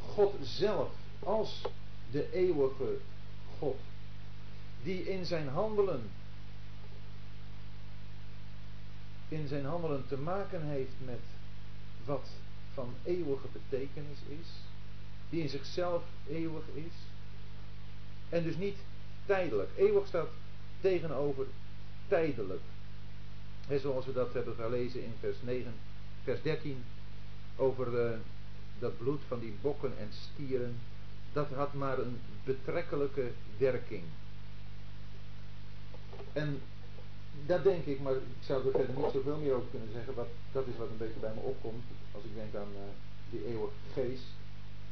God 0.00 0.34
zelf. 0.42 0.88
Als 1.18 1.62
de 2.10 2.32
eeuwige 2.32 2.96
God. 3.58 3.76
Die 4.82 5.08
in 5.08 5.24
zijn 5.24 5.48
handelen 5.48 6.10
in 9.28 9.48
zijn 9.48 9.64
handelen 9.64 10.04
te 10.08 10.16
maken 10.16 10.62
heeft 10.62 10.94
met 11.04 11.20
wat 12.04 12.28
van 12.74 12.94
eeuwige 13.04 13.46
betekenis 13.52 14.18
is, 14.28 14.48
die 15.30 15.42
in 15.42 15.48
zichzelf 15.48 16.04
eeuwig 16.28 16.64
is, 16.74 16.92
en 18.28 18.42
dus 18.42 18.56
niet 18.56 18.76
tijdelijk. 19.26 19.70
Eeuwig 19.76 20.06
staat 20.06 20.28
tegenover 20.80 21.46
tijdelijk. 22.08 22.62
En 23.68 23.80
zoals 23.80 24.06
we 24.06 24.12
dat 24.12 24.32
hebben 24.32 24.54
gelezen 24.54 25.02
in 25.02 25.12
vers 25.20 25.36
9, 25.42 25.74
vers 26.22 26.42
13, 26.42 26.84
over 27.56 28.10
uh, 28.10 28.18
dat 28.78 28.98
bloed 28.98 29.20
van 29.28 29.40
die 29.40 29.54
bokken 29.60 29.92
en 29.98 30.08
stieren, 30.10 30.76
dat 31.32 31.48
had 31.50 31.74
maar 31.74 31.98
een 31.98 32.20
betrekkelijke 32.44 33.30
werking. 33.58 34.02
En 36.32 36.60
dat 37.46 37.64
denk 37.64 37.84
ik, 37.84 38.00
maar 38.00 38.12
ik 38.14 38.22
zou 38.40 38.66
er 38.66 38.70
verder 38.70 38.96
niet 38.96 39.12
zoveel 39.12 39.36
meer 39.36 39.54
over 39.54 39.70
kunnen 39.70 39.92
zeggen. 39.92 40.14
Wat, 40.14 40.28
dat 40.52 40.66
is 40.66 40.76
wat 40.76 40.88
een 40.88 40.96
beetje 40.96 41.20
bij 41.20 41.34
me 41.34 41.40
opkomt 41.40 41.84
als 42.12 42.24
ik 42.24 42.34
denk 42.34 42.54
aan 42.54 42.72
uh, 42.72 42.80
die 43.30 43.46
eeuwige 43.46 43.72
geest. 43.92 44.24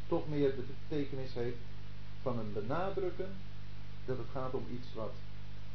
Toch 0.08 0.28
meer 0.28 0.56
de 0.56 0.64
betekenis 0.88 1.34
heeft 1.34 1.56
van 2.22 2.38
een 2.38 2.52
benadrukken 2.52 3.36
dat 4.04 4.18
het 4.18 4.26
gaat 4.32 4.54
om 4.54 4.66
iets 4.70 4.94
wat 4.94 5.12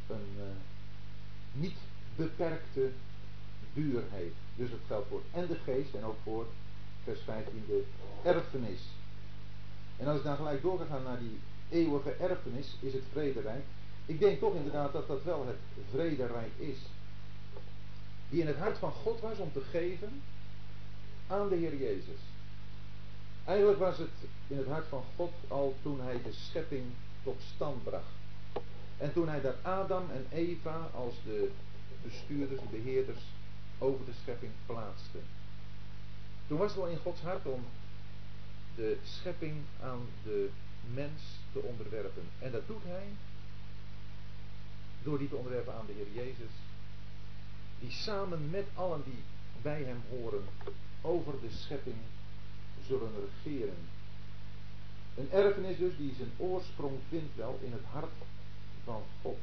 een 0.07 0.29
uh, 0.37 0.43
niet 1.51 1.77
beperkte 2.15 2.89
duurheid. 3.73 4.33
Dus 4.55 4.69
het 4.69 4.79
geldt 4.87 5.07
voor 5.09 5.21
en 5.31 5.47
de 5.47 5.57
geest 5.63 5.93
en 5.93 6.03
ook 6.03 6.17
voor 6.23 6.45
vers 7.03 7.19
15 7.25 7.63
de 7.67 7.83
erfenis. 8.23 8.81
En 9.97 10.07
als 10.07 10.17
ik 10.17 10.23
dan 10.23 10.35
gelijk 10.35 10.61
doorgegaan 10.61 11.03
naar 11.03 11.19
die 11.19 11.39
eeuwige 11.69 12.11
erfenis, 12.11 12.75
is 12.79 12.93
het 12.93 13.03
vrederijk. 13.11 13.63
Ik 14.09 14.19
denk 14.19 14.39
toch 14.39 14.55
inderdaad 14.55 14.93
dat 14.93 15.07
dat 15.07 15.23
wel 15.23 15.47
het 15.47 15.85
vrederijk 15.91 16.51
is. 16.57 16.77
Die 18.29 18.41
in 18.41 18.47
het 18.47 18.57
hart 18.57 18.77
van 18.77 18.91
God 18.91 19.19
was 19.19 19.37
om 19.37 19.51
te 19.53 19.61
geven 19.61 20.21
aan 21.27 21.49
de 21.49 21.55
Heer 21.55 21.75
Jezus. 21.75 22.19
Eigenlijk 23.45 23.79
was 23.79 23.97
het 23.97 24.09
in 24.47 24.57
het 24.57 24.67
hart 24.67 24.85
van 24.87 25.03
God 25.15 25.31
al 25.47 25.75
toen 25.81 26.01
hij 26.01 26.21
de 26.23 26.31
schepping 26.31 26.83
tot 27.23 27.41
stand 27.55 27.83
bracht. 27.83 28.15
En 28.97 29.13
toen 29.13 29.29
hij 29.29 29.41
daar 29.41 29.55
Adam 29.61 30.03
en 30.11 30.25
Eva 30.31 30.89
als 30.95 31.13
de 31.25 31.51
bestuurders, 32.03 32.61
de 32.61 32.77
beheerders 32.77 33.23
over 33.77 34.05
de 34.05 34.13
schepping 34.21 34.51
plaatste. 34.65 35.17
Toen 36.47 36.57
was 36.57 36.71
het 36.71 36.79
wel 36.79 36.89
in 36.89 36.97
Gods 36.97 37.21
hart 37.21 37.45
om 37.45 37.65
de 38.75 38.97
schepping 39.03 39.55
aan 39.83 40.01
de 40.23 40.49
mens 40.93 41.21
te 41.51 41.59
onderwerpen. 41.59 42.23
En 42.39 42.51
dat 42.51 42.67
doet 42.67 42.83
hij 42.83 43.07
door 45.03 45.17
die 45.17 45.29
te 45.29 45.35
onderwerpen 45.35 45.73
aan 45.73 45.85
de 45.85 45.93
Heer 45.93 46.23
Jezus. 46.23 46.53
Die 47.79 47.91
samen 47.91 48.49
met 48.49 48.65
allen 48.73 49.03
die 49.03 49.23
bij 49.61 49.83
hem 49.83 50.01
horen 50.09 50.43
over 51.01 51.33
de 51.41 51.49
schepping 51.49 51.97
zullen 52.87 53.11
regeren. 53.43 53.77
Een 55.15 55.31
erfenis 55.31 55.77
dus 55.77 55.97
die 55.97 56.13
zijn 56.17 56.31
oorsprong 56.37 56.99
vindt 57.09 57.35
wel 57.35 57.59
in 57.61 57.71
het 57.71 57.85
hart 57.91 58.11
van 58.83 59.03
God. 59.21 59.37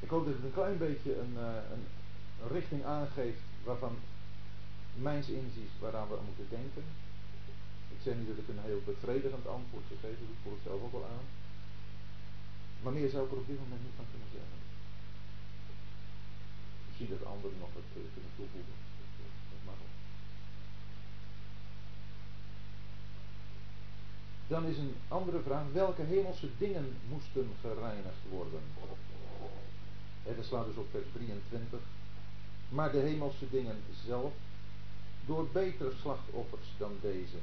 Ik 0.00 0.12
hoop 0.12 0.24
dat 0.24 0.34
het 0.34 0.44
een 0.44 0.52
klein 0.52 0.78
beetje 0.78 1.18
een, 1.18 1.34
eh, 1.36 1.70
een, 1.72 1.84
richting 2.52 2.84
aangeeft 2.84 3.40
waarvan 3.64 3.96
mijns 4.94 5.28
inziens 5.28 5.70
waaraan 5.80 6.08
we 6.08 6.18
moeten 6.26 6.46
denken. 6.48 6.84
Ik 8.06 8.26
dat 8.26 8.38
ik 8.38 8.48
een 8.48 8.68
heel 8.70 8.82
bevredigend 8.84 9.46
antwoord 9.46 9.84
gegeven 9.88 10.22
heb, 10.24 10.34
ik 10.36 10.42
voel 10.42 10.52
het 10.52 10.66
zelf 10.68 10.82
ook 10.82 10.92
wel 10.92 11.08
aan. 11.14 11.26
Maar 12.82 12.92
meer 12.92 13.10
zou 13.10 13.24
ik 13.24 13.32
er 13.32 13.42
op 13.42 13.46
dit 13.46 13.60
moment 13.64 13.82
niet 13.82 13.98
van 14.00 14.10
kunnen 14.12 14.30
zeggen. 14.36 14.58
Misschien 16.86 17.10
dat 17.14 17.32
anderen 17.32 17.58
nog 17.64 17.72
wat 17.78 17.88
eh, 17.96 18.08
kunnen 18.14 18.34
toevoegen. 18.38 18.76
Dat 19.50 19.62
mag 19.68 19.78
ook. 19.84 19.96
Dan 24.52 24.64
is 24.72 24.78
een 24.78 24.94
andere 25.08 25.40
vraag, 25.48 25.66
welke 25.72 26.02
hemelse 26.02 26.48
dingen 26.58 26.86
moesten 27.12 27.48
gereinigd 27.60 28.22
worden? 28.30 28.64
dat 30.36 30.44
slaat 30.44 30.66
dus 30.66 30.76
op 30.76 30.90
vers 30.90 31.06
23. 31.12 31.80
Maar 32.68 32.90
de 32.92 32.98
hemelse 32.98 33.46
dingen 33.50 33.78
zelf, 34.06 34.32
door 35.26 35.48
betere 35.52 35.92
slachtoffers 36.00 36.68
dan 36.78 36.92
deze. 37.00 37.38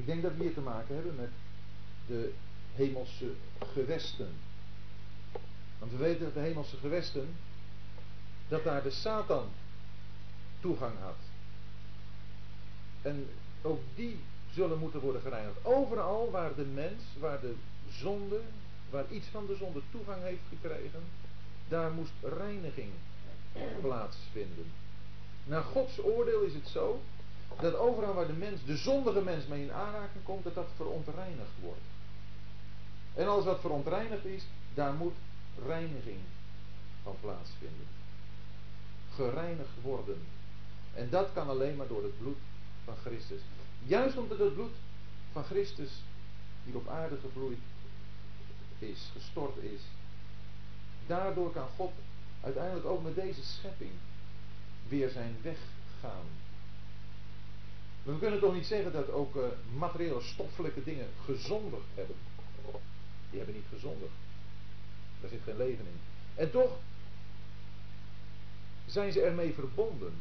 Ik 0.00 0.06
denk 0.06 0.22
dat 0.22 0.36
we 0.36 0.42
hier 0.42 0.54
te 0.54 0.60
maken 0.60 0.94
hebben 0.94 1.14
met 1.14 1.30
de 2.06 2.32
hemelse 2.74 3.32
gewesten. 3.72 4.28
Want 5.78 5.92
we 5.92 5.96
weten 5.96 6.24
dat 6.24 6.34
de 6.34 6.40
hemelse 6.40 6.76
gewesten, 6.76 7.28
dat 8.48 8.64
daar 8.64 8.82
de 8.82 8.90
Satan 8.90 9.48
toegang 10.60 10.98
had. 11.00 11.16
En 13.02 13.26
ook 13.62 13.80
die 13.94 14.18
zullen 14.52 14.78
moeten 14.78 15.00
worden 15.00 15.20
gereinigd. 15.20 15.64
Overal 15.64 16.30
waar 16.30 16.54
de 16.54 16.64
mens, 16.64 17.02
waar 17.18 17.40
de 17.40 17.54
zonde, 17.90 18.40
waar 18.90 19.04
iets 19.10 19.26
van 19.26 19.46
de 19.46 19.56
zonde 19.56 19.80
toegang 19.90 20.22
heeft 20.22 20.42
gekregen, 20.48 21.02
daar 21.68 21.90
moest 21.90 22.12
reiniging 22.22 22.90
plaatsvinden. 23.80 24.72
Naar 25.44 25.62
Gods 25.62 26.02
oordeel 26.02 26.40
is 26.40 26.54
het 26.54 26.68
zo 26.68 27.00
dat 27.60 27.74
overal 27.74 28.14
waar 28.14 28.26
de 28.26 28.32
mens, 28.32 28.64
de 28.64 28.76
zondige 28.76 29.20
mens 29.20 29.46
mee 29.46 29.62
in 29.62 29.72
aanraking 29.72 30.24
komt, 30.24 30.44
dat 30.44 30.54
dat 30.54 30.68
verontreinigd 30.76 31.50
wordt. 31.60 31.80
En 33.14 33.28
alles 33.28 33.44
wat 33.44 33.60
verontreinigd 33.60 34.24
is, 34.24 34.44
daar 34.74 34.92
moet 34.92 35.14
reiniging 35.66 36.20
van 37.02 37.16
plaatsvinden. 37.20 37.86
Gereinigd 39.14 39.80
worden. 39.82 40.22
En 40.94 41.10
dat 41.10 41.32
kan 41.32 41.48
alleen 41.48 41.76
maar 41.76 41.86
door 41.86 42.02
het 42.02 42.18
bloed 42.18 42.38
van 42.84 42.94
Christus. 43.04 43.40
Juist 43.86 44.16
omdat 44.16 44.38
het 44.38 44.54
bloed 44.54 44.74
van 45.32 45.44
Christus 45.44 45.90
hier 46.64 46.76
op 46.76 46.88
aarde 46.88 47.16
gevloeid 47.16 47.58
is, 48.78 49.10
gestort 49.12 49.56
is. 49.56 49.80
Daardoor 51.06 51.52
kan 51.52 51.68
God 51.76 51.92
uiteindelijk 52.40 52.86
ook 52.86 53.02
met 53.02 53.14
deze 53.14 53.44
schepping 53.44 53.90
weer 54.88 55.08
zijn 55.08 55.36
weg 55.42 55.58
gaan. 56.00 56.26
We 58.02 58.18
kunnen 58.18 58.40
toch 58.40 58.54
niet 58.54 58.66
zeggen 58.66 58.92
dat 58.92 59.10
ook 59.10 59.36
uh, 59.36 59.42
materiële 59.76 60.20
stoffelijke 60.20 60.84
dingen 60.84 61.06
gezondigd 61.24 61.86
hebben. 61.94 62.16
Die 63.30 63.38
hebben 63.38 63.56
niet 63.56 63.72
gezondigd. 63.72 64.12
Daar 65.20 65.30
zit 65.30 65.40
geen 65.44 65.56
leven 65.56 65.84
in. 65.84 66.00
En 66.34 66.50
toch 66.50 66.78
zijn 68.86 69.12
ze 69.12 69.20
ermee 69.20 69.54
verbonden. 69.54 70.12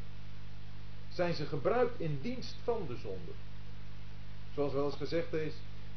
Zijn 1.10 1.34
ze 1.34 1.45
gebruikt 1.45 1.99
in 1.99 2.19
dienst 2.22 2.56
van 2.64 2.85
de 2.88 2.95
zonde. 2.95 3.31
Zoals 4.53 4.73
wel 4.73 4.85
eens 4.85 4.95
gezegd 4.95 5.34
is, 5.34 5.53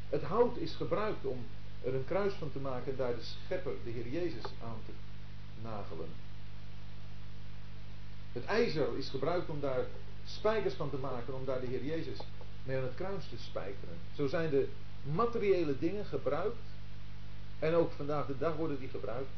het 0.09 0.23
hout 0.23 0.57
is 0.57 0.75
gebruikt 0.75 1.25
om 1.25 1.45
er 1.85 1.95
een 1.95 2.05
kruis 2.05 2.33
van 2.33 2.53
te 2.53 2.59
maken 2.59 2.91
en 2.91 2.97
daar 2.97 3.15
de 3.15 3.23
schepper, 3.23 3.73
de 3.85 3.91
Heer 3.91 4.09
Jezus, 4.09 4.45
aan 4.63 4.81
te 4.87 4.93
nagelen. 5.63 6.09
Het 8.33 8.45
ijzer 8.45 8.99
is 8.99 9.09
gebruikt 9.09 9.49
om 9.49 9.61
daar 9.61 9.85
spijkers 10.37 10.75
van 10.75 10.91
te 10.91 10.97
maken, 10.97 11.35
om 11.35 11.45
daar 11.45 11.61
de 11.61 11.67
Heer 11.67 11.85
Jezus 11.85 12.19
mee 12.63 12.77
aan 12.77 12.83
het 12.83 12.95
kruis 12.95 13.29
te 13.29 13.37
spijkeren. 13.39 13.99
Zo 14.15 14.27
zijn 14.27 14.51
de 14.51 14.69
materiële 15.03 15.79
dingen 15.79 16.05
gebruikt, 16.05 16.67
en 17.59 17.75
ook 17.75 17.93
vandaag 17.93 18.27
de 18.27 18.39
dag 18.39 18.57
worden 18.57 18.79
die 18.79 18.89
gebruikt, 18.89 19.31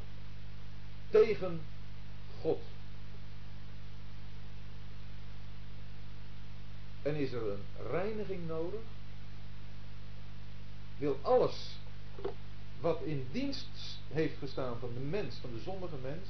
tegen 1.11 1.61
God. 2.41 2.62
En 7.03 7.15
is 7.15 7.33
er 7.33 7.51
een 7.51 7.91
reiniging 7.91 8.47
nodig? 8.47 8.81
Wil 10.99 11.19
alles 11.23 11.77
wat 12.81 13.03
in 13.03 13.27
dienst 13.33 13.99
heeft 14.09 14.39
gestaan 14.39 14.79
van 14.79 14.91
de 14.95 15.01
mens, 15.01 15.37
van 15.37 15.51
de 15.55 15.61
zondige 15.61 15.97
mens, 16.03 16.29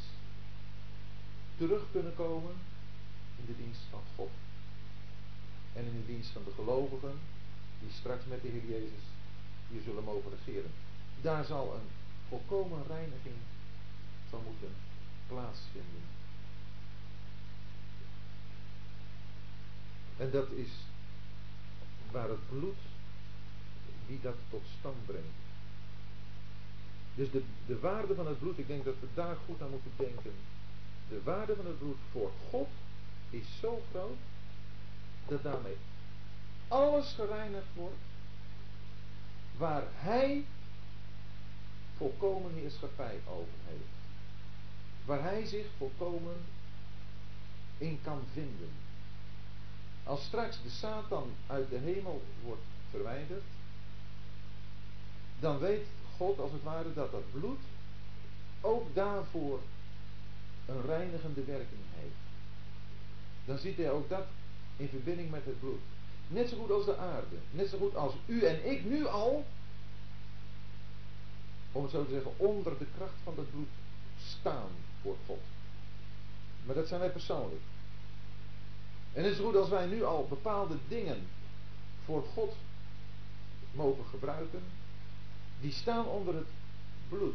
terug 1.56 1.82
kunnen 1.92 2.14
komen 2.14 2.52
in 3.36 3.44
de 3.46 3.56
dienst 3.56 3.82
van 3.90 4.02
God. 4.16 4.30
En 5.74 5.84
in 5.84 5.92
de 5.92 6.06
dienst 6.06 6.30
van 6.30 6.42
de 6.44 6.52
gelovigen, 6.54 7.18
die 7.80 7.90
straks 7.92 8.24
met 8.24 8.42
de 8.42 8.48
Heer 8.48 8.66
Jezus 8.66 9.04
hier 9.68 9.82
zullen 9.82 10.04
mogen 10.04 10.30
regeren. 10.30 10.70
Daar 11.20 11.44
zal 11.44 11.74
een 11.74 11.88
volkomen 12.28 12.86
reiniging 12.86 13.36
van 14.28 14.40
moeten 14.44 14.72
plaatsvinden. 15.26 16.02
En 20.16 20.30
dat 20.30 20.50
is 20.50 20.70
waar 22.10 22.28
het 22.28 22.48
bloed 22.48 22.78
die 24.06 24.20
dat 24.20 24.34
tot 24.50 24.62
stand 24.78 25.06
brengt. 25.06 25.42
Dus 27.14 27.30
de, 27.30 27.42
de 27.66 27.78
waarde 27.78 28.14
van 28.14 28.26
het 28.26 28.38
bloed, 28.38 28.58
ik 28.58 28.66
denk 28.66 28.84
dat 28.84 28.94
we 29.00 29.06
daar 29.14 29.36
goed 29.46 29.62
aan 29.62 29.70
moeten 29.70 29.92
denken. 29.96 30.32
De 31.08 31.22
waarde 31.22 31.56
van 31.56 31.66
het 31.66 31.78
bloed 31.78 31.96
voor 32.12 32.30
God 32.50 32.68
is 33.30 33.44
zo 33.60 33.82
groot 33.90 34.18
dat 35.28 35.42
daarmee 35.42 35.76
alles 36.68 37.12
gereinigd 37.12 37.74
wordt 37.74 38.02
waar 39.56 39.82
Hij 39.92 40.44
volkomen 41.96 42.54
heerschappij 42.54 43.20
over 43.28 43.52
heeft. 43.64 43.94
Waar 45.04 45.22
Hij 45.22 45.46
zich 45.46 45.66
volkomen 45.78 46.36
in 47.78 47.98
kan 48.02 48.22
vinden. 48.32 48.70
Als 50.04 50.24
straks 50.24 50.62
de 50.62 50.70
Satan 50.70 51.30
uit 51.46 51.70
de 51.70 51.78
hemel 51.78 52.22
wordt 52.42 52.62
verwijderd, 52.90 53.44
dan 55.40 55.58
weet 55.58 55.86
God 56.16 56.38
als 56.38 56.52
het 56.52 56.62
ware 56.62 56.94
dat 56.94 57.12
dat 57.12 57.30
bloed 57.30 57.60
ook 58.60 58.94
daarvoor 58.94 59.60
een 60.66 60.82
reinigende 60.82 61.44
werking 61.44 61.82
heeft. 61.94 62.14
Dan 63.44 63.58
ziet 63.58 63.76
hij 63.76 63.90
ook 63.90 64.08
dat 64.08 64.26
in 64.76 64.88
verbinding 64.88 65.30
met 65.30 65.44
het 65.44 65.60
bloed. 65.60 65.80
Net 66.28 66.48
zo 66.48 66.56
goed 66.56 66.70
als 66.70 66.84
de 66.84 66.96
aarde. 66.96 67.36
Net 67.50 67.68
zo 67.68 67.78
goed 67.78 67.96
als 67.96 68.14
u 68.26 68.42
en 68.42 68.70
ik 68.70 68.84
nu 68.84 69.06
al, 69.06 69.44
om 71.72 71.82
het 71.82 71.90
zo 71.90 72.04
te 72.04 72.10
zeggen, 72.10 72.32
onder 72.36 72.78
de 72.78 72.86
kracht 72.96 73.14
van 73.22 73.34
dat 73.36 73.50
bloed 73.50 73.68
staan 74.18 74.70
voor 75.02 75.16
God. 75.26 75.40
Maar 76.66 76.74
dat 76.74 76.88
zijn 76.88 77.00
wij 77.00 77.10
persoonlijk. 77.10 77.62
En 79.12 79.22
net 79.22 79.36
zo 79.36 79.44
goed 79.44 79.56
als 79.56 79.68
wij 79.68 79.86
nu 79.86 80.04
al 80.04 80.26
bepaalde 80.28 80.76
dingen 80.88 81.26
voor 82.04 82.24
God 82.34 82.54
mogen 83.72 84.04
gebruiken, 84.04 84.62
die 85.60 85.72
staan 85.72 86.06
onder 86.06 86.34
het 86.34 86.48
bloed. 87.08 87.34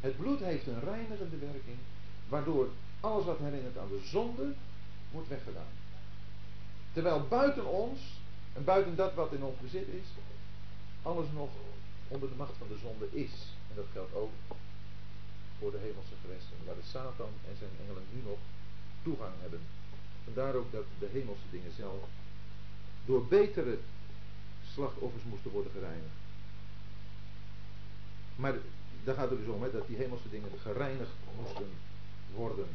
Het 0.00 0.16
bloed 0.16 0.40
heeft 0.40 0.66
een 0.66 0.80
reinigende 0.80 1.36
werking, 1.36 1.76
waardoor 2.28 2.68
alles 3.00 3.24
wat 3.24 3.38
herinnert 3.38 3.78
aan 3.78 3.88
de 3.88 4.00
zonde 4.04 4.54
wordt 5.10 5.28
weggedaan. 5.28 5.72
Terwijl 6.94 7.26
buiten 7.28 7.66
ons, 7.66 8.00
en 8.52 8.64
buiten 8.64 8.96
dat 8.96 9.14
wat 9.14 9.32
in 9.32 9.42
ons 9.42 9.58
bezit 9.60 9.88
is, 9.88 10.08
alles 11.02 11.26
nog 11.32 11.50
onder 12.08 12.28
de 12.28 12.34
macht 12.34 12.56
van 12.58 12.68
de 12.68 12.78
zonde 12.78 13.08
is. 13.10 13.32
En 13.68 13.74
dat 13.74 13.84
geldt 13.92 14.14
ook 14.14 14.32
voor 15.58 15.70
de 15.70 15.78
hemelse 15.78 16.14
gewesten, 16.22 16.56
waar 16.66 16.74
de 16.74 16.90
Satan 16.92 17.32
en 17.48 17.56
zijn 17.58 17.70
engelen 17.82 18.02
nu 18.12 18.20
nog 18.30 18.38
toegang 19.02 19.34
hebben. 19.40 19.60
Vandaar 20.24 20.54
ook 20.54 20.72
dat 20.72 20.84
de 20.98 21.08
hemelse 21.12 21.48
dingen 21.50 21.72
zelf 21.76 22.02
door 23.04 23.26
betere 23.26 23.78
slachtoffers 24.72 25.22
moesten 25.22 25.50
worden 25.50 25.72
gereinigd. 25.72 26.18
Maar 28.36 28.54
daar 29.04 29.14
gaat 29.14 29.30
het 29.30 29.38
dus 29.38 29.54
om, 29.54 29.62
hè, 29.62 29.70
dat 29.70 29.86
die 29.86 29.96
hemelse 29.96 30.30
dingen 30.30 30.50
gereinigd 30.62 31.16
moesten 31.40 31.70
worden. 32.34 32.66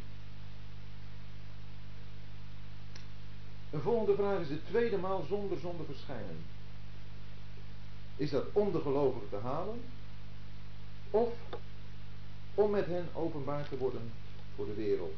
Een 3.72 3.82
volgende 3.82 4.16
vraag 4.16 4.40
is 4.40 4.48
de 4.48 4.64
tweede 4.64 4.98
maal 4.98 5.26
zonder 5.28 5.60
zonde 5.60 5.84
verschijnen. 5.84 6.46
Is 8.16 8.30
dat 8.30 8.46
om 8.54 8.72
de 8.72 8.82
gelovigen 8.82 9.30
te 9.30 9.36
halen? 9.36 9.82
Of 11.10 11.34
om 12.56 12.72
met 12.72 12.86
hen 12.86 13.08
openbaar 13.14 13.70
te 13.70 13.78
worden 13.78 14.12
voor 14.56 14.66
de 14.66 14.74
wereld? 14.74 15.16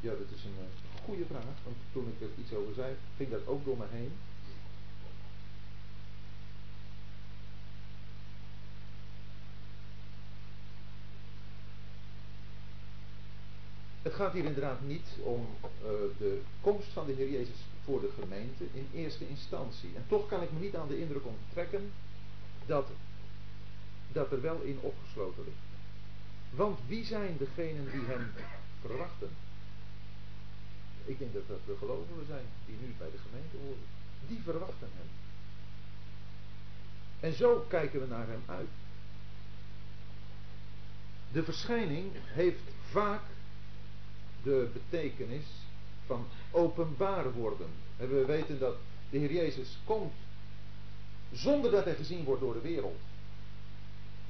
Ja, 0.00 0.10
dat 0.10 0.30
is 0.34 0.44
een 0.44 0.56
uh, 0.58 1.04
goede 1.04 1.24
vraag, 1.24 1.42
want 1.64 1.76
toen 1.92 2.08
ik 2.08 2.20
er 2.20 2.42
iets 2.42 2.54
over 2.54 2.74
zei, 2.74 2.94
ging 3.16 3.30
dat 3.30 3.46
ook 3.46 3.64
door 3.64 3.76
me 3.76 3.84
heen. 3.90 4.12
Het 14.02 14.14
gaat 14.14 14.32
hier 14.32 14.44
inderdaad 14.44 14.80
niet 14.80 15.08
om 15.22 15.46
uh, 15.62 15.88
de 16.18 16.40
komst 16.60 16.88
van 16.92 17.06
de 17.06 17.12
Heer 17.12 17.30
Jezus 17.30 17.64
voor 17.84 18.00
de 18.00 18.10
gemeente 18.20 18.64
in 18.72 18.88
eerste 18.94 19.28
instantie. 19.28 19.90
En 19.96 20.04
toch 20.08 20.28
kan 20.28 20.42
ik 20.42 20.52
me 20.52 20.60
niet 20.60 20.76
aan 20.76 20.88
de 20.88 21.00
indruk 21.00 21.26
onttrekken 21.26 21.92
dat 22.66 22.86
dat 24.12 24.32
er 24.32 24.40
wel 24.40 24.60
in 24.60 24.78
opgesloten 24.80 25.44
ligt. 25.44 25.56
Want 26.50 26.78
wie 26.86 27.04
zijn 27.04 27.36
degenen 27.38 27.90
die 27.92 28.00
hem 28.00 28.32
verwachten? 28.80 29.28
Ik 31.04 31.18
denk 31.18 31.32
dat 31.32 31.48
dat 31.48 31.58
de 31.66 31.76
gelovigen 31.78 32.26
zijn 32.26 32.44
die 32.66 32.76
nu 32.80 32.94
bij 32.98 33.10
de 33.10 33.18
gemeente 33.28 33.56
horen. 33.56 33.86
Die 34.28 34.40
verwachten 34.44 34.88
hem. 34.94 35.08
En 37.20 37.32
zo 37.36 37.64
kijken 37.68 38.00
we 38.00 38.06
naar 38.06 38.26
hem 38.26 38.42
uit. 38.46 38.68
De 41.32 41.44
verschijning 41.44 42.12
heeft 42.14 42.62
vaak 42.90 43.22
de 44.42 44.70
betekenis 44.72 45.44
van 46.06 46.26
openbaar 46.50 47.32
worden. 47.32 47.68
En 47.96 48.08
we 48.08 48.24
weten 48.24 48.58
dat 48.58 48.76
de 49.10 49.18
Heer 49.18 49.32
Jezus 49.32 49.78
komt 49.84 50.12
zonder 51.32 51.70
dat 51.70 51.84
hij 51.84 51.94
gezien 51.94 52.24
wordt 52.24 52.40
door 52.40 52.52
de 52.52 52.60
wereld 52.60 53.00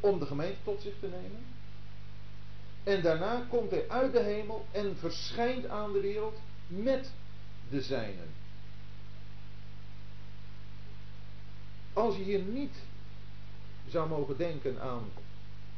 om 0.00 0.18
de 0.18 0.26
gemeente 0.26 0.58
tot 0.64 0.82
zich 0.82 0.94
te 1.00 1.06
nemen. 1.06 1.44
En 2.82 3.02
daarna 3.02 3.46
komt 3.48 3.70
hij 3.70 3.88
uit 3.88 4.12
de 4.12 4.22
hemel 4.22 4.66
en 4.70 4.96
verschijnt 4.98 5.66
aan 5.66 5.92
de 5.92 6.00
wereld 6.00 6.38
met 6.66 7.10
de 7.70 7.82
zijnen. 7.82 8.28
Als 11.92 12.16
je 12.16 12.22
hier 12.22 12.40
niet 12.40 12.74
zou 13.88 14.08
mogen 14.08 14.36
denken 14.36 14.80
aan 14.80 15.04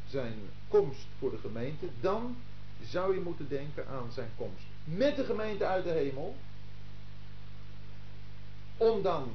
zijn 0.09 0.35
komst 0.69 1.07
voor 1.19 1.31
de 1.31 1.39
gemeente, 1.39 1.87
dan 2.01 2.37
zou 2.85 3.15
je 3.15 3.21
moeten 3.21 3.49
denken 3.49 3.89
aan 3.89 4.13
zijn 4.13 4.31
komst 4.37 4.65
met 4.85 5.17
de 5.17 5.25
gemeente 5.25 5.67
uit 5.67 5.85
de 5.85 5.91
hemel. 5.91 6.37
Om 8.77 9.03
dan 9.03 9.31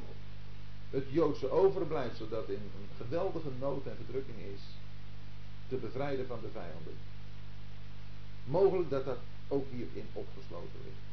het 0.90 1.06
Joodse 1.10 1.50
overblijfsel 1.50 2.30
dat 2.30 2.50
in 2.50 2.56
een 2.56 3.06
geweldige 3.06 3.50
nood 3.60 3.86
en 3.86 3.96
verdrukking 3.96 4.38
is, 4.38 4.62
te 5.68 5.76
bevrijden 5.76 6.28
van 6.28 6.40
de 6.42 6.50
vijanden. 6.54 6.94
Mogelijk 8.44 8.90
dat 8.90 9.06
dat 9.06 9.18
ook 9.48 9.66
hierin 9.72 10.08
opgesloten 10.14 10.80
ligt. 10.84 11.06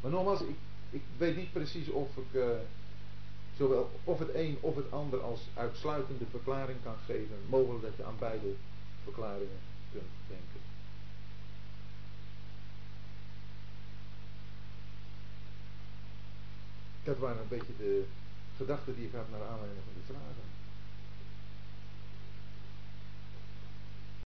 Maar 0.00 0.10
nogmaals, 0.10 0.40
ik, 0.40 0.56
ik 0.90 1.02
weet 1.16 1.36
niet 1.36 1.52
precies 1.52 1.88
of 1.88 2.16
ik 2.16 2.32
uh, 2.32 2.44
zowel 3.56 3.90
of 4.04 4.18
het 4.18 4.34
een 4.34 4.58
of 4.60 4.76
het 4.76 4.92
ander 4.92 5.20
als 5.22 5.40
uitsluitende 5.54 6.24
verklaring 6.30 6.78
kan 6.82 6.96
geven. 7.06 7.36
Mogelijk 7.48 7.82
dat 7.82 7.96
je 7.96 8.04
aan 8.04 8.16
beide 8.18 8.54
verklaringen 9.04 9.70
Dat 17.04 17.18
waren 17.18 17.42
een 17.42 17.48
beetje 17.48 17.76
de 17.78 18.04
gedachten 18.56 18.94
die 18.96 19.06
ik 19.06 19.12
had 19.14 19.30
naar 19.30 19.48
aanleiding 19.48 19.82
van 19.84 19.94
de 19.94 20.12
vragen. 20.12 20.51